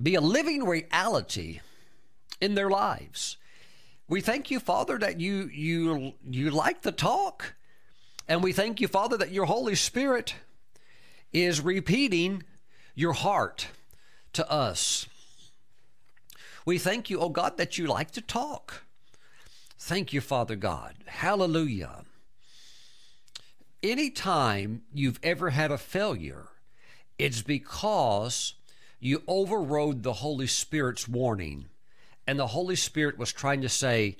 be 0.00 0.14
a 0.14 0.20
living 0.20 0.64
reality 0.64 1.60
in 2.40 2.54
their 2.54 2.70
lives. 2.70 3.36
We 4.08 4.20
thank 4.20 4.50
you, 4.50 4.58
Father, 4.58 4.98
that 4.98 5.20
you 5.20 5.48
you 5.52 6.14
you 6.28 6.50
like 6.50 6.82
the 6.82 6.92
talk. 6.92 7.54
And 8.30 8.44
we 8.44 8.52
thank 8.52 8.80
you, 8.80 8.86
Father, 8.86 9.16
that 9.16 9.32
your 9.32 9.46
Holy 9.46 9.74
Spirit 9.74 10.36
is 11.32 11.60
repeating 11.60 12.44
your 12.94 13.12
heart 13.12 13.66
to 14.34 14.48
us. 14.48 15.08
We 16.64 16.78
thank 16.78 17.10
you, 17.10 17.18
oh 17.18 17.30
God, 17.30 17.56
that 17.56 17.76
you 17.76 17.88
like 17.88 18.12
to 18.12 18.20
talk. 18.20 18.84
Thank 19.80 20.12
you, 20.12 20.20
Father 20.20 20.54
God. 20.54 20.94
Hallelujah. 21.06 22.04
Anytime 23.82 24.82
you've 24.94 25.18
ever 25.24 25.50
had 25.50 25.72
a 25.72 25.78
failure, 25.78 26.46
it's 27.18 27.42
because 27.42 28.54
you 29.00 29.24
overrode 29.26 30.04
the 30.04 30.12
Holy 30.12 30.46
Spirit's 30.46 31.08
warning. 31.08 31.66
And 32.28 32.38
the 32.38 32.46
Holy 32.46 32.76
Spirit 32.76 33.18
was 33.18 33.32
trying 33.32 33.62
to 33.62 33.68
say, 33.68 34.18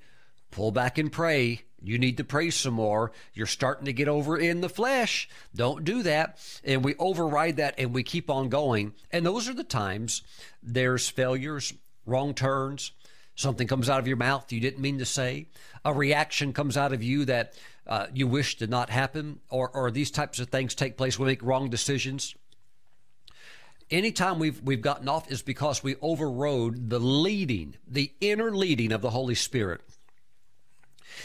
pull 0.51 0.73
back 0.73 0.99
and 0.99 1.13
pray. 1.13 1.63
You 1.83 1.99
need 1.99 2.19
to 2.19 2.25
pray 2.25 2.51
some 2.51 2.75
more. 2.75 3.13
You're 3.35 3.47
starting 3.47 3.87
to 3.87 3.93
get 3.93 4.09
over 4.09 4.37
in 4.37 4.61
the 4.61 4.69
flesh. 4.69 5.29
Don't 5.55 5.85
do 5.85 6.03
that. 6.03 6.39
And 6.65 6.85
we 6.85 6.95
override 6.99 7.57
that 7.57 7.75
and 7.79 7.95
we 7.95 8.03
keep 8.03 8.31
on 8.31 8.49
going. 8.49 8.95
And 9.11 9.25
those 9.25 9.49
are 9.49 9.55
the 9.55 9.65
times 9.65 10.23
there's 10.63 11.09
failures, 11.09 11.73
wrong 12.07 12.35
turns, 12.35 12.93
something 13.35 13.67
comes 13.67 13.89
out 13.89 13.99
of 13.99 14.07
your 14.07 14.17
mouth 14.17 14.53
you 14.53 14.61
didn't 14.61 14.81
mean 14.81 14.99
to 14.99 15.05
say, 15.05 15.47
a 15.85 15.93
reaction 15.93 16.53
comes 16.53 16.77
out 16.77 16.93
of 16.93 17.03
you 17.03 17.25
that 17.25 17.55
uh, 17.87 18.07
you 18.13 18.27
wish 18.27 18.57
did 18.57 18.71
not 18.71 18.91
happen, 18.91 19.41
or, 19.49 19.69
or 19.71 19.91
these 19.91 20.11
types 20.11 20.39
of 20.39 20.49
things 20.49 20.75
take 20.75 20.97
place. 20.97 21.19
We 21.19 21.27
make 21.27 21.43
wrong 21.43 21.71
decisions. 21.71 22.37
Anytime 23.91 24.39
we've 24.39 24.63
we've 24.63 24.83
gotten 24.83 25.09
off 25.09 25.31
is 25.33 25.43
because 25.43 25.83
we 25.83 25.97
overrode 26.01 26.91
the 26.91 27.01
leading, 27.01 27.75
the 27.89 28.13
inner 28.21 28.55
leading 28.55 28.93
of 28.93 29.03
the 29.03 29.11
Holy 29.11 29.35
Spirit. 29.35 29.81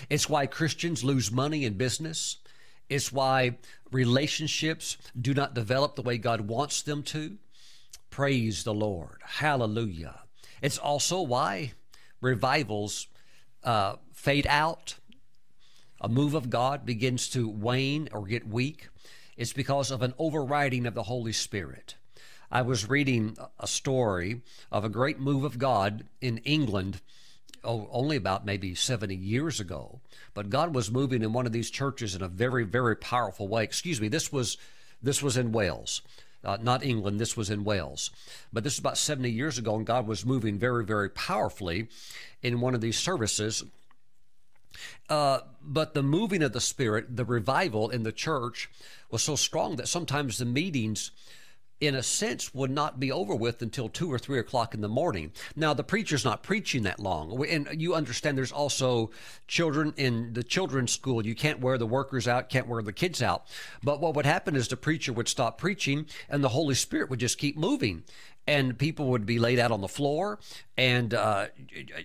It's 0.09 0.29
why 0.29 0.45
Christians 0.45 1.03
lose 1.03 1.31
money 1.31 1.65
in 1.65 1.77
business. 1.77 2.37
It's 2.89 3.11
why 3.11 3.57
relationships 3.91 4.97
do 5.19 5.33
not 5.33 5.53
develop 5.53 5.95
the 5.95 6.01
way 6.01 6.17
God 6.17 6.41
wants 6.41 6.81
them 6.81 7.03
to. 7.03 7.37
Praise 8.09 8.63
the 8.63 8.73
Lord. 8.73 9.21
Hallelujah. 9.23 10.21
It's 10.61 10.77
also 10.77 11.21
why 11.21 11.73
revivals 12.21 13.07
uh, 13.63 13.95
fade 14.13 14.47
out, 14.47 14.95
a 15.99 16.07
move 16.07 16.33
of 16.33 16.49
God 16.49 16.85
begins 16.85 17.29
to 17.29 17.47
wane 17.47 18.09
or 18.11 18.25
get 18.25 18.47
weak. 18.47 18.89
It's 19.37 19.53
because 19.53 19.91
of 19.91 20.01
an 20.01 20.13
overriding 20.17 20.85
of 20.85 20.93
the 20.93 21.03
Holy 21.03 21.33
Spirit. 21.33 21.95
I 22.51 22.61
was 22.61 22.87
reading 22.87 23.37
a 23.59 23.67
story 23.67 24.41
of 24.71 24.85
a 24.85 24.89
great 24.89 25.19
move 25.19 25.43
of 25.43 25.57
God 25.57 26.05
in 26.21 26.37
England 26.39 27.01
oh, 27.65 27.89
only 27.91 28.15
about 28.15 28.45
maybe 28.45 28.75
70 28.75 29.15
years 29.15 29.59
ago. 29.59 29.99
But 30.33 30.49
God 30.49 30.73
was 30.73 30.91
moving 30.91 31.21
in 31.21 31.33
one 31.33 31.45
of 31.45 31.51
these 31.51 31.69
churches 31.69 32.15
in 32.15 32.21
a 32.21 32.27
very, 32.27 32.63
very 32.63 32.95
powerful 32.95 33.47
way. 33.47 33.63
Excuse 33.63 33.99
me, 33.99 34.07
this 34.07 34.31
was 34.31 34.57
this 35.01 35.21
was 35.21 35.37
in 35.37 35.51
Wales 35.51 36.01
uh, 36.45 36.57
not 36.61 36.85
England, 36.85 37.19
this 37.19 37.35
was 37.35 37.49
in 37.49 37.63
Wales. 37.63 38.11
But 38.53 38.63
this 38.63 38.73
is 38.73 38.79
about 38.79 38.97
70 38.97 39.29
years 39.29 39.57
ago, 39.57 39.75
and 39.75 39.85
God 39.85 40.07
was 40.07 40.25
moving 40.25 40.59
very, 40.59 40.85
very 40.85 41.09
powerfully 41.09 41.87
in 42.43 42.61
one 42.61 42.75
of 42.75 42.81
these 42.81 42.99
services. 42.99 43.63
Uh, 45.09 45.39
but 45.61 45.93
the 45.93 46.03
moving 46.03 46.43
of 46.43 46.53
the 46.53 46.61
Spirit, 46.61 47.15
the 47.15 47.25
revival 47.25 47.89
in 47.89 48.03
the 48.03 48.11
church 48.11 48.69
was 49.09 49.23
so 49.23 49.35
strong 49.35 49.77
that 49.77 49.87
sometimes 49.87 50.37
the 50.37 50.45
meetings 50.45 51.11
in 51.81 51.95
a 51.95 52.03
sense, 52.03 52.53
would 52.53 52.71
not 52.71 52.99
be 52.99 53.11
over 53.11 53.35
with 53.35 53.61
until 53.61 53.89
two 53.89 54.11
or 54.11 54.17
three 54.17 54.39
o'clock 54.39 54.73
in 54.73 54.81
the 54.81 54.87
morning. 54.87 55.31
Now, 55.55 55.73
the 55.73 55.83
preacher's 55.83 56.23
not 56.23 56.41
preaching 56.41 56.83
that 56.83 56.99
long. 56.99 57.45
And 57.45 57.67
you 57.81 57.95
understand 57.95 58.37
there's 58.37 58.51
also 58.51 59.11
children 59.47 59.93
in 59.97 60.33
the 60.33 60.43
children's 60.43 60.91
school. 60.91 61.25
You 61.25 61.35
can't 61.35 61.59
wear 61.59 61.77
the 61.77 61.85
workers 61.85 62.27
out, 62.27 62.49
can't 62.49 62.67
wear 62.67 62.81
the 62.81 62.93
kids 62.93 63.21
out. 63.21 63.45
But 63.83 63.99
what 63.99 64.15
would 64.15 64.25
happen 64.25 64.55
is 64.55 64.67
the 64.67 64.77
preacher 64.77 65.11
would 65.11 65.27
stop 65.27 65.57
preaching 65.57 66.05
and 66.29 66.43
the 66.43 66.49
Holy 66.49 66.75
Spirit 66.75 67.09
would 67.09 67.19
just 67.19 67.37
keep 67.37 67.57
moving 67.57 68.03
and 68.47 68.77
people 68.77 69.07
would 69.07 69.25
be 69.25 69.39
laid 69.39 69.59
out 69.59 69.71
on 69.71 69.81
the 69.81 69.87
floor 69.87 70.39
and 70.77 71.13
uh, 71.13 71.47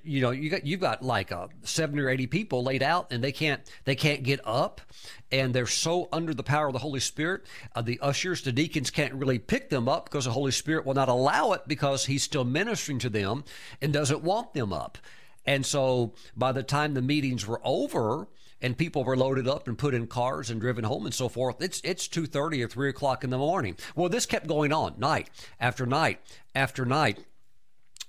you 0.02 0.20
know 0.20 0.30
you 0.30 0.50
got 0.50 0.64
you've 0.66 0.80
got 0.80 1.02
like 1.02 1.32
uh, 1.32 1.48
70 1.62 2.00
or 2.00 2.08
80 2.08 2.26
people 2.28 2.62
laid 2.62 2.82
out 2.82 3.12
and 3.12 3.22
they 3.22 3.32
can't 3.32 3.60
they 3.84 3.94
can't 3.94 4.22
get 4.22 4.40
up 4.44 4.80
and 5.32 5.54
they're 5.54 5.66
so 5.66 6.08
under 6.12 6.34
the 6.34 6.42
power 6.42 6.68
of 6.68 6.72
the 6.72 6.78
holy 6.78 7.00
spirit 7.00 7.42
uh, 7.74 7.82
the 7.82 7.98
ushers 8.00 8.42
the 8.42 8.52
deacons 8.52 8.90
can't 8.90 9.14
really 9.14 9.38
pick 9.38 9.70
them 9.70 9.88
up 9.88 10.04
because 10.04 10.24
the 10.24 10.32
holy 10.32 10.52
spirit 10.52 10.86
will 10.86 10.94
not 10.94 11.08
allow 11.08 11.52
it 11.52 11.62
because 11.66 12.06
he's 12.06 12.22
still 12.22 12.44
ministering 12.44 12.98
to 12.98 13.08
them 13.08 13.44
and 13.80 13.92
doesn't 13.92 14.22
want 14.22 14.54
them 14.54 14.72
up. 14.72 14.98
And 15.46 15.64
so 15.64 16.14
by 16.36 16.52
the 16.52 16.62
time 16.62 16.94
the 16.94 17.02
meetings 17.02 17.46
were 17.46 17.60
over 17.64 18.28
and 18.62 18.76
people 18.76 19.04
were 19.04 19.16
loaded 19.16 19.48
up 19.48 19.66
and 19.68 19.78
put 19.78 19.94
in 19.94 20.06
cars 20.06 20.50
and 20.50 20.60
driven 20.60 20.84
home 20.84 21.06
and 21.06 21.14
so 21.14 21.28
forth. 21.28 21.60
It's 21.60 21.80
it's 21.84 22.08
two 22.08 22.26
thirty 22.26 22.62
or 22.62 22.68
three 22.68 22.88
o'clock 22.88 23.24
in 23.24 23.30
the 23.30 23.38
morning. 23.38 23.76
Well, 23.94 24.08
this 24.08 24.26
kept 24.26 24.46
going 24.46 24.72
on 24.72 24.94
night 24.98 25.30
after 25.58 25.86
night 25.86 26.20
after 26.54 26.84
night. 26.84 27.18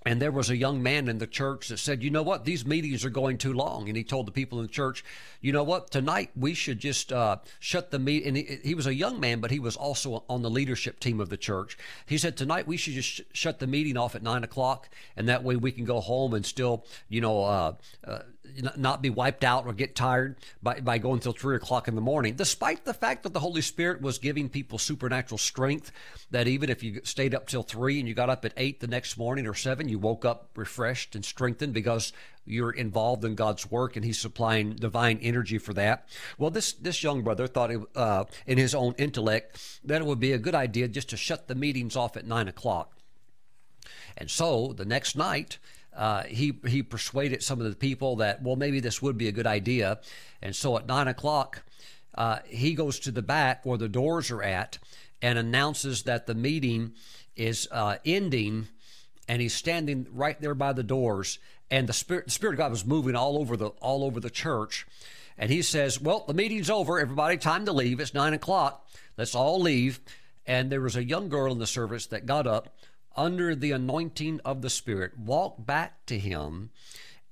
And 0.03 0.19
there 0.19 0.31
was 0.31 0.49
a 0.49 0.57
young 0.57 0.81
man 0.81 1.07
in 1.07 1.19
the 1.19 1.27
church 1.27 1.67
that 1.67 1.77
said, 1.77 2.01
You 2.01 2.09
know 2.09 2.23
what? 2.23 2.43
These 2.43 2.65
meetings 2.65 3.05
are 3.05 3.11
going 3.11 3.37
too 3.37 3.53
long. 3.53 3.87
And 3.87 3.95
he 3.95 4.03
told 4.03 4.25
the 4.25 4.31
people 4.31 4.59
in 4.59 4.65
the 4.65 4.71
church, 4.71 5.05
You 5.41 5.51
know 5.51 5.63
what? 5.63 5.91
Tonight 5.91 6.31
we 6.35 6.55
should 6.55 6.79
just 6.79 7.13
uh, 7.13 7.37
shut 7.59 7.91
the 7.91 7.99
meeting. 7.99 8.29
And 8.29 8.37
he, 8.37 8.57
he, 8.63 8.73
was 8.73 8.87
a 8.87 8.95
young 8.95 9.19
man, 9.19 9.41
but 9.41 9.51
he 9.51 9.59
was 9.59 9.75
also 9.75 10.23
on 10.27 10.41
the 10.41 10.49
leadership 10.49 10.99
team 10.99 11.19
of 11.19 11.29
the 11.29 11.37
church. 11.37 11.77
He 12.07 12.17
said, 12.17 12.35
Tonight 12.35 12.65
we 12.65 12.77
should 12.77 12.93
just 12.93 13.09
sh- 13.09 13.21
shut 13.33 13.59
the 13.59 13.67
meeting 13.67 13.95
off 13.95 14.15
at 14.15 14.23
nine 14.23 14.43
o'clock. 14.43 14.89
And 15.15 15.29
that 15.29 15.43
way 15.43 15.55
we 15.55 15.71
can 15.71 15.85
go 15.85 15.99
home 15.99 16.33
and 16.33 16.43
still, 16.43 16.83
you 17.07 17.21
know, 17.21 17.43
uh, 17.43 17.73
uh, 18.03 18.19
not 18.75 19.01
be 19.01 19.09
wiped 19.09 19.43
out 19.43 19.65
or 19.65 19.73
get 19.73 19.95
tired 19.95 20.35
by, 20.61 20.79
by 20.79 20.97
going 20.97 21.19
till 21.19 21.33
three 21.33 21.55
o'clock 21.55 21.87
in 21.87 21.95
the 21.95 22.01
morning, 22.01 22.35
despite 22.35 22.85
the 22.85 22.93
fact 22.93 23.23
that 23.23 23.33
the 23.33 23.39
Holy 23.39 23.61
Spirit 23.61 24.01
was 24.01 24.17
giving 24.17 24.49
people 24.49 24.77
supernatural 24.77 25.37
strength. 25.37 25.91
That 26.31 26.47
even 26.47 26.69
if 26.69 26.83
you 26.83 27.01
stayed 27.03 27.35
up 27.35 27.47
till 27.47 27.63
three 27.63 27.99
and 27.99 28.07
you 28.07 28.13
got 28.13 28.29
up 28.29 28.45
at 28.45 28.53
eight 28.57 28.79
the 28.79 28.87
next 28.87 29.17
morning 29.17 29.47
or 29.47 29.53
seven, 29.53 29.89
you 29.89 29.99
woke 29.99 30.25
up 30.25 30.49
refreshed 30.55 31.15
and 31.15 31.25
strengthened 31.25 31.73
because 31.73 32.13
you're 32.45 32.71
involved 32.71 33.23
in 33.23 33.35
God's 33.35 33.69
work 33.69 33.95
and 33.95 34.05
He's 34.05 34.19
supplying 34.19 34.75
divine 34.75 35.19
energy 35.21 35.57
for 35.57 35.73
that. 35.73 36.07
Well, 36.37 36.49
this 36.49 36.73
this 36.73 37.03
young 37.03 37.21
brother 37.21 37.47
thought, 37.47 37.71
uh, 37.95 38.25
in 38.45 38.57
his 38.57 38.73
own 38.73 38.95
intellect, 38.97 39.79
that 39.83 40.01
it 40.01 40.05
would 40.05 40.19
be 40.19 40.31
a 40.33 40.37
good 40.37 40.55
idea 40.55 40.87
just 40.87 41.09
to 41.09 41.17
shut 41.17 41.47
the 41.47 41.55
meetings 41.55 41.95
off 41.95 42.17
at 42.17 42.25
nine 42.25 42.47
o'clock. 42.47 42.93
And 44.17 44.29
so 44.29 44.73
the 44.73 44.85
next 44.85 45.15
night, 45.15 45.57
uh, 45.95 46.23
he 46.23 46.53
he 46.67 46.83
persuaded 46.83 47.43
some 47.43 47.59
of 47.59 47.69
the 47.69 47.75
people 47.75 48.17
that 48.17 48.41
well 48.41 48.55
maybe 48.55 48.79
this 48.79 49.01
would 49.01 49.17
be 49.17 49.27
a 49.27 49.31
good 49.31 49.47
idea, 49.47 49.99
and 50.41 50.55
so 50.55 50.77
at 50.77 50.87
nine 50.87 51.07
o'clock 51.07 51.63
uh, 52.15 52.39
he 52.45 52.73
goes 52.73 52.99
to 52.99 53.11
the 53.11 53.21
back 53.21 53.65
where 53.65 53.77
the 53.77 53.89
doors 53.89 54.31
are 54.31 54.43
at 54.43 54.77
and 55.21 55.37
announces 55.37 56.03
that 56.03 56.27
the 56.27 56.35
meeting 56.35 56.93
is 57.35 57.67
uh, 57.71 57.97
ending, 58.05 58.67
and 59.27 59.41
he's 59.41 59.53
standing 59.53 60.07
right 60.11 60.39
there 60.41 60.55
by 60.55 60.73
the 60.73 60.83
doors, 60.83 61.39
and 61.69 61.87
the 61.87 61.93
spirit 61.93 62.25
the 62.25 62.31
spirit 62.31 62.53
of 62.53 62.59
God 62.59 62.71
was 62.71 62.85
moving 62.85 63.15
all 63.15 63.37
over 63.37 63.57
the 63.57 63.67
all 63.81 64.03
over 64.03 64.19
the 64.19 64.29
church, 64.29 64.87
and 65.37 65.49
he 65.49 65.61
says, 65.61 65.99
"Well, 65.99 66.23
the 66.27 66.33
meeting's 66.33 66.69
over. 66.69 66.99
Everybody, 66.99 67.37
time 67.37 67.65
to 67.65 67.73
leave. 67.73 67.99
It's 67.99 68.13
nine 68.13 68.33
o'clock. 68.33 68.87
Let's 69.17 69.35
all 69.35 69.61
leave." 69.61 69.99
And 70.45 70.71
there 70.71 70.81
was 70.81 70.95
a 70.95 71.03
young 71.03 71.29
girl 71.29 71.51
in 71.51 71.59
the 71.59 71.67
service 71.67 72.07
that 72.07 72.25
got 72.25 72.47
up 72.47 72.75
under 73.15 73.55
the 73.55 73.71
anointing 73.71 74.39
of 74.45 74.61
the 74.61 74.69
Spirit, 74.69 75.17
walked 75.17 75.65
back 75.65 76.05
to 76.07 76.17
him 76.17 76.69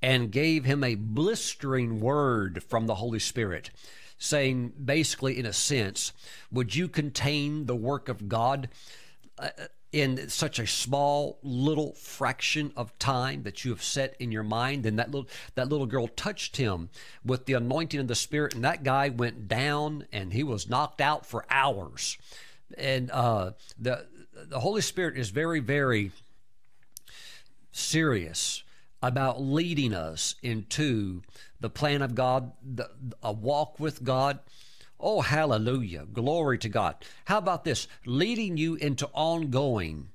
and 0.02 0.32
gave 0.32 0.66
him 0.66 0.84
a 0.84 0.96
blistering 0.96 2.00
word 2.00 2.64
from 2.64 2.88
the 2.88 2.96
Holy 2.96 3.20
Spirit, 3.20 3.70
saying, 4.18 4.74
basically, 4.84 5.38
in 5.38 5.46
a 5.46 5.54
sense, 5.54 6.14
would 6.52 6.76
you 6.76 6.88
contain 6.88 7.66
the 7.66 7.76
work 7.76 8.10
of 8.10 8.30
God? 8.30 8.70
Uh, 9.38 9.50
in 9.92 10.30
such 10.30 10.60
a 10.60 10.68
small 10.68 11.40
little 11.42 11.94
fraction 11.94 12.72
of 12.76 12.98
time 13.00 13.42
that 13.42 13.66
you 13.66 13.72
have 13.72 13.82
set 13.82 14.16
in 14.20 14.32
your 14.32 14.44
mind 14.44 14.84
then 14.84 14.98
that 14.98 15.10
little 15.10 15.28
that 15.56 15.68
little 15.68 15.88
girl 15.88 16.08
touched 16.08 16.58
him 16.58 16.90
with 17.26 17.48
the 17.48 17.54
anointing 17.54 18.00
of 18.00 18.08
the 18.08 18.14
spirit 18.14 18.54
and 18.54 18.64
that 18.64 18.84
guy 18.84 19.10
went 19.10 19.48
down 19.48 20.06
and 20.12 20.32
he 20.32 20.44
was 20.44 20.70
knocked 20.70 21.02
out 21.02 21.26
for 21.26 21.44
hours 21.50 22.20
and 22.78 23.10
uh, 23.10 23.52
the 23.80 24.06
the 24.48 24.60
holy 24.60 24.82
spirit 24.82 25.18
is 25.18 25.30
very 25.30 25.60
very 25.60 26.12
serious 27.72 28.64
about 29.02 29.42
leading 29.42 29.94
us 29.94 30.36
into 30.44 31.22
the 31.60 31.70
plan 31.70 32.02
of 32.02 32.16
god 32.16 32.52
the, 32.64 32.90
a 33.24 33.32
walk 33.32 33.80
with 33.80 34.04
god 34.04 34.40
Oh, 35.00 35.22
hallelujah. 35.22 36.06
Glory 36.12 36.58
to 36.58 36.70
God. 36.70 36.96
How 37.26 37.38
about 37.38 37.64
this? 37.64 37.88
Leading 38.06 38.58
you 38.58 38.76
into 38.76 39.08
ongoing 39.14 40.10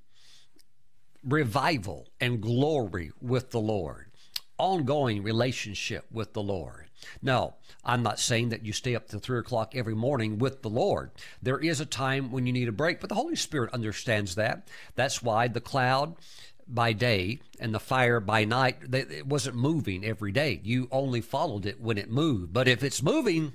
revival 1.26 2.08
and 2.20 2.40
glory 2.40 3.10
with 3.20 3.50
the 3.50 3.60
Lord, 3.60 4.10
ongoing 4.58 5.22
relationship 5.22 6.04
with 6.12 6.34
the 6.34 6.42
Lord. 6.42 6.83
Now, 7.22 7.54
I'm 7.84 8.02
not 8.02 8.18
saying 8.18 8.50
that 8.50 8.64
you 8.64 8.72
stay 8.72 8.94
up 8.94 9.08
to 9.08 9.18
three 9.18 9.38
o'clock 9.38 9.74
every 9.74 9.94
morning 9.94 10.38
with 10.38 10.62
the 10.62 10.70
Lord. 10.70 11.10
There 11.42 11.58
is 11.58 11.80
a 11.80 11.86
time 11.86 12.30
when 12.30 12.46
you 12.46 12.52
need 12.52 12.68
a 12.68 12.72
break, 12.72 13.00
but 13.00 13.08
the 13.08 13.14
Holy 13.14 13.36
Spirit 13.36 13.72
understands 13.72 14.34
that. 14.34 14.68
That's 14.94 15.22
why 15.22 15.48
the 15.48 15.60
cloud 15.60 16.16
by 16.66 16.92
day 16.92 17.40
and 17.60 17.74
the 17.74 17.80
fire 17.80 18.20
by 18.20 18.44
night, 18.44 18.78
it 18.92 19.26
wasn't 19.26 19.56
moving 19.56 20.04
every 20.04 20.32
day. 20.32 20.60
You 20.62 20.88
only 20.90 21.20
followed 21.20 21.66
it 21.66 21.80
when 21.80 21.98
it 21.98 22.10
moved. 22.10 22.52
But 22.52 22.68
if 22.68 22.82
it's 22.82 23.02
moving, 23.02 23.52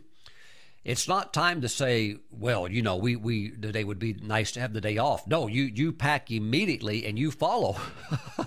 it's 0.84 1.08
not 1.08 1.34
time 1.34 1.62
to 1.62 1.70
say, 1.70 2.18
well, 2.32 2.68
you 2.68 2.82
know, 2.82 2.96
we, 2.96 3.16
we 3.16 3.52
today 3.52 3.84
would 3.84 4.00
be 4.00 4.14
nice 4.14 4.52
to 4.54 4.60
have 4.60 4.74
the 4.74 4.82
day 4.82 4.98
off. 4.98 5.28
No, 5.28 5.48
you 5.48 5.64
you 5.64 5.92
pack 5.92 6.32
immediately 6.32 7.06
and 7.06 7.20
you 7.20 7.32
follow 7.32 7.78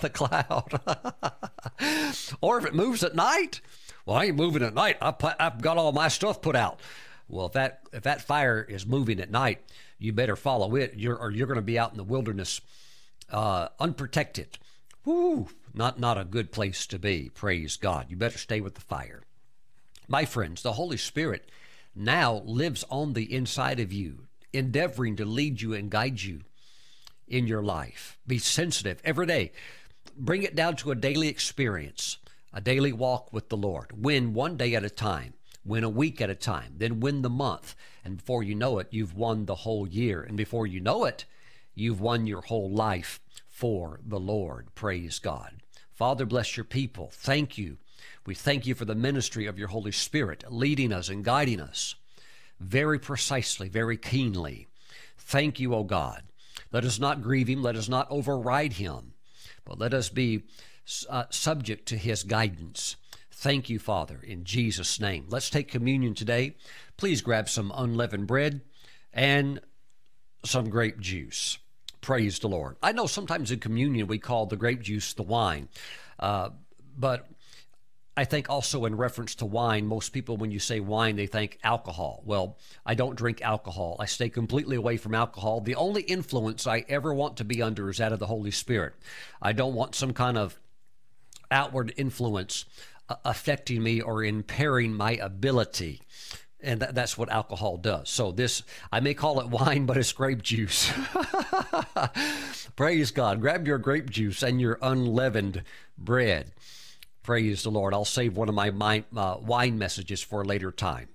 the 0.00 0.10
cloud. 0.12 0.80
or 2.40 2.58
if 2.58 2.64
it 2.64 2.74
moves 2.74 3.04
at 3.04 3.14
night, 3.14 3.60
well, 4.06 4.16
I 4.16 4.26
ain't 4.26 4.36
moving 4.36 4.62
at 4.62 4.74
night. 4.74 4.96
I 5.00 5.14
I've 5.38 5.60
got 5.60 5.78
all 5.78 5.92
my 5.92 6.08
stuff 6.08 6.42
put 6.42 6.56
out. 6.56 6.80
Well, 7.28 7.46
if 7.46 7.52
that 7.52 7.80
if 7.92 8.02
that 8.02 8.22
fire 8.22 8.62
is 8.68 8.86
moving 8.86 9.20
at 9.20 9.30
night, 9.30 9.60
you 9.98 10.12
better 10.12 10.36
follow 10.36 10.74
it. 10.76 10.94
You're 10.96 11.16
or 11.16 11.30
you're 11.30 11.46
going 11.46 11.56
to 11.56 11.62
be 11.62 11.78
out 11.78 11.92
in 11.92 11.96
the 11.96 12.04
wilderness, 12.04 12.60
uh, 13.30 13.68
unprotected. 13.78 14.58
Woo! 15.04 15.48
Not 15.74 15.98
not 15.98 16.18
a 16.18 16.24
good 16.24 16.52
place 16.52 16.86
to 16.88 16.98
be. 16.98 17.30
Praise 17.32 17.76
God. 17.76 18.06
You 18.10 18.16
better 18.16 18.38
stay 18.38 18.60
with 18.60 18.74
the 18.74 18.80
fire. 18.80 19.22
My 20.08 20.24
friends, 20.24 20.62
the 20.62 20.74
Holy 20.74 20.96
Spirit 20.96 21.48
now 21.94 22.42
lives 22.44 22.84
on 22.90 23.12
the 23.12 23.32
inside 23.32 23.80
of 23.80 23.92
you, 23.92 24.26
endeavoring 24.52 25.16
to 25.16 25.24
lead 25.24 25.60
you 25.60 25.74
and 25.74 25.90
guide 25.90 26.22
you 26.22 26.40
in 27.28 27.46
your 27.46 27.62
life. 27.62 28.18
Be 28.26 28.38
sensitive 28.38 29.00
every 29.04 29.26
day. 29.26 29.52
Bring 30.16 30.42
it 30.42 30.54
down 30.54 30.76
to 30.76 30.90
a 30.90 30.96
daily 30.96 31.28
experience, 31.28 32.18
a 32.52 32.60
daily 32.60 32.92
walk 32.92 33.32
with 33.32 33.48
the 33.48 33.56
Lord. 33.56 34.04
Win 34.04 34.34
one 34.34 34.56
day 34.56 34.74
at 34.74 34.84
a 34.84 34.90
time, 34.90 35.34
win 35.64 35.84
a 35.84 35.88
week 35.88 36.20
at 36.20 36.30
a 36.30 36.34
time, 36.34 36.74
then 36.76 37.00
win 37.00 37.22
the 37.22 37.30
month. 37.30 37.74
And 38.04 38.16
before 38.16 38.42
you 38.42 38.54
know 38.54 38.78
it, 38.78 38.88
you've 38.90 39.16
won 39.16 39.46
the 39.46 39.56
whole 39.56 39.86
year. 39.86 40.22
And 40.22 40.36
before 40.36 40.66
you 40.66 40.80
know 40.80 41.04
it, 41.04 41.24
you've 41.74 42.00
won 42.00 42.26
your 42.26 42.42
whole 42.42 42.70
life 42.70 43.20
for 43.48 44.00
the 44.06 44.20
Lord. 44.20 44.74
Praise 44.74 45.18
God. 45.18 45.62
Father, 45.92 46.26
bless 46.26 46.56
your 46.56 46.64
people. 46.64 47.10
Thank 47.12 47.56
you 47.56 47.78
we 48.26 48.34
thank 48.34 48.66
you 48.66 48.74
for 48.74 48.84
the 48.84 48.94
ministry 48.94 49.46
of 49.46 49.58
your 49.58 49.68
Holy 49.68 49.92
Spirit 49.92 50.44
leading 50.48 50.92
us 50.92 51.08
and 51.08 51.24
guiding 51.24 51.60
us 51.60 51.96
very 52.60 52.98
precisely, 52.98 53.68
very 53.68 53.96
keenly. 53.96 54.68
Thank 55.18 55.58
you, 55.58 55.74
O 55.74 55.82
God. 55.82 56.22
Let 56.70 56.84
us 56.84 56.98
not 56.98 57.22
grieve 57.22 57.48
him, 57.48 57.62
let 57.62 57.76
us 57.76 57.88
not 57.88 58.10
override 58.10 58.74
him, 58.74 59.14
but 59.64 59.78
let 59.78 59.92
us 59.92 60.08
be 60.08 60.44
uh, 61.08 61.24
subject 61.30 61.86
to 61.86 61.96
his 61.96 62.22
guidance. 62.22 62.96
Thank 63.30 63.68
you, 63.68 63.78
Father, 63.78 64.20
in 64.22 64.44
Jesus' 64.44 65.00
name. 65.00 65.26
Let's 65.28 65.50
take 65.50 65.68
communion 65.68 66.14
today. 66.14 66.56
Please 66.96 67.22
grab 67.22 67.48
some 67.48 67.72
unleavened 67.74 68.26
bread 68.26 68.60
and 69.12 69.60
some 70.44 70.70
grape 70.70 71.00
juice. 71.00 71.58
Praise 72.00 72.38
the 72.38 72.48
Lord. 72.48 72.76
I 72.82 72.92
know 72.92 73.06
sometimes 73.06 73.50
in 73.50 73.58
communion 73.58 74.06
we 74.06 74.18
call 74.18 74.46
the 74.46 74.56
grape 74.56 74.82
juice 74.82 75.12
the 75.14 75.22
wine, 75.22 75.68
uh, 76.18 76.50
but 76.96 77.26
I 78.16 78.24
think 78.24 78.50
also 78.50 78.84
in 78.84 78.96
reference 78.96 79.36
to 79.36 79.46
wine, 79.46 79.86
most 79.86 80.10
people, 80.10 80.36
when 80.36 80.50
you 80.50 80.58
say 80.58 80.80
wine, 80.80 81.16
they 81.16 81.26
think 81.26 81.58
alcohol. 81.64 82.22
Well, 82.26 82.58
I 82.84 82.94
don't 82.94 83.16
drink 83.16 83.40
alcohol. 83.40 83.96
I 83.98 84.06
stay 84.06 84.28
completely 84.28 84.76
away 84.76 84.98
from 84.98 85.14
alcohol. 85.14 85.60
The 85.60 85.76
only 85.76 86.02
influence 86.02 86.66
I 86.66 86.84
ever 86.88 87.14
want 87.14 87.38
to 87.38 87.44
be 87.44 87.62
under 87.62 87.88
is 87.88 87.98
that 87.98 88.12
of 88.12 88.18
the 88.18 88.26
Holy 88.26 88.50
Spirit. 88.50 88.94
I 89.40 89.52
don't 89.52 89.74
want 89.74 89.94
some 89.94 90.12
kind 90.12 90.36
of 90.36 90.58
outward 91.52 91.92
influence 91.96 92.64
uh, 93.08 93.16
affecting 93.24 93.82
me 93.82 94.00
or 94.00 94.24
impairing 94.24 94.94
my 94.94 95.12
ability. 95.12 96.00
And 96.60 96.80
that, 96.80 96.94
that's 96.94 97.18
what 97.18 97.30
alcohol 97.30 97.76
does. 97.76 98.08
So, 98.08 98.30
this, 98.30 98.62
I 98.90 99.00
may 99.00 99.14
call 99.14 99.40
it 99.40 99.48
wine, 99.48 99.84
but 99.86 99.96
it's 99.96 100.12
grape 100.12 100.42
juice. 100.42 100.92
Praise 102.76 103.10
God. 103.10 103.40
Grab 103.40 103.66
your 103.66 103.78
grape 103.78 104.10
juice 104.10 104.42
and 104.42 104.60
your 104.60 104.78
unleavened 104.80 105.64
bread. 105.98 106.52
Praise 107.22 107.62
the 107.62 107.70
Lord. 107.70 107.94
I'll 107.94 108.04
save 108.04 108.36
one 108.36 108.48
of 108.48 108.54
my, 108.54 108.70
my 108.70 109.04
uh, 109.16 109.36
wine 109.40 109.78
messages 109.78 110.22
for 110.22 110.42
a 110.42 110.44
later 110.44 110.72
time. 110.72 111.08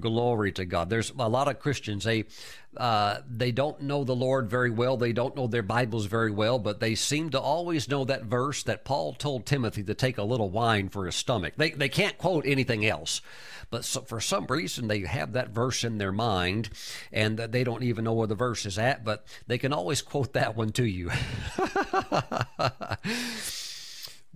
Glory 0.00 0.52
to 0.52 0.64
God. 0.64 0.90
There's 0.90 1.12
a 1.18 1.28
lot 1.28 1.48
of 1.48 1.58
Christians. 1.58 2.04
They 2.04 2.24
uh, 2.76 3.20
they 3.28 3.52
don't 3.52 3.80
know 3.80 4.04
the 4.04 4.14
Lord 4.14 4.50
very 4.50 4.70
well. 4.70 4.96
They 4.96 5.12
don't 5.12 5.34
know 5.34 5.46
their 5.46 5.62
Bibles 5.62 6.06
very 6.06 6.30
well, 6.30 6.58
but 6.58 6.80
they 6.80 6.94
seem 6.94 7.30
to 7.30 7.40
always 7.40 7.88
know 7.88 8.04
that 8.04 8.24
verse 8.24 8.62
that 8.64 8.84
Paul 8.84 9.14
told 9.14 9.46
Timothy 9.46 9.82
to 9.84 9.94
take 9.94 10.18
a 10.18 10.22
little 10.22 10.50
wine 10.50 10.88
for 10.88 11.06
his 11.06 11.14
stomach. 11.14 11.54
They 11.56 11.70
they 11.70 11.88
can't 11.88 12.18
quote 12.18 12.46
anything 12.46 12.84
else, 12.84 13.20
but 13.70 13.84
so, 13.84 14.02
for 14.02 14.20
some 14.20 14.46
reason 14.46 14.88
they 14.88 15.00
have 15.00 15.32
that 15.32 15.50
verse 15.50 15.84
in 15.84 15.98
their 15.98 16.12
mind, 16.12 16.70
and 17.12 17.38
they 17.38 17.64
don't 17.64 17.82
even 17.82 18.04
know 18.04 18.12
where 18.12 18.26
the 18.26 18.34
verse 18.34 18.66
is 18.66 18.78
at, 18.78 19.04
but 19.04 19.24
they 19.46 19.58
can 19.58 19.72
always 19.72 20.02
quote 20.02 20.32
that 20.34 20.56
one 20.56 20.70
to 20.72 20.84
you. 20.84 21.10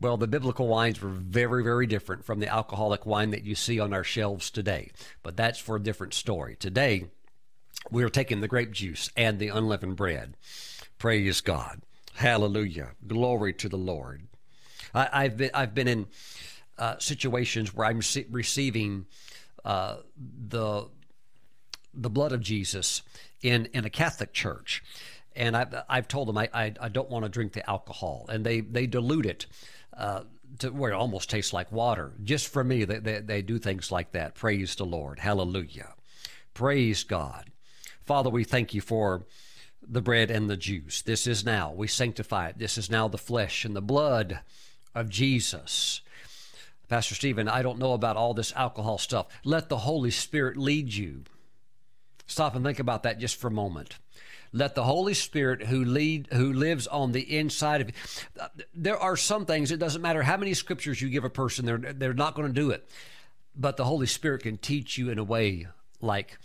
Well, 0.01 0.17
the 0.17 0.27
biblical 0.27 0.67
wines 0.67 1.03
were 1.03 1.11
very, 1.11 1.63
very 1.63 1.87
different 1.87 2.25
from 2.25 2.41
the 2.41 2.49
alcoholic 2.49 3.05
wine 3.05 3.31
that 3.31 3.45
you 3.45 3.55
see 3.55 3.79
on 3.79 3.93
our 3.93 4.05
shelves 4.05 4.51
today. 4.51 4.91
But 5.23 5.37
that's 5.37 5.59
for 5.59 5.77
a 5.77 5.83
different 5.83 6.15
story. 6.15 6.57
Today, 6.57 7.05
we 7.91 8.03
are 8.03 8.09
taking 8.09 8.41
the 8.41 8.49
grape 8.49 8.73
juice 8.73 9.11
and 9.15 9.39
the 9.39 9.49
unleavened 9.49 9.97
bread. 9.97 10.37
Praise 10.99 11.43
God. 11.43 11.83
Hallelujah. 12.15 12.93
Glory 13.07 13.53
to 13.55 13.69
the 13.69 13.77
Lord. 13.77 14.23
I, 14.95 15.25
have 15.25 15.37
been, 15.37 15.51
I've 15.53 15.75
been 15.75 15.87
in 15.87 16.07
uh, 16.79 16.99
situations 16.99 17.75
where 17.75 17.87
I'm 17.87 18.01
receiving 18.31 19.07
uh, 19.65 19.97
the, 20.17 20.89
the 21.93 22.11
blood 22.11 22.33
of 22.33 22.41
Jesus 22.41 23.03
in, 23.43 23.67
in 23.75 23.85
a 23.85 23.91
Catholic 23.91 24.33
church. 24.33 24.83
And 25.37 25.57
I've, 25.57 25.75
I've 25.89 26.09
told 26.09 26.29
them 26.29 26.39
I, 26.39 26.49
I, 26.53 26.73
I 26.81 26.89
don't 26.89 27.11
want 27.11 27.25
to 27.25 27.29
drink 27.29 27.53
the 27.53 27.69
alcohol, 27.69 28.27
and 28.29 28.45
they, 28.45 28.61
they 28.63 28.87
dilute 28.87 29.27
it 29.27 29.47
uh, 30.01 30.25
to 30.59 30.71
where 30.71 30.93
it 30.93 30.97
almost 30.97 31.31
tastes 31.31 31.53
like 31.53 31.71
water. 31.71 32.13
Just 32.25 32.49
for 32.49 32.65
me, 32.65 32.85
they, 32.85 32.99
they, 32.99 33.21
they 33.21 33.43
do 33.43 33.59
things 33.59 33.93
like 33.93 34.13
that. 34.13 34.35
Praise 34.35 34.75
the 34.75 34.85
Lord. 34.85 35.21
Hallelujah. 35.21 35.95
Praise 36.55 37.05
God. 37.05 37.51
Father, 38.05 38.31
we 38.31 38.45
thank 38.45 38.75
you 38.75 38.81
for 38.81 39.27
the 39.87 40.03
bread 40.03 40.31
and 40.31 40.51
the 40.51 40.57
juice. 40.57 41.03
This 41.03 41.27
is 41.27 41.45
now, 41.45 41.73
we 41.73 41.87
sanctify 41.87 42.49
it. 42.49 42.59
This 42.59 42.77
is 42.77 42.91
now 42.91 43.09
the 43.09 43.19
flesh 43.19 43.65
and 43.65 43.75
the 43.75 43.81
blood 43.81 44.41
of 44.95 45.09
Jesus. 45.09 46.01
Pastor 46.89 47.15
Stephen, 47.15 47.49
I 47.49 47.63
don't 47.63 47.79
know 47.79 47.93
about 47.93 48.17
all 48.17 48.35
this 48.35 48.53
alcohol 48.57 48.99
stuff. 48.99 49.29
Let 49.45 49.69
the 49.69 49.79
Holy 49.79 50.11
Spirit 50.11 50.57
lead 50.57 50.93
you. 50.93 51.23
Stop 52.27 52.55
and 52.55 52.65
think 52.65 52.79
about 52.79 53.05
that 53.05 53.19
just 53.19 53.37
for 53.37 53.49
a 53.49 53.53
moment. 53.53 53.99
Let 54.53 54.75
the 54.75 54.83
Holy 54.83 55.15
Spirit 55.15 55.63
who 55.65 55.85
lead 55.85 56.29
who 56.33 56.53
lives 56.53 56.87
on 56.87 57.13
the 57.13 57.39
inside 57.39 57.81
of 57.81 57.89
you. 57.89 57.95
Uh, 58.41 58.49
there 58.75 58.99
are 58.99 59.17
some 59.17 59.47
things 59.47 59.71
it 59.71 59.79
doesn't 59.79 60.03
matter 60.03 60.23
how 60.23 60.37
many 60.37 60.55
scriptures 60.55 61.01
you 61.01 61.09
give 61.09 61.25
a 61.25 61.31
person, 61.31 61.67
they're 61.67 61.79
they're 61.79 62.15
not 62.15 62.35
going 62.35 62.49
to 62.49 62.55
do 62.55 62.71
it. 62.71 62.89
But 63.55 63.77
the 63.77 63.85
Holy 63.85 64.07
Spirit 64.07 64.43
can 64.43 64.59
teach 64.59 64.99
you 64.99 65.11
in 65.11 65.19
a 65.19 65.25
way 65.25 65.69
like 66.01 66.39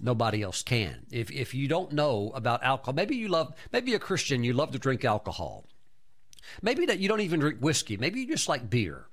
nobody 0.00 0.42
else 0.42 0.62
can. 0.62 1.06
If 1.10 1.30
if 1.30 1.54
you 1.54 1.68
don't 1.68 1.92
know 1.92 2.32
about 2.34 2.62
alcohol, 2.62 2.94
maybe 2.94 3.16
you 3.16 3.28
love 3.28 3.54
maybe 3.72 3.94
a 3.94 3.98
Christian, 3.98 4.42
you 4.42 4.54
love 4.54 4.72
to 4.72 4.78
drink 4.78 5.04
alcohol. 5.04 5.66
Maybe 6.62 6.86
that 6.86 6.98
you 6.98 7.08
don't 7.08 7.20
even 7.20 7.40
drink 7.40 7.60
whiskey. 7.60 7.96
Maybe 7.98 8.20
you 8.20 8.26
just 8.26 8.48
like 8.48 8.70
beer. 8.70 9.06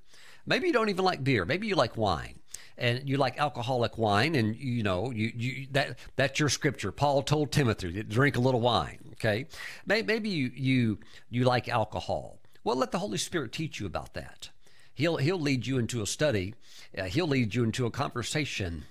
Maybe 0.45 0.67
you 0.67 0.73
don't 0.73 0.89
even 0.89 1.03
like 1.03 1.23
beer. 1.23 1.43
Maybe 1.43 1.67
you 1.67 1.75
like 1.75 1.97
wine 1.97 2.39
and 2.78 3.07
you 3.09 3.17
like 3.17 3.39
alcoholic 3.39 3.97
wine, 3.97 4.36
and 4.36 4.55
you 4.55 4.84
know 4.84 5.11
you, 5.11 5.32
you 5.36 5.67
that 5.71 5.97
that's 6.15 6.39
your 6.39 6.49
scripture. 6.49 6.91
Paul 6.91 7.23
told 7.23 7.51
Timothy 7.51 7.93
to 7.93 8.03
drink 8.03 8.38
a 8.38 8.41
little 8.41 8.61
wine. 8.61 8.99
Okay, 9.13 9.47
maybe 9.86 10.30
you 10.30 10.51
you 10.55 10.99
you 11.30 11.43
like 11.43 11.67
alcohol. 11.67 12.39
Well, 12.63 12.75
let 12.75 12.91
the 12.91 12.99
Holy 12.99 13.17
Spirit 13.17 13.51
teach 13.51 13.80
you 13.80 13.86
about 13.86 14.13
that. 14.13 14.49
He'll 14.93 15.17
he'll 15.17 15.39
lead 15.39 15.65
you 15.65 15.78
into 15.78 16.01
a 16.01 16.07
study. 16.07 16.53
Uh, 16.97 17.03
he'll 17.03 17.28
lead 17.28 17.55
you 17.55 17.63
into 17.63 17.86
a 17.86 17.91
conversation 17.91 18.86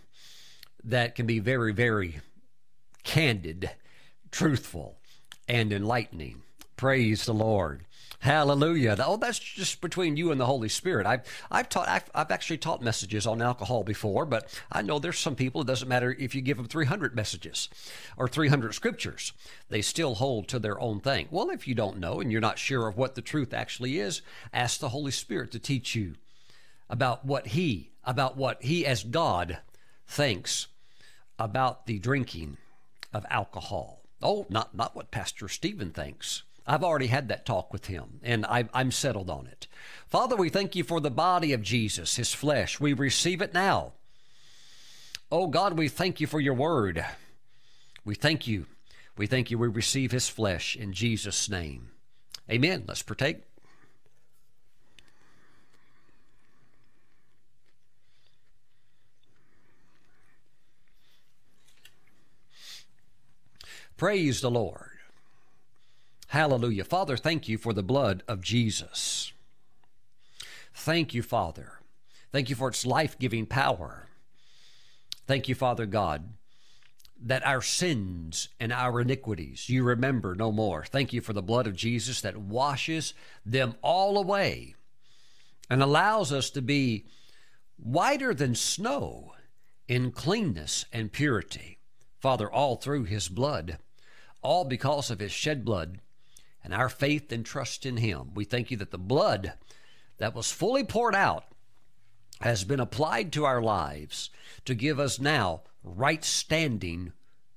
that 0.83 1.15
can 1.15 1.27
be 1.27 1.39
very 1.39 1.73
very 1.73 2.21
candid, 3.05 3.71
truthful, 4.31 4.99
and 5.49 5.73
enlightening. 5.73 6.43
Praise 6.77 7.25
the 7.25 7.33
Lord. 7.33 7.86
Hallelujah. 8.21 8.97
Oh, 9.05 9.17
that's 9.17 9.39
just 9.39 9.81
between 9.81 10.17
you 10.17 10.31
and 10.31 10.41
the 10.41 10.47
Holy 10.47 10.69
Spirit. 10.69 11.07
I've, 11.07 11.23
I've 11.51 11.69
taught, 11.69 11.89
I've, 11.89 12.11
I've 12.15 12.31
actually 12.31 12.59
taught 12.59 12.83
messages 12.83 13.27
on 13.27 13.43
alcohol 13.43 13.85
before, 13.85 14.25
but 14.25 14.49
I 14.73 14.83
know 14.83 14.99
there's 14.99 15.19
some 15.19 15.37
people, 15.37 15.61
it 15.61 15.67
doesn't 15.67 15.89
matter 15.89 16.17
if 16.19 16.35
you 16.35 16.41
give 16.41 16.57
them 16.57 16.67
300 16.67 17.15
messages 17.15 17.69
or 18.17 18.27
300 18.27 18.75
scriptures, 18.75 19.33
they 19.69 19.83
still 19.83 20.15
hold 20.15 20.49
to 20.49 20.59
their 20.59 20.81
own 20.81 21.01
thing. 21.01 21.29
Well, 21.31 21.51
if 21.51 21.69
you 21.69 21.75
don't 21.75 21.99
know 21.99 22.21
and 22.21 22.33
you're 22.33 22.41
not 22.41 22.59
sure 22.59 22.89
of 22.89 22.97
what 22.97 23.15
the 23.15 23.23
truth 23.23 23.53
actually 23.53 23.99
is, 23.99 24.23
ask 24.53 24.81
the 24.81 24.89
Holy 24.89 25.13
Spirit 25.13 25.53
to 25.53 25.59
teach 25.59 25.95
you 25.95 26.15
about 26.89 27.25
what 27.25 27.49
He, 27.49 27.91
about 28.05 28.37
what 28.37 28.63
He 28.63 28.87
as 28.87 29.05
God 29.05 29.59
thinks 30.07 30.69
about 31.39 31.87
the 31.87 31.99
drinking 31.99 32.57
of 33.13 33.27
alcohol. 33.31 34.03
Oh, 34.23 34.47
not, 34.49 34.75
not 34.75 34.97
what 34.97 35.11
Pastor 35.11 35.49
Stephen 35.49 35.91
thinks. 35.91 36.43
I've 36.67 36.83
already 36.83 37.07
had 37.07 37.29
that 37.29 37.47
talk 37.47 37.73
with 37.73 37.87
him, 37.87 38.21
and 38.23 38.45
I, 38.47 38.69
am 38.75 38.91
settled 38.91 39.31
on 39.31 39.47
it. 39.47 39.69
Father, 40.09 40.35
we 40.35 40.49
thank 40.49 40.75
you 40.75 40.83
for 40.83 41.01
the 41.01 41.11
body 41.11 41.53
of 41.53 41.63
Jesus, 41.63 42.17
his 42.17 42.35
flesh. 42.35 42.81
We 42.81 42.93
receive 42.93 43.41
it 43.41 43.55
now. 43.55 43.93
Oh 45.31 45.47
God, 45.47 45.79
we 45.79 45.89
thank 45.89 46.21
you 46.21 46.27
for 46.27 46.41
your 46.41 46.55
word. 46.55 47.05
We 48.05 48.15
thank 48.15 48.47
you. 48.47 48.67
We 49.17 49.27
thank 49.27 49.51
you. 49.51 49.59
We 49.59 49.69
receive 49.69 50.11
his 50.11 50.29
flesh 50.29 50.77
in 50.77 50.93
Jesus' 50.93 51.49
name. 51.49 51.91
Amen. 52.51 52.85
Let's 52.87 53.03
partake. 53.03 53.43
Praise 63.97 64.41
the 64.43 64.51
Lord. 64.51 64.96
Hallelujah. 66.29 66.85
Father, 66.85 67.17
thank 67.17 67.49
you 67.49 67.57
for 67.57 67.73
the 67.73 67.83
blood 67.83 68.23
of 68.27 68.41
Jesus. 68.41 69.33
Thank 70.75 71.15
you, 71.15 71.23
Father. 71.23 71.81
Thank 72.33 72.51
you 72.51 72.57
for 72.57 72.69
its 72.69 72.85
life 72.85 73.19
giving 73.19 73.47
power. 73.47 74.07
Thank 75.27 75.49
you, 75.49 75.55
Father 75.55 75.87
God, 75.87 76.35
that 77.21 77.47
our 77.47 77.63
sins 77.63 78.49
and 78.61 78.73
our 78.73 79.01
iniquities 79.01 79.69
you 79.69 79.83
remember 79.83 80.35
no 80.35 80.53
more. 80.53 80.85
Thank 80.85 81.13
you 81.13 81.21
for 81.21 81.33
the 81.33 81.43
blood 81.43 81.67
of 81.67 81.77
Jesus 81.77 82.21
that 82.21 82.37
washes 82.37 83.15
them 83.45 83.75
all 83.81 84.19
away 84.19 84.75
and 85.71 85.83
allows 85.83 86.33
us 86.33 86.51
to 86.51 86.63
be 86.63 87.07
whiter 87.77 88.35
than 88.35 88.55
snow 88.55 89.33
in 89.89 90.11
cleanness 90.11 90.85
and 90.93 91.13
purity. 91.13 91.79
Father, 92.21 92.51
all 92.51 92.77
through 92.77 93.05
his 93.05 93.29
blood, 93.29 93.79
all 94.43 94.65
because 94.65 95.11
of 95.11 95.21
his 95.21 95.33
shed 95.33 95.65
blood 95.65 96.01
and 96.67 96.75
our 96.75 96.89
faith 96.89 97.31
and 97.31 97.47
trust 97.47 97.87
in 97.87 97.99
Him. 97.99 98.33
We 98.35 98.45
thank 98.45 98.73
you 98.73 98.77
that 98.79 98.91
the 98.91 98.99
blood 98.99 99.53
that 100.19 100.35
was 100.35 100.51
fully 100.51 100.83
poured 100.83 101.15
out 101.15 101.45
has 102.41 102.65
been 102.65 102.81
applied 102.81 103.33
to 103.33 103.45
our 103.45 103.63
lives 103.63 104.31
to 104.65 104.75
give 104.75 104.99
us 104.99 105.21
now 105.21 105.63
right 105.85 106.25
standing 106.25 107.13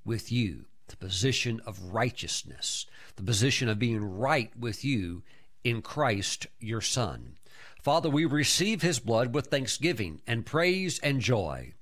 with 0.05 0.31
you, 0.31 0.65
the 0.89 0.95
position 0.95 1.59
of 1.65 1.91
righteousness, 1.91 2.85
the 3.15 3.23
position 3.23 3.67
of 3.67 3.79
being 3.79 4.03
right 4.03 4.51
with 4.55 4.85
you 4.85 5.23
in 5.63 5.81
Christ 5.81 6.45
your 6.59 6.79
Son. 6.79 7.37
Father, 7.81 8.11
we 8.11 8.25
receive 8.25 8.83
His 8.83 8.99
blood 8.99 9.33
with 9.33 9.47
thanksgiving 9.47 10.21
and 10.27 10.45
praise 10.45 10.99
and 10.99 11.19
joy. 11.19 11.73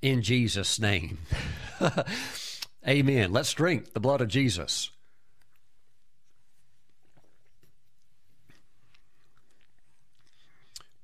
In 0.00 0.22
Jesus' 0.22 0.80
name. 0.80 1.18
Amen. 2.88 3.32
Let's 3.32 3.52
drink 3.52 3.92
the 3.92 4.00
blood 4.00 4.22
of 4.22 4.28
Jesus. 4.28 4.90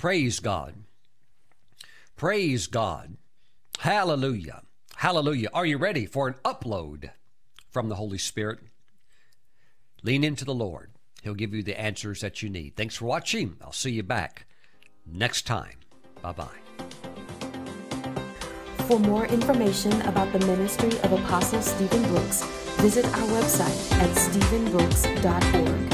Praise 0.02 0.40
God. 0.40 0.74
Praise 2.16 2.66
God. 2.66 3.18
Hallelujah. 3.78 4.62
Hallelujah. 4.96 5.48
Are 5.54 5.64
you 5.64 5.78
ready 5.78 6.06
for 6.06 6.26
an 6.26 6.34
upload 6.44 7.10
from 7.70 7.88
the 7.88 7.94
Holy 7.94 8.18
Spirit? 8.18 8.58
Lean 10.02 10.24
into 10.24 10.44
the 10.44 10.52
Lord. 10.52 10.90
He'll 11.22 11.34
give 11.34 11.54
you 11.54 11.62
the 11.62 11.80
answers 11.80 12.20
that 12.20 12.42
you 12.42 12.48
need. 12.48 12.74
Thanks 12.74 12.96
for 12.96 13.04
watching. 13.04 13.58
I'll 13.62 13.70
see 13.70 13.92
you 13.92 14.02
back 14.02 14.46
next 15.06 15.46
time. 15.46 15.76
Bye 16.20 16.32
bye. 16.32 16.48
For 18.88 18.98
more 18.98 19.26
information 19.26 19.92
about 20.02 20.32
the 20.32 20.44
ministry 20.46 20.98
of 21.02 21.12
Apostle 21.12 21.62
Stephen 21.62 22.02
Brooks, 22.08 22.42
visit 22.80 23.04
our 23.04 23.28
website 23.28 23.92
at 24.00 24.10
stephenbrooks.org. 24.16 25.91